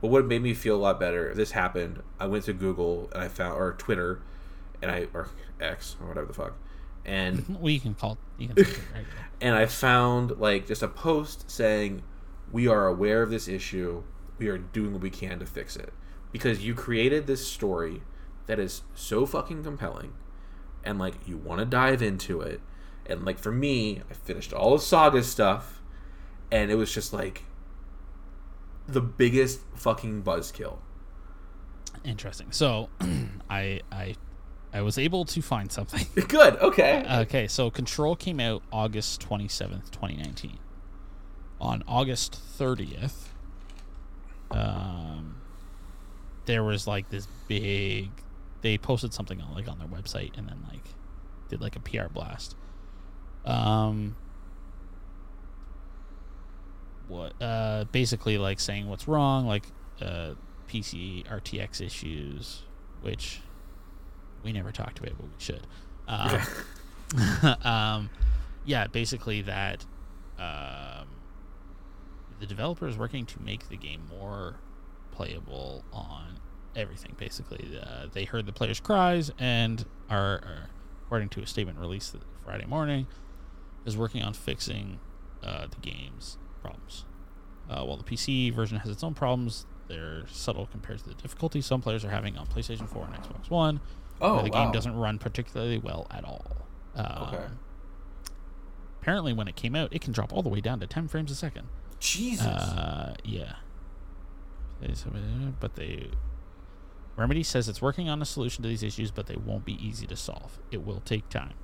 what 0.00 0.10
would 0.12 0.22
have 0.22 0.28
made 0.28 0.42
me 0.42 0.54
feel 0.54 0.76
a 0.76 0.78
lot 0.78 1.00
better 1.00 1.30
if 1.30 1.36
this 1.36 1.50
happened, 1.50 2.02
I 2.18 2.26
went 2.26 2.44
to 2.44 2.52
Google 2.52 3.10
and 3.12 3.22
I 3.22 3.28
found 3.28 3.54
or 3.54 3.72
Twitter, 3.72 4.22
and 4.82 4.90
I 4.90 5.06
or 5.12 5.28
X 5.60 5.96
or 6.00 6.08
whatever 6.08 6.26
the 6.26 6.32
fuck, 6.34 6.54
and 7.04 7.44
Well, 7.60 7.70
you 7.70 7.80
can 7.80 7.94
call. 7.94 8.18
You 8.38 8.48
can. 8.48 8.58
It 8.58 8.66
regular. 8.66 9.04
and 9.40 9.54
I 9.54 9.66
found 9.66 10.38
like 10.38 10.66
just 10.66 10.82
a 10.82 10.88
post 10.88 11.50
saying, 11.50 12.02
"We 12.52 12.68
are 12.68 12.86
aware 12.86 13.22
of 13.22 13.30
this 13.30 13.48
issue. 13.48 14.02
We 14.38 14.48
are 14.48 14.58
doing 14.58 14.92
what 14.92 15.02
we 15.02 15.10
can 15.10 15.38
to 15.38 15.46
fix 15.46 15.76
it." 15.76 15.92
Because 16.32 16.64
you 16.64 16.74
created 16.74 17.26
this 17.26 17.46
story 17.46 18.02
that 18.46 18.58
is 18.58 18.82
so 18.94 19.26
fucking 19.26 19.64
compelling, 19.64 20.12
and 20.84 20.98
like 20.98 21.26
you 21.26 21.36
want 21.36 21.60
to 21.60 21.64
dive 21.64 22.02
into 22.02 22.40
it, 22.40 22.60
and 23.06 23.24
like 23.24 23.38
for 23.38 23.52
me, 23.52 24.02
I 24.10 24.14
finished 24.14 24.52
all 24.52 24.74
of 24.74 24.82
Saga 24.82 25.22
stuff, 25.22 25.82
and 26.50 26.70
it 26.70 26.76
was 26.76 26.92
just 26.92 27.12
like 27.12 27.44
the 28.86 29.00
biggest 29.00 29.60
fucking 29.74 30.22
buzzkill. 30.22 30.78
Interesting. 32.04 32.52
So, 32.52 32.88
I 33.50 33.80
I 33.90 34.14
I 34.72 34.82
was 34.82 34.98
able 34.98 35.24
to 35.24 35.42
find 35.42 35.70
something. 35.72 36.06
Good. 36.28 36.56
Okay. 36.56 37.04
Okay, 37.22 37.48
so 37.48 37.70
Control 37.70 38.14
came 38.14 38.38
out 38.38 38.62
August 38.72 39.20
27th, 39.28 39.90
2019. 39.90 40.58
on 41.60 41.82
August 41.88 42.40
30th, 42.58 43.28
um, 44.50 45.36
there 46.46 46.62
was 46.64 46.86
like 46.86 47.10
this 47.10 47.26
big. 47.48 48.10
They 48.62 48.78
posted 48.78 49.12
something 49.12 49.40
on 49.40 49.54
like 49.54 49.68
on 49.68 49.78
their 49.78 49.88
website 49.88 50.36
and 50.38 50.48
then 50.48 50.64
like 50.70 50.84
did 51.48 51.60
like 51.60 51.76
a 51.76 51.80
PR 51.80 52.08
blast. 52.12 52.56
Um, 53.44 54.16
what 57.08 57.32
uh 57.40 57.84
basically 57.90 58.38
like 58.38 58.60
saying 58.60 58.88
what's 58.88 59.08
wrong, 59.08 59.46
like 59.46 59.64
uh 60.00 60.34
PC 60.68 61.26
RTX 61.26 61.80
issues, 61.80 62.62
which 63.02 63.40
we 64.42 64.52
never 64.52 64.72
talked 64.72 64.98
about, 64.98 65.10
it, 65.10 65.16
but 65.18 65.26
we 65.26 65.32
should. 65.38 65.66
Um, 66.08 67.64
um, 67.64 68.10
yeah, 68.64 68.86
basically 68.86 69.42
that 69.42 69.84
um, 70.38 71.08
the 72.38 72.46
developer 72.46 72.86
is 72.86 72.96
working 72.96 73.26
to 73.26 73.42
make 73.42 73.68
the 73.68 73.76
game 73.76 74.02
more 74.08 74.56
playable 75.10 75.84
on 75.92 76.38
everything. 76.74 77.14
Basically, 77.18 77.78
uh, 77.80 78.06
they 78.12 78.24
heard 78.24 78.46
the 78.46 78.52
players' 78.52 78.80
cries 78.80 79.30
and 79.38 79.84
are, 80.08 80.34
are, 80.36 80.70
according 81.06 81.28
to 81.30 81.42
a 81.42 81.46
statement 81.46 81.78
released 81.78 82.16
Friday 82.44 82.66
morning, 82.66 83.06
is 83.84 83.96
working 83.96 84.22
on 84.22 84.32
fixing 84.32 84.98
uh, 85.42 85.66
the 85.66 85.76
game's 85.80 86.38
problems. 86.62 87.04
Uh, 87.68 87.84
while 87.84 87.96
the 87.96 88.04
PC 88.04 88.52
version 88.52 88.78
has 88.78 88.90
its 88.90 89.04
own 89.04 89.14
problems, 89.14 89.66
they're 89.88 90.24
subtle 90.28 90.66
compared 90.66 90.98
to 90.98 91.08
the 91.08 91.14
difficulty 91.14 91.60
some 91.60 91.80
players 91.80 92.04
are 92.04 92.10
having 92.10 92.36
on 92.36 92.46
PlayStation 92.46 92.88
4 92.88 93.06
and 93.06 93.14
Xbox 93.14 93.50
One. 93.50 93.80
Oh, 94.20 94.42
the 94.42 94.50
wow. 94.50 94.64
game 94.64 94.72
doesn't 94.72 94.94
run 94.96 95.18
particularly 95.18 95.78
well 95.78 96.06
at 96.10 96.24
all. 96.24 96.44
Um, 96.94 97.28
Okay. 97.28 97.44
Apparently, 99.00 99.32
when 99.32 99.48
it 99.48 99.56
came 99.56 99.74
out, 99.74 99.92
it 99.94 100.02
can 100.02 100.12
drop 100.12 100.30
all 100.30 100.42
the 100.42 100.50
way 100.50 100.60
down 100.60 100.78
to 100.80 100.86
10 100.86 101.08
frames 101.08 101.30
a 101.30 101.34
second. 101.34 101.68
Jesus. 102.00 102.46
Uh, 102.46 103.14
yeah. 103.24 103.54
But 105.58 105.74
they. 105.76 106.10
Remedy 107.16 107.42
says 107.42 107.68
it's 107.68 107.80
working 107.82 108.08
on 108.10 108.20
a 108.20 108.24
solution 108.26 108.62
to 108.62 108.68
these 108.68 108.82
issues, 108.82 109.10
but 109.10 109.26
they 109.26 109.36
won't 109.36 109.64
be 109.64 109.74
easy 109.84 110.06
to 110.06 110.16
solve. 110.16 110.58
It 110.70 110.84
will 110.84 111.00
take 111.00 111.28
time. 111.30 111.54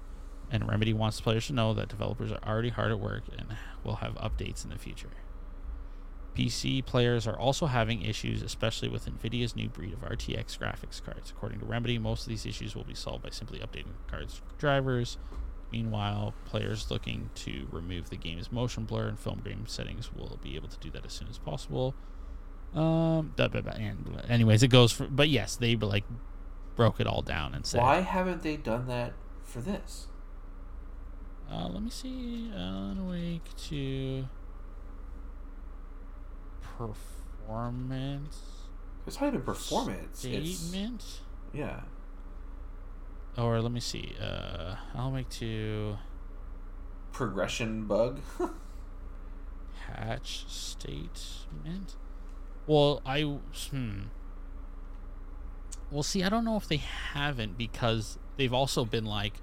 And 0.51 0.67
Remedy 0.69 0.93
wants 0.95 1.21
players 1.21 1.47
to 1.49 1.53
know 1.53 1.75
that 1.75 1.89
developers 1.89 2.33
are 2.33 2.41
already 2.47 2.71
hard 2.71 2.91
at 2.91 3.01
work 3.01 3.25
and 3.37 3.57
will 3.85 3.97
have 3.97 4.15
updates 4.15 4.65
in 4.65 4.71
the 4.71 4.79
future. 4.79 5.11
PC 6.37 6.85
players 6.85 7.27
are 7.27 7.39
also 7.39 7.67
having 7.67 8.03
issues, 8.03 8.43
especially 8.43 8.89
with 8.89 9.07
NVIDIA's 9.07 9.57
new 9.57 9.69
breed 9.69 9.95
of 9.95 10.01
RTX 10.01 10.59
graphics 10.59 11.03
cards. 11.03 11.31
According 11.31 11.61
to 11.61 11.67
Remedy, 11.67 11.99
most 11.99 12.23
of 12.23 12.29
these 12.29 12.45
issues 12.45 12.77
will 12.77 12.85
be 12.85 12.95
solved 12.95 13.23
by 13.23 13.31
simply 13.31 13.59
updating 13.61 13.95
the 14.05 14.11
card's 14.11 14.43
drivers. 14.59 15.17
Meanwhile, 15.73 16.35
players 16.45 16.91
looking 16.91 17.31
to 17.37 17.67
remove 17.73 18.11
the 18.11 18.17
game's 18.17 18.53
motion 18.53 18.85
blur 18.85 19.09
and 19.09 19.19
film 19.19 19.41
grain 19.43 19.65
settings 19.67 20.13
will 20.15 20.39
be 20.43 20.57
able 20.57 20.69
to 20.69 20.79
do 20.79 20.91
that 20.91 21.05
as 21.07 21.13
soon 21.13 21.29
as 21.29 21.39
possible. 21.39 21.95
Um, 22.75 23.33
anyways, 24.29 24.63
it 24.63 24.69
goes 24.69 24.93
for, 24.93 25.07
but 25.07 25.29
yes, 25.29 25.57
they 25.57 25.75
like 25.77 26.05
broke 26.77 27.01
it 27.01 27.07
all 27.07 27.23
down 27.23 27.55
and 27.55 27.65
said, 27.65 27.81
Why 27.81 28.01
haven't 28.01 28.43
they 28.43 28.57
done 28.57 28.87
that 28.89 29.15
for 29.43 29.61
this? 29.61 30.09
Uh, 31.51 31.69
let 31.69 31.83
me 31.83 31.91
see. 31.91 32.51
Alan 32.55 33.09
Wake 33.09 33.57
2 33.57 34.27
performance 36.77 38.41
It's 39.07 39.21
not 39.21 39.29
even 39.29 39.43
performance. 39.43 40.25
It's 40.25 40.59
statement, 40.59 41.05
yeah. 41.53 41.81
or 43.39 43.61
let 43.61 43.73
me 43.73 43.81
see. 43.81 44.15
Uh, 44.21 44.77
Alan 44.95 45.15
Wake 45.15 45.29
2 45.29 45.97
Progression 47.13 47.87
bug. 47.87 48.21
patch 49.87 50.47
statement. 50.49 51.97
Well, 52.67 53.01
I 53.07 53.23
hmm. 53.23 54.01
Well, 55.91 56.03
see, 56.03 56.25
I 56.25 56.29
don't 56.29 56.45
know 56.45 56.57
if 56.57 56.67
they 56.67 56.79
haven't 56.79 57.57
because 57.57 58.19
they've 58.37 58.53
also 58.53 58.85
been 58.85 59.05
like, 59.05 59.35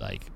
like, 0.00 0.26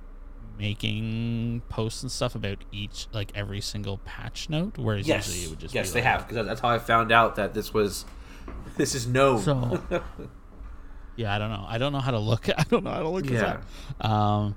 making 0.61 1.63
posts 1.69 2.03
and 2.03 2.13
stuff 2.13 2.35
about 2.35 2.59
each, 2.71 3.07
like, 3.13 3.33
every 3.35 3.61
single 3.61 3.99
patch 4.05 4.49
note. 4.51 4.77
Whereas 4.77 5.09
yes. 5.09 5.27
usually 5.27 5.45
it 5.47 5.51
would 5.51 5.59
just 5.61 5.75
yes, 5.75 5.89
be 5.89 5.95
they 5.95 6.03
have 6.03 6.29
because 6.29 6.47
that's 6.47 6.61
how 6.61 6.69
I 6.69 6.79
found 6.79 7.11
out 7.11 7.37
that 7.37 7.55
this 7.55 7.73
was 7.73 8.05
this 8.77 8.95
is 8.95 9.07
known. 9.07 9.41
So, 9.41 9.83
yeah, 11.17 11.35
I 11.35 11.39
don't 11.39 11.51
know. 11.51 11.65
I 11.67 11.79
don't 11.79 11.93
know 11.93 12.01
how 12.01 12.11
to 12.13 12.19
look. 12.19 12.49
I 12.59 12.65
don't 12.65 12.85
know 12.85 12.91
how 12.91 13.03
to 13.03 13.09
look 13.09 13.25
this 13.25 13.41
Yeah. 13.41 13.61
up. 14.01 14.11
Um, 14.11 14.57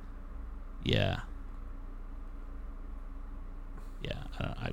yeah, 0.83 1.21
yeah. 4.03 4.13
I, 4.39 4.43
don't, 4.43 4.57
I 4.57 4.71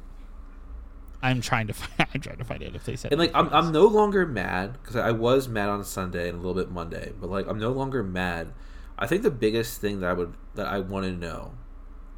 I'm 1.22 1.41
trying 1.41 1.66
to 1.68 1.72
find. 1.74 2.09
I'm 2.14 2.20
trying 2.20 2.39
to 2.39 2.45
find 2.45 2.62
out 2.62 2.74
if 2.74 2.85
they 2.85 2.97
said. 2.97 3.12
and 3.12 3.20
like 3.20 3.31
I'm, 3.35 3.49
I'm 3.53 3.72
no 3.72 3.87
longer 3.87 4.26
mad 4.26 4.78
because 4.83 4.97
I 4.97 5.12
was 5.12 5.49
mad 5.49 5.68
on 5.68 5.85
Sunday 5.85 6.28
and 6.28 6.35
a 6.39 6.41
little 6.41 6.55
bit 6.55 6.70
Monday, 6.70 7.12
but 7.20 7.31
like 7.31 7.47
I'm 7.47 7.59
no 7.59 7.70
longer 7.70 8.03
mad. 8.03 8.53
I 9.01 9.07
think 9.07 9.23
the 9.23 9.31
biggest 9.31 9.81
thing 9.81 10.01
that 10.01 10.11
I 10.11 10.13
would 10.13 10.35
that 10.55 10.67
I 10.67 10.79
want 10.79 11.07
to 11.07 11.13
know, 11.13 11.55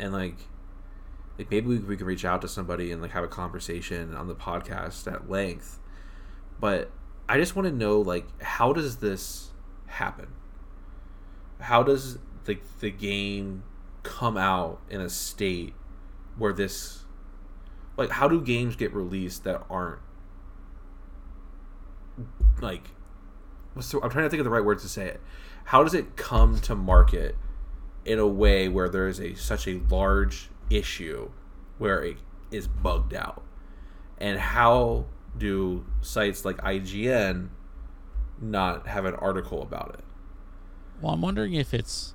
and 0.01 0.13
like, 0.13 0.37
like 1.39 1.51
maybe 1.51 1.69
we, 1.69 1.79
we 1.79 1.97
can 1.97 2.07
reach 2.07 2.25
out 2.25 2.43
to 2.43 2.49
somebody 2.49 2.91
and 2.91 3.01
like 3.01 3.13
have 3.13 3.23
a 3.23 3.29
conversation 3.29 4.15
on 4.15 4.27
the 4.27 4.35
podcast 4.35 5.11
at 5.11 5.31
length, 5.31 5.79
but 6.61 6.91
I 7.29 7.39
just 7.39 7.55
want 7.55 7.69
to 7.69 7.75
know 7.75 8.01
like 8.01 8.27
how 8.43 8.73
does 8.73 8.97
this 8.97 9.53
happen? 9.87 10.29
How 11.61 11.85
does 11.85 12.19
the 12.45 12.59
the 12.81 12.91
game 12.91 13.63
come 14.03 14.37
out 14.37 14.81
in 14.91 15.01
a 15.01 15.09
state 15.09 15.75
where 16.37 16.53
this 16.53 17.05
like 17.97 18.11
how 18.11 18.27
do 18.27 18.41
games 18.41 18.75
get 18.75 18.93
released 18.93 19.45
that 19.45 19.65
aren't 19.71 20.01
like 22.61 22.89
the, 23.75 24.01
I'm 24.03 24.11
trying 24.11 24.25
to 24.25 24.31
think 24.31 24.41
of 24.41 24.45
the 24.45 24.51
right 24.51 24.65
words 24.65 24.83
to 24.83 24.89
say 24.89 25.07
it. 25.07 25.21
How 25.65 25.83
does 25.83 25.95
it 25.95 26.17
come 26.17 26.59
to 26.61 26.75
market 26.75 27.37
in 28.05 28.19
a 28.19 28.27
way 28.27 28.69
where 28.69 28.89
there 28.89 29.09
is 29.09 29.21
a 29.21 29.35
such 29.35 29.67
a 29.69 29.81
large 29.91 30.49
issue 30.71 31.31
where 31.79 32.03
it 32.03 32.17
is 32.51 32.67
bugged 32.69 33.15
out? 33.15 33.43
And 34.19 34.39
how 34.39 35.07
do 35.37 35.85
sites 36.01 36.45
like 36.45 36.59
IGN 36.59 37.49
not 38.41 38.87
have 38.87 39.05
an 39.05 39.15
article 39.15 39.63
about 39.63 39.95
it? 39.99 40.05
Well, 41.01 41.15
I'm 41.15 41.21
wondering 41.23 41.55
if 41.55 41.73
it's 41.75 42.15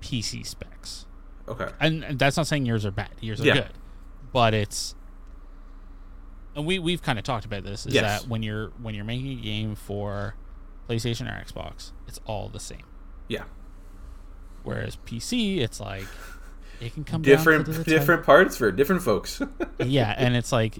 PC 0.00 0.44
specs, 0.46 1.06
Okay. 1.48 1.68
and, 1.80 2.04
and 2.04 2.18
that's 2.18 2.36
not 2.36 2.46
saying 2.46 2.66
yours 2.66 2.84
are 2.86 2.90
bad. 2.90 3.10
Yours 3.20 3.40
are 3.40 3.46
Yeah. 3.46 3.54
good, 3.54 3.72
but 4.32 4.54
it's. 4.54 4.94
And 6.56 6.66
we 6.66 6.78
we've 6.78 7.00
kind 7.02 7.18
of 7.18 7.24
talked 7.24 7.44
about 7.44 7.62
this 7.62 7.86
is 7.86 7.94
Yes. 7.94 8.22
that 8.22 8.28
when 8.28 8.42
you're 8.42 8.70
when 8.82 8.94
you're 8.94 9.04
making 9.04 9.38
a 9.38 9.42
game 9.42 9.74
for 9.74 10.34
PlayStation 10.90 11.28
or 11.28 11.42
Xbox, 11.44 11.92
it's 12.08 12.20
all 12.26 12.48
the 12.48 12.60
same. 12.60 12.82
Yeah. 13.28 13.44
Whereas 14.62 14.96
PC, 15.06 15.58
it's 15.58 15.80
like 15.80 16.04
it 16.80 16.92
can 16.94 17.04
come 17.04 17.22
Different 17.22 17.66
down 17.66 17.74
to 17.74 17.78
the 17.82 17.84
different 17.84 18.24
parts 18.24 18.56
for 18.56 18.70
different 18.72 19.02
folks. 19.02 19.40
yeah, 19.78 20.14
and 20.18 20.36
it's 20.36 20.52
like 20.52 20.78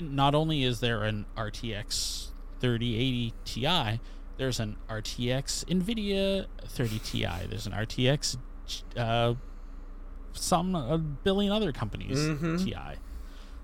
not 0.00 0.34
only 0.34 0.62
is 0.62 0.80
there 0.80 1.02
an 1.04 1.24
RTX 1.36 2.28
3080 2.60 3.32
Ti, 3.44 4.00
there's 4.36 4.60
an 4.60 4.76
RTX 4.88 5.64
Nvidia 5.64 6.46
30 6.66 6.98
Ti. 6.98 7.26
There's 7.48 7.66
an 7.66 7.72
RTX 7.72 8.36
uh, 8.96 9.34
some 10.32 10.74
a 10.74 10.98
billion 10.98 11.52
other 11.52 11.72
companies 11.72 12.18
Mhm. 12.18 12.62
Ti. 12.64 13.00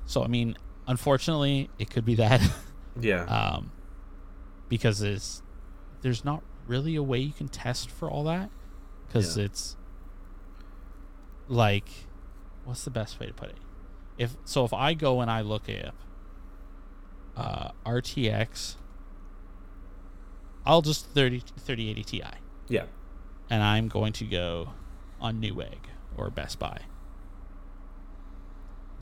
So 0.06 0.24
I 0.24 0.26
mean, 0.26 0.56
unfortunately, 0.86 1.68
it 1.78 1.90
could 1.90 2.04
be 2.04 2.14
that 2.16 2.40
yeah. 3.00 3.24
um, 3.24 3.70
because 4.68 5.02
it's 5.02 5.41
there's 6.02 6.24
not 6.24 6.42
really 6.66 6.94
a 6.96 7.02
way 7.02 7.18
you 7.18 7.32
can 7.32 7.48
test 7.48 7.90
for 7.90 8.10
all 8.10 8.24
that 8.24 8.50
because 9.06 9.36
Yeah. 9.36 9.44
it's 9.44 9.76
like 11.48 11.88
what's 12.64 12.84
the 12.84 12.90
best 12.90 13.18
way 13.18 13.26
to 13.26 13.32
put 13.32 13.48
it 13.50 13.56
if 14.18 14.36
so 14.44 14.64
if 14.64 14.72
i 14.72 14.94
go 14.94 15.20
and 15.20 15.30
i 15.30 15.40
look 15.40 15.68
up 15.68 15.94
uh, 17.36 17.70
rtx 17.86 18.76
i'll 20.64 20.82
just 20.82 21.06
30 21.06 21.40
3080 21.58 22.04
ti 22.04 22.22
yeah. 22.68 22.84
and 23.50 23.62
i'm 23.62 23.88
going 23.88 24.12
to 24.12 24.24
go 24.24 24.70
on 25.20 25.40
newegg 25.40 25.78
or 26.16 26.30
best 26.30 26.58
buy 26.58 26.80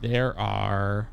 there 0.01 0.37
are 0.39 1.09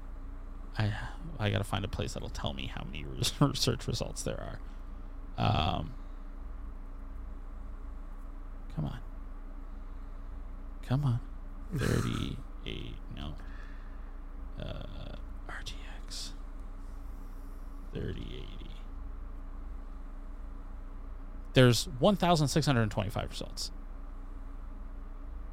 i 0.78 0.92
i 1.38 1.50
gotta 1.50 1.64
find 1.64 1.84
a 1.84 1.88
place 1.88 2.14
that'll 2.14 2.30
tell 2.30 2.54
me 2.54 2.66
how 2.74 2.84
many 2.84 3.04
res- 3.04 3.32
search 3.58 3.86
results 3.86 4.22
there 4.22 4.40
are 4.40 4.60
um 5.38 5.92
come 8.74 8.84
on. 8.84 8.98
Come 10.86 11.04
on. 11.04 11.20
38 11.76 12.94
no. 13.16 13.34
Uh 14.62 15.14
rtx 15.48 16.30
3080 17.92 18.44
there's 21.54 21.88
1625 21.98 23.30
results. 23.30 23.70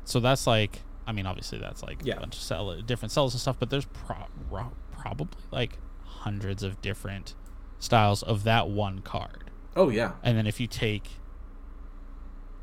So 0.03 0.19
that's 0.19 0.45
like 0.45 0.81
I 1.07 1.11
mean, 1.11 1.25
obviously 1.27 1.59
that's 1.59 1.83
like 1.83 1.99
Yeah. 2.03 2.15
a 2.17 2.19
bunch 2.19 2.35
of 2.35 2.41
cell, 2.41 2.81
different 2.81 3.11
cells 3.11 3.33
and 3.33 3.41
stuff, 3.41 3.57
but 3.59 3.69
there's 3.69 3.85
pro- 3.85 4.25
ro- 4.49 4.73
probably 4.91 5.37
like 5.51 5.77
hundreds 6.03 6.63
of 6.63 6.81
different 6.81 7.35
styles 7.79 8.23
of 8.23 8.43
that 8.43 8.69
one 8.69 8.99
card. 8.99 9.44
Oh 9.75 9.89
yeah. 9.89 10.13
And 10.23 10.37
then 10.37 10.47
if 10.47 10.59
you 10.59 10.67
take 10.67 11.09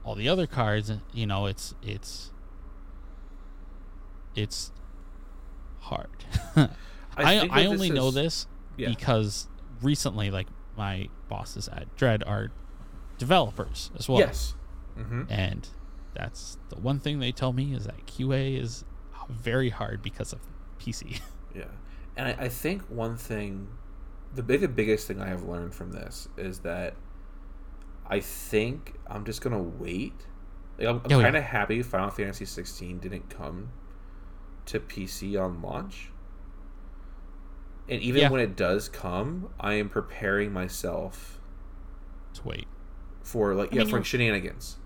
all 0.05 0.15
the 0.15 0.29
other 0.29 0.47
cards, 0.47 0.91
you 1.13 1.27
know, 1.27 1.47
it's 1.47 1.75
it's 1.83 2.31
it's 4.35 4.73
hard. 5.81 6.09
I 7.17 7.39
think 7.41 7.53
I, 7.53 7.67
only 7.67 7.89
this 7.89 7.97
know 7.97 8.11
this 8.11 8.47
Yeah. 8.77 8.89
because 8.89 9.49
recently, 9.83 10.31
like 10.31 10.47
my 10.77 11.09
bosses 11.29 11.69
at 11.69 11.95
Dread 11.97 12.23
are 12.25 12.51
developers 13.19 13.91
as 13.99 14.09
well. 14.09 14.19
Yes. 14.21 14.55
hmm 14.97 15.25
And 15.29 15.69
that's 16.15 16.59
the 16.71 16.77
one 16.77 16.99
thing 16.99 17.19
they 17.19 17.33
tell 17.33 17.53
me 17.53 17.75
is 17.75 17.85
that 17.85 18.07
QA 18.07 18.59
is 18.61 18.85
very 19.29 19.71
hard 19.71 20.03
because 20.03 20.33
of 20.33 20.41
PC. 20.79 21.21
Yeah, 21.55 21.65
and 22.17 22.29
I, 22.29 22.45
I 22.45 22.49
think 22.49 22.81
one 22.89 23.19
thing, 23.19 23.69
the 24.35 24.43
big, 24.43 24.61
the 24.63 24.69
biggest 24.69 25.07
thing 25.07 25.21
I 25.21 25.29
have 25.29 25.43
learned 25.45 25.75
from 25.75 25.93
this 25.93 26.29
is 26.37 26.61
that 26.61 26.95
I 28.07 28.21
think 28.21 28.95
I'm 29.07 29.25
just 29.25 29.41
gonna 29.41 29.63
wait. 29.63 30.15
Like, 30.79 30.89
I'm, 30.89 30.97
I'm 31.05 31.13
Oh, 31.13 31.21
kind 31.23 31.37
of 31.37 31.45
happy 31.45 31.83
Final 31.83 32.11
Fantasy 32.11 32.45
16 32.45 32.99
didn't 32.99 33.29
come 33.31 33.71
to 34.67 34.81
PC 34.81 35.41
on 35.43 35.61
launch. 35.63 36.11
And 37.89 38.01
even 38.01 38.23
Yeah. 38.23 38.31
when 38.31 38.41
it 38.41 38.57
does 38.57 38.89
come, 38.89 39.51
I 39.59 39.75
am 39.75 39.89
preparing 39.89 40.53
myself 40.53 41.41
to 42.35 42.43
wait. 42.45 42.67
for 43.23 43.55
like 43.55 43.73
I 43.73 43.77
yeah 43.77 43.83
mean, 43.83 43.89
for 43.91 43.97
you're- 43.99 44.05
shenanigans. 44.05 44.79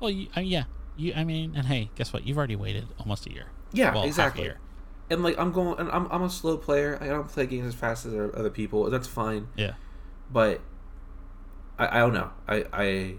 Well, 0.00 0.10
you, 0.10 0.28
yeah, 0.36 0.64
you. 0.96 1.12
I 1.16 1.24
mean, 1.24 1.54
and 1.56 1.66
hey, 1.66 1.90
guess 1.96 2.12
what? 2.12 2.24
You've 2.26 2.38
already 2.38 2.54
waited 2.56 2.86
almost 3.00 3.26
a 3.26 3.32
year. 3.32 3.46
Yeah, 3.72 3.92
well, 3.92 4.04
exactly. 4.04 4.44
Year. 4.44 4.60
And 5.10 5.22
like 5.22 5.38
I'm 5.38 5.52
going, 5.52 5.78
and 5.78 5.90
I'm 5.90 6.06
I'm 6.10 6.22
a 6.22 6.30
slow 6.30 6.56
player. 6.56 6.98
I 7.00 7.06
don't 7.06 7.28
play 7.28 7.46
games 7.46 7.66
as 7.68 7.74
fast 7.74 8.04
as 8.06 8.12
other 8.14 8.50
people. 8.50 8.90
That's 8.90 9.08
fine. 9.08 9.48
Yeah. 9.56 9.72
but 10.30 10.60
I, 11.78 11.96
I 11.96 12.00
don't 12.00 12.12
know. 12.14 12.30
I 12.46 12.64
I, 12.72 13.14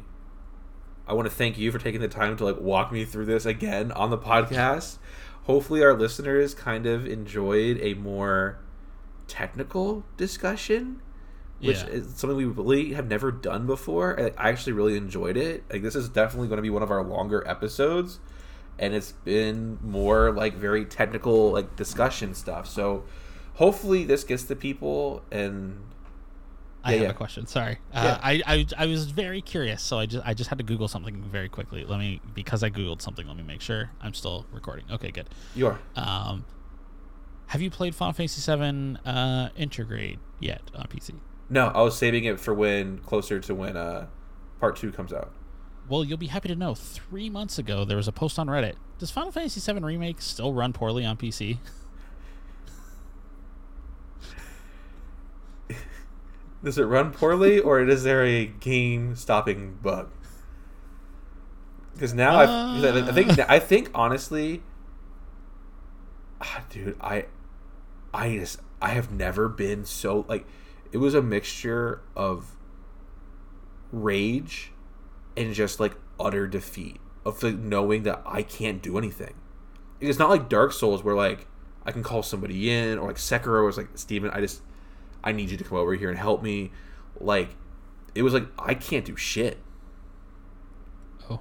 I 1.08 1.14
want 1.14 1.28
to 1.28 1.34
thank 1.34 1.58
you 1.58 1.72
for 1.72 1.80
taking 1.80 2.02
the 2.02 2.08
time 2.08 2.38
to 2.38 2.46
like 2.46 2.60
walk 2.60 2.92
me 2.92 3.06
through 3.06 3.26
this 3.26 3.46
again 3.46 3.92
on 3.94 4.10
the 4.12 4.18
podcast. 4.18 4.98
Hopefully, 5.44 5.84
our 5.84 5.94
listeners 5.96 6.54
kind 6.54 6.86
of 6.86 7.08
enjoyed 7.08 7.80
a 7.82 7.96
more 7.96 8.60
technical 9.28 10.06
discussion, 10.18 11.02
which 11.60 11.78
Yeah. 11.78 11.88
is 11.88 12.14
something 12.16 12.38
we 12.38 12.46
really 12.46 12.94
have 12.94 13.08
never 13.08 13.32
done 13.32 13.66
before. 13.66 14.20
I 14.20 14.26
I 14.38 14.50
actually 14.50 14.74
really 14.74 14.96
enjoyed 14.98 15.38
it. 15.38 15.64
Like 15.72 15.82
this 15.82 15.96
is 15.96 16.10
definitely 16.10 16.50
going 16.50 16.58
to 16.58 16.62
be 16.64 16.70
one 16.70 16.84
of 16.84 16.92
our 16.92 17.04
longer 17.04 17.44
episodes, 17.48 18.20
and 18.80 18.94
it's 18.94 19.12
been 19.12 19.78
more 19.84 20.32
like 20.32 20.56
very 20.56 20.86
technical 20.86 21.52
like 21.52 21.76
discussion 21.76 22.34
stuff. 22.34 22.68
So 22.68 23.04
hopefully 23.56 24.06
this 24.06 24.24
gets 24.24 24.44
to 24.44 24.56
people 24.56 25.22
and 25.32 25.82
I 26.84 26.94
have 26.94 27.02
yeah. 27.02 27.10
a 27.10 27.14
question. 27.14 27.46
Sorry, 27.46 27.78
Yeah. 27.94 28.02
uh, 28.14 28.20
I, 28.24 28.42
I 28.48 28.66
I 28.78 28.86
was 28.86 29.12
very 29.12 29.42
curious, 29.42 29.82
so 29.84 30.00
I 30.00 30.06
just 30.06 30.26
I 30.26 30.34
just 30.34 30.50
had 30.50 30.58
to 30.60 30.64
Google 30.64 30.88
something 30.88 31.22
very 31.24 31.50
quickly. 31.50 31.84
Let 31.84 32.00
me 32.00 32.22
because 32.34 32.64
I 32.64 32.70
googled 32.70 33.02
something. 33.02 33.28
Let 33.28 33.36
me 33.36 33.44
make 33.44 33.60
sure 33.60 33.92
I'm 34.02 34.14
still 34.14 34.46
recording. 34.54 34.86
Okay, 34.90 35.12
good. 35.12 35.28
you 35.56 35.68
are. 35.68 35.80
Um, 35.98 36.46
have 37.48 37.62
you 37.62 37.70
played 37.70 37.96
Final 37.96 38.14
Fantasy 38.14 38.40
VII 38.50 38.98
uh, 39.06 39.50
Intergrade 39.58 40.20
yet 40.40 40.62
on 40.74 40.86
PC? 40.86 41.16
No, 41.50 41.68
I 41.68 41.82
was 41.82 41.98
saving 41.98 42.24
it 42.24 42.40
for 42.40 42.54
when 42.54 43.00
closer 43.00 43.40
to 43.42 43.54
when 43.56 43.76
uh 43.76 44.08
part 44.62 44.78
two 44.78 44.92
comes 44.94 45.12
out. 45.12 45.34
Well, 45.90 46.04
you'll 46.04 46.18
be 46.18 46.28
happy 46.28 46.48
to 46.50 46.56
know. 46.56 46.76
Three 46.76 47.30
months 47.32 47.58
ago, 47.58 47.84
there 47.84 47.98
was 47.98 48.08
a 48.08 48.12
post 48.12 48.38
on 48.38 48.46
Reddit. 48.48 48.76
Does 49.00 49.10
Final 49.10 49.32
Fantasy 49.32 49.60
VII 49.60 49.80
Remake 49.80 50.22
still 50.22 50.54
run 50.54 50.72
poorly 50.72 51.04
on 51.04 51.18
PC? 51.18 51.58
Does 56.64 56.78
it 56.78 56.84
run 56.84 57.12
poorly, 57.12 57.60
or 57.60 57.82
is 57.82 58.04
there 58.04 58.24
a 58.24 58.46
game 58.46 59.16
stopping 59.16 59.80
bug? 59.82 60.12
Because 61.94 62.14
now 62.14 62.36
I, 62.38 63.08
I 63.08 63.12
think 63.12 63.40
I 63.50 63.60
think 63.60 63.90
honestly, 63.94 64.62
ah, 66.40 66.64
dude, 66.70 66.96
I, 67.02 67.26
I 68.14 68.38
just 68.38 68.60
I 68.82 68.90
have 68.90 69.12
never 69.12 69.50
been 69.50 69.86
so 69.86 70.26
like, 70.30 70.46
it 70.92 70.98
was 71.00 71.14
a 71.14 71.22
mixture 71.22 72.02
of 72.16 72.56
rage 73.92 74.72
and 75.40 75.54
just 75.54 75.80
like 75.80 75.96
utter 76.20 76.46
defeat 76.46 77.00
of 77.26 77.42
like 77.42 77.56
knowing 77.56 78.04
that 78.04 78.22
I 78.26 78.44
can't 78.44 78.82
do 78.82 78.98
anything. 78.98 79.36
It's 80.02 80.20
not 80.20 80.30
like 80.30 80.50
Dark 80.50 80.74
Souls 80.74 81.04
where 81.04 81.16
like 81.16 81.48
I 81.86 81.92
can 81.92 82.04
call 82.04 82.22
somebody 82.22 82.70
in 82.70 83.00
or 83.00 83.08
like 83.08 83.16
Sekiro 83.16 83.66
was 83.66 83.78
like 83.78 83.88
Steven, 83.96 84.30
I 84.32 84.42
just 84.42 84.62
I 85.24 85.32
need 85.32 85.50
you 85.50 85.58
to 85.58 85.64
come 85.64 85.78
over 85.78 85.96
here 85.96 86.10
and 86.10 86.20
help 86.20 86.44
me. 86.44 86.72
Like 87.20 87.56
it 88.14 88.22
was 88.22 88.34
like 88.34 88.48
I 88.60 88.74
can't 88.74 89.06
do 89.06 89.16
shit. 89.16 89.58
Oh, 91.30 91.40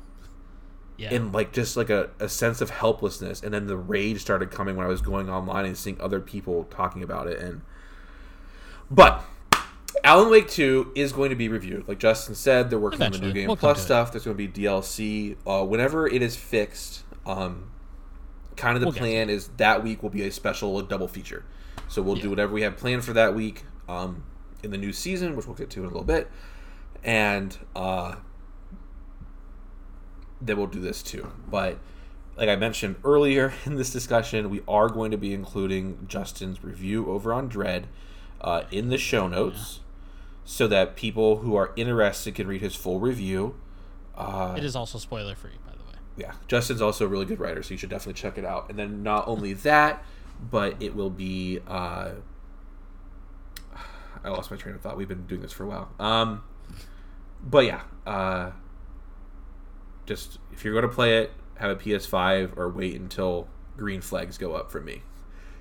yeah. 0.97 1.13
And 1.13 1.33
like 1.33 1.53
just 1.53 1.77
like 1.77 1.91
a, 1.91 2.11
a 2.21 2.29
sense 2.29 2.61
of 2.61 2.71
helplessness 2.71 3.43
and 3.43 3.53
then 3.53 3.67
the 3.67 3.77
rage 3.77 4.21
started 4.21 4.53
coming 4.53 4.77
when 4.77 4.87
I 4.87 4.89
was 4.89 5.03
going 5.03 5.29
online 5.29 5.65
and 5.65 5.77
seeing 5.77 6.01
other 6.01 6.21
people 6.21 6.65
talking 6.65 7.03
about 7.03 7.27
it 7.27 7.41
and 7.41 7.63
but 8.91 9.25
Alan 10.09 10.31
Wake 10.31 10.49
2 10.49 10.93
is 10.95 11.13
going 11.13 11.29
to 11.29 11.37
be 11.37 11.51
reviewed. 11.51 11.87
Like 11.87 11.99
Justin 11.99 12.35
said, 12.35 12.71
they're 12.71 12.79
working 12.79 13.03
on 13.03 13.13
the 13.13 13.19
new 13.19 13.31
game 13.31 13.47
We'll 13.47 13.57
plus 13.57 13.79
it. 13.79 13.83
stuff. 13.83 14.11
There's 14.11 14.25
going 14.25 14.39
to 14.39 14.49
be 14.49 14.49
DLC. 14.49 15.37
Uh, 15.47 15.67
whenever 15.67 16.07
it 16.07 16.23
is 16.23 16.35
fixed, 16.35 17.05
um, 17.27 17.71
kind 18.57 18.75
of 18.75 18.81
the 18.81 18.87
We'll 18.87 18.97
plan 18.97 19.29
is 19.29 19.49
that 19.59 19.85
week 19.85 20.03
will 20.03 20.09
be 20.09 20.23
a 20.23 20.33
special 20.33 20.81
double 20.81 21.09
feature. 21.09 21.45
So 21.89 22.01
we'll 22.01 22.17
do 22.17 22.31
whatever 22.31 22.55
we 22.55 22.63
have 22.63 22.79
planned 22.79 23.05
for 23.05 23.13
that 23.13 23.35
week 23.35 23.65
um, 23.87 24.25
in 24.63 24.71
the 24.71 24.79
new 24.79 24.95
season, 24.95 25.37
which 25.37 25.47
we'll 25.47 25.57
get 25.57 25.69
to 25.71 25.81
in 25.81 25.85
a 25.85 25.89
little 25.89 26.05
bit. 26.05 26.31
And 27.05 27.59
uh, 27.77 28.15
then 30.41 30.57
we'll 30.57 30.69
do 30.69 30.81
this 30.81 31.03
too. 31.03 31.31
But 31.51 31.81
like 32.35 32.49
I 32.49 32.57
mentioned 32.57 32.97
earlier 33.05 33.53
in 33.67 33.77
this 33.77 33.93
discussion, 33.93 34.49
we 34.49 34.63
are 34.67 34.89
going 34.89 35.11
to 35.11 35.19
be 35.19 35.35
including 35.35 36.07
Justin's 36.09 36.65
review 36.65 37.11
over 37.11 37.31
on 37.31 37.49
Dread 37.49 37.89
uh, 38.41 38.63
in 38.71 38.89
the 38.89 38.97
show 38.97 39.29
notes 39.29 39.81
so 40.51 40.67
that 40.67 40.97
people 40.97 41.37
who 41.37 41.55
are 41.57 41.75
interested 41.77 42.35
can 42.35 42.47
read 42.47 42.63
his 42.63 42.75
full 42.75 42.99
review. 43.01 43.55
Uh, 44.17 44.55
it 44.57 44.65
is 44.65 44.75
also 44.75 44.97
spoiler 44.97 45.35
free, 45.35 45.51
by 45.67 45.73
the 45.73 45.85
way. 45.85 45.99
yeah, 46.17 46.33
Justin's 46.49 46.81
also 46.81 47.05
a 47.05 47.09
really 47.09 47.27
good 47.27 47.39
writer, 47.39 47.63
so 47.63 47.75
you 47.75 47.77
should 47.77 47.91
definitely 47.91 48.19
check 48.19 48.39
it 48.39 48.47
out. 48.47 48.71
And 48.71 48.79
then 48.79 49.03
not 49.03 49.29
only 49.29 49.53
that, 49.53 50.03
but 50.51 50.83
it 50.83 50.97
will 50.97 51.11
be. 51.11 51.61
Uh, 51.69 52.13
I 54.25 54.31
lost 54.31 54.51
my 54.51 54.57
train 54.57 54.75
of 54.75 54.81
thought. 54.81 54.97
We've 54.97 55.07
been 55.07 55.27
doing 55.27 55.43
this 55.43 55.53
for 55.53 55.65
a 55.65 55.67
while. 55.67 55.91
Um, 56.01 56.43
but 57.43 57.67
yeah, 57.67 57.83
uh, 58.07 58.53
just 60.07 60.39
if 60.51 60.65
you're 60.65 60.73
going 60.73 60.89
to 60.89 60.95
play 60.95 61.19
it, 61.19 61.31
have 61.57 61.71
a 61.71 61.77
PS5 61.77 62.57
or 62.57 62.71
wait 62.71 62.99
until 62.99 63.49
green 63.77 64.01
flags 64.01 64.39
go 64.39 64.55
up 64.55 64.71
for 64.71 64.81
me, 64.81 65.03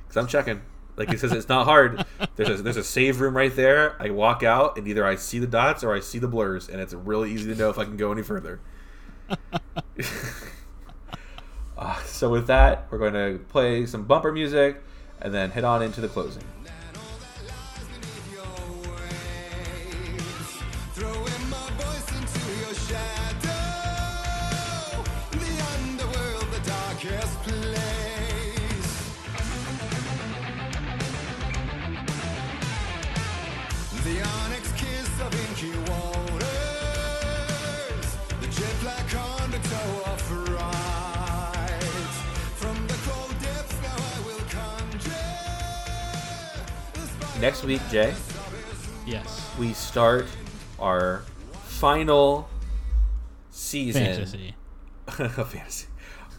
because 0.06 0.16
I'm 0.16 0.28
checking. 0.28 0.62
Like 0.98 1.12
he 1.12 1.18
says, 1.18 1.32
it's 1.32 1.48
not 1.48 1.66
hard. 1.66 2.04
There's 2.36 2.60
a, 2.60 2.64
there's 2.64 2.78
a 2.78 2.84
save 2.84 3.22
room 3.22 3.38
right 3.38 3.56
there. 3.56 3.96
I 4.02 4.10
walk 4.10 4.42
out, 4.42 4.78
and 4.78 4.88
either 4.88 5.06
I 5.06 5.16
see 5.16 5.38
the 5.38 5.48
dots 5.48 5.84
or 5.84 5.94
I 5.94 6.00
see 6.00 6.18
the 6.18 6.28
blurs, 6.28 6.68
and 6.68 6.82
it's 6.82 6.94
really 6.94 7.32
easy 7.32 7.54
to 7.54 7.60
know 7.60 7.70
if 7.70 7.78
I 7.78 7.86
can 7.86 7.98
go 7.98 8.12
any 8.12 8.24
further. 8.24 8.60
Uh, 11.78 12.02
so 12.06 12.30
with 12.30 12.48
that, 12.48 12.88
we're 12.90 12.98
going 12.98 13.14
to 13.14 13.44
play 13.46 13.86
some 13.86 14.06
bumper 14.06 14.32
music 14.32 14.82
and 15.22 15.34
then 15.34 15.52
head 15.52 15.64
on 15.64 15.84
into 15.84 16.02
the 16.02 16.08
closing. 16.08 16.44
Next 47.40 47.64
week, 47.64 47.82
Jay, 47.92 48.14
Yes. 49.06 49.52
we 49.60 49.74
start 49.74 50.26
our 50.80 51.20
final 51.66 52.50
season 53.52 54.04
Fantasy. 54.06 54.56
of 55.08 55.50
fantasy 55.52 55.88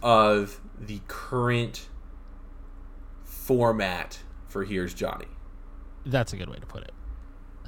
of 0.03 0.59
the 0.77 0.99
current 1.07 1.87
format 3.23 4.19
for 4.47 4.63
Here's 4.65 4.93
Johnny. 4.93 5.25
That's 6.05 6.33
a 6.33 6.37
good 6.37 6.49
way 6.49 6.57
to 6.57 6.65
put 6.65 6.83
it. 6.83 6.91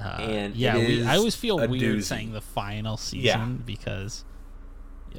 Uh, 0.00 0.08
And 0.20 0.54
yeah, 0.56 0.76
it 0.76 0.88
we, 0.88 1.04
I 1.04 1.16
always 1.16 1.34
feel 1.34 1.56
weird 1.56 1.70
doozy. 1.98 2.02
saying 2.04 2.32
the 2.32 2.40
final 2.40 2.96
season 2.98 3.22
Yeah. 3.24 3.46
because, 3.64 4.24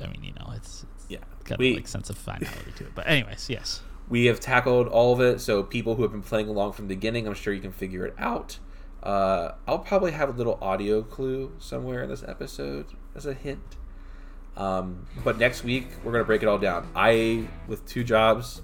I 0.02 0.08
mean, 0.08 0.24
you 0.24 0.34
know, 0.34 0.52
it's, 0.56 0.86
it's 0.96 1.06
Yeah, 1.10 1.20
kind 1.46 1.58
We- 1.60 1.72
of 1.72 1.76
like 1.78 1.88
sense 1.88 2.10
of 2.12 2.18
finality 2.18 2.72
to 2.78 2.86
it. 2.86 2.92
But 2.96 3.08
anyways, 3.08 3.50
yes. 3.50 3.82
We 4.10 4.26
have 4.26 4.40
tackled 4.40 4.88
all 4.88 5.14
of 5.14 5.22
it. 5.22 5.40
So 5.42 5.64
people 5.64 5.96
who 5.96 6.04
have 6.04 6.12
been 6.12 6.22
playing 6.22 6.48
along 6.48 6.74
from 6.74 6.88
the 6.88 6.96
beginning, 6.96 7.28
I'm 7.28 7.34
sure 7.34 7.54
you 7.54 7.62
can 7.62 7.72
figure 7.72 8.06
it 8.06 8.14
out. 8.18 8.60
Uh, 9.02 9.54
I'll 9.68 9.80
probably 9.80 10.12
have 10.12 10.30
a 10.30 10.32
little 10.32 10.58
audio 10.62 11.02
clue 11.02 11.52
somewhere 11.60 12.04
in 12.04 12.10
this 12.10 12.24
episode 12.28 12.86
as 13.16 13.26
a 13.26 13.34
hint. 13.34 13.78
Um, 14.56 15.08
but 15.24 15.38
next 15.38 15.64
week 15.64 15.88
we're 16.04 16.12
gonna 16.12 16.24
break 16.24 16.44
it 16.44 16.48
all 16.48 16.60
down. 16.60 16.88
I, 16.96 17.48
with 17.68 17.86
two 17.86 18.04
jobs, 18.04 18.62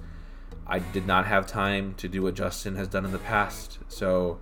I 0.68 0.80
did 0.80 1.08
not 1.08 1.26
have 1.26 1.48
time 1.48 1.96
to 1.96 2.08
do 2.08 2.22
what 2.22 2.36
Justin 2.36 2.76
has 2.76 2.88
done 2.88 3.06
in 3.06 3.12
the 3.12 3.18
past. 3.20 3.80
So 3.88 4.40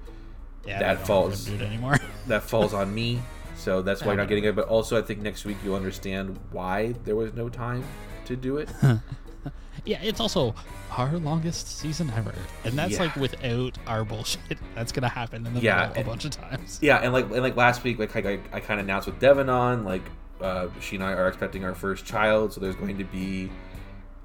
Yeah, 0.66 0.80
That 0.80 1.08
falls. 1.08 1.45
do 1.45 1.56
it 1.56 1.62
anymore. 1.62 1.95
that 2.28 2.43
falls 2.43 2.74
on 2.74 2.93
me. 2.93 3.22
So 3.56 3.82
that's 3.82 4.02
why 4.02 4.08
you're 4.08 4.18
not 4.18 4.28
getting 4.28 4.43
it. 4.43 4.56
But 4.56 4.68
also, 4.68 4.98
I 5.00 5.02
think 5.02 5.22
next 5.22 5.45
week 5.45 5.58
you'll 5.64 5.76
understand 5.76 6.38
why 6.52 6.93
there 7.06 7.16
was 7.16 7.34
no 7.34 7.48
time 7.50 7.84
to 8.26 8.36
do 8.36 8.58
it. 8.58 8.70
yeah, 9.86 9.99
it's 10.01 10.19
also 10.19 10.53
our 10.91 11.17
longest 11.17 11.78
season 11.80 12.11
ever, 12.15 12.34
and 12.63 12.73
that's 12.73 12.93
Yeah. 12.93 13.01
like 13.03 13.15
without 13.15 13.78
our 13.88 14.03
bullshit. 14.05 14.57
That's 14.75 14.91
gonna 14.91 15.09
happen 15.09 15.45
in 15.45 15.53
the 15.53 15.59
Yeah, 15.59 15.88
middle 15.89 16.01
a 16.03 16.05
bunch 16.05 16.25
of 16.25 16.32
times. 16.32 16.80
Yeah, 16.82 16.97
and 16.97 17.11
like 17.13 17.25
and 17.25 17.41
like 17.41 17.55
last 17.57 17.84
week, 17.84 17.99
like 17.99 18.15
I, 18.15 18.39
I 18.53 18.59
kind 18.61 18.80
of 18.80 18.86
announced 18.86 19.07
with 19.07 19.19
Devon 19.19 19.49
on, 19.49 19.84
like 19.84 20.03
uh, 20.41 20.67
she 20.80 20.95
and 20.95 21.03
I 21.03 21.11
are 21.13 21.28
expecting 21.28 21.65
our 21.65 21.75
first 21.75 22.05
child, 22.05 22.53
so 22.53 22.61
there's 22.61 22.75
going 22.75 22.97
to 22.97 23.03
be 23.03 23.49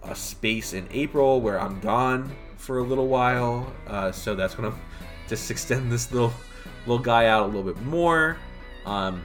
a 0.05 0.15
space 0.15 0.73
in 0.73 0.87
April 0.93 1.41
where 1.41 1.61
I'm 1.61 1.81
gone 1.81 2.35
for 2.57 2.79
a 2.79 2.83
little 2.83 3.09
while. 3.09 3.73
Uh, 3.87 4.13
so 4.13 4.35
that's 4.35 4.55
gonna 4.55 4.75
just 5.29 5.51
extend 5.51 5.91
this 5.91 6.13
little 6.13 6.33
little 6.87 7.03
guy 7.03 7.27
out 7.27 7.43
a 7.43 7.47
little 7.47 7.63
bit 7.65 7.81
more. 7.83 8.37
Um, 8.87 9.23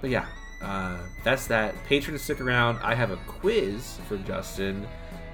but 0.00 0.10
yeah, 0.10 0.26
uh, 0.62 0.96
that's 1.22 1.46
that. 1.48 1.74
Patrons 1.86 2.22
stick 2.22 2.40
around. 2.40 2.78
I 2.82 2.94
have 2.94 3.10
a 3.10 3.16
quiz 3.26 3.98
for 4.08 4.16
Justin 4.18 4.86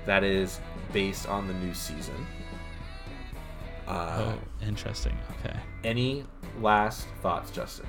that 0.07 0.25
is 0.25 0.61
based 0.93 1.29
on 1.29 1.47
the 1.47 1.55
new 1.55 1.75
season. 1.75 2.27
Uh, 3.87 4.35
Oh, 4.35 4.39
interesting. 4.67 5.17
Okay. 5.45 5.59
Any 5.85 6.25
last 6.61 7.07
thoughts, 7.23 7.51
Justin? 7.51 7.87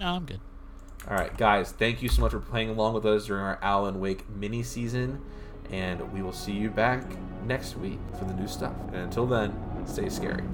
No, 0.00 0.06
I'm 0.14 0.24
good. 0.24 0.40
All 1.08 1.16
right, 1.16 1.36
guys, 1.38 1.72
thank 1.72 2.02
you 2.02 2.08
so 2.08 2.20
much 2.22 2.32
for 2.32 2.40
playing 2.40 2.70
along 2.70 2.94
with 2.94 3.06
us 3.06 3.26
during 3.26 3.42
our 3.42 3.58
Alan 3.62 3.98
Wake 4.00 4.28
mini 4.28 4.62
season, 4.62 5.20
and 5.70 6.12
we 6.12 6.22
will 6.22 6.32
see 6.32 6.52
you 6.52 6.70
back 6.70 7.04
next 7.46 7.76
week 7.76 7.98
for 8.18 8.24
the 8.24 8.34
new 8.34 8.46
stuff. 8.48 8.74
And 8.88 8.96
until 8.96 9.26
then, 9.26 9.54
stay 9.86 10.08
scary. 10.08 10.44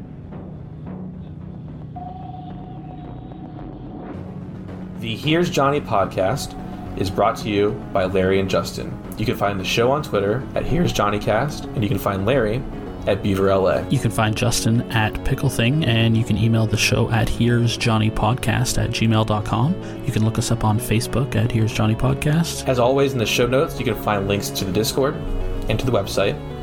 The 5.01 5.17
Here's 5.17 5.51
Johnny 5.51 5.81
podcast 5.81 6.59
is 6.99 7.11
brought 7.11 7.37
to 7.39 7.49
you 7.51 7.71
by 7.93 8.05
Larry 8.05 8.41
and 8.41 8.49
Justin. 8.49 8.97
You 9.19 9.27
can 9.27 9.37
find 9.37 9.59
the 9.59 9.65
show 9.65 9.91
on 9.91 10.03
Twitter 10.03 10.47
at 10.55 10.65
Here's 10.65 10.93
Johnny 10.93 11.19
Cast, 11.19 11.65
and 11.65 11.83
you 11.83 11.89
can 11.89 11.99
find 11.99 12.25
Larry 12.25 12.63
at 13.07 13.23
Beaver 13.23 13.55
LA. 13.55 13.81
You 13.89 13.99
can 13.99 14.11
find 14.11 14.35
Justin 14.35 14.81
at 14.93 15.23
Pickle 15.25 15.51
Thing, 15.51 15.85
and 15.85 16.17
you 16.17 16.25
can 16.25 16.39
email 16.39 16.67
the 16.67 16.77
show 16.77 17.11
at 17.11 17.29
Here's 17.29 17.77
Johnny 17.77 18.11
Podcast 18.11 18.83
at 18.83 18.91
gmail.com. 18.91 20.05
You 20.07 20.13
can 20.13 20.25
look 20.25 20.39
us 20.39 20.51
up 20.51 20.65
on 20.65 20.79
Facebook 20.79 21.35
at 21.37 21.51
Here's 21.53 21.73
Johnny 21.73 21.95
Podcast. 21.95 22.67
As 22.67 22.79
always, 22.79 23.13
in 23.13 23.19
the 23.19 23.27
show 23.27 23.47
notes, 23.47 23.79
you 23.79 23.85
can 23.85 23.97
find 23.97 24.27
links 24.29 24.49
to 24.51 24.65
the 24.65 24.73
Discord 24.73 25.15
and 25.69 25.79
to 25.79 25.85
the 25.85 25.93
website. 25.93 26.39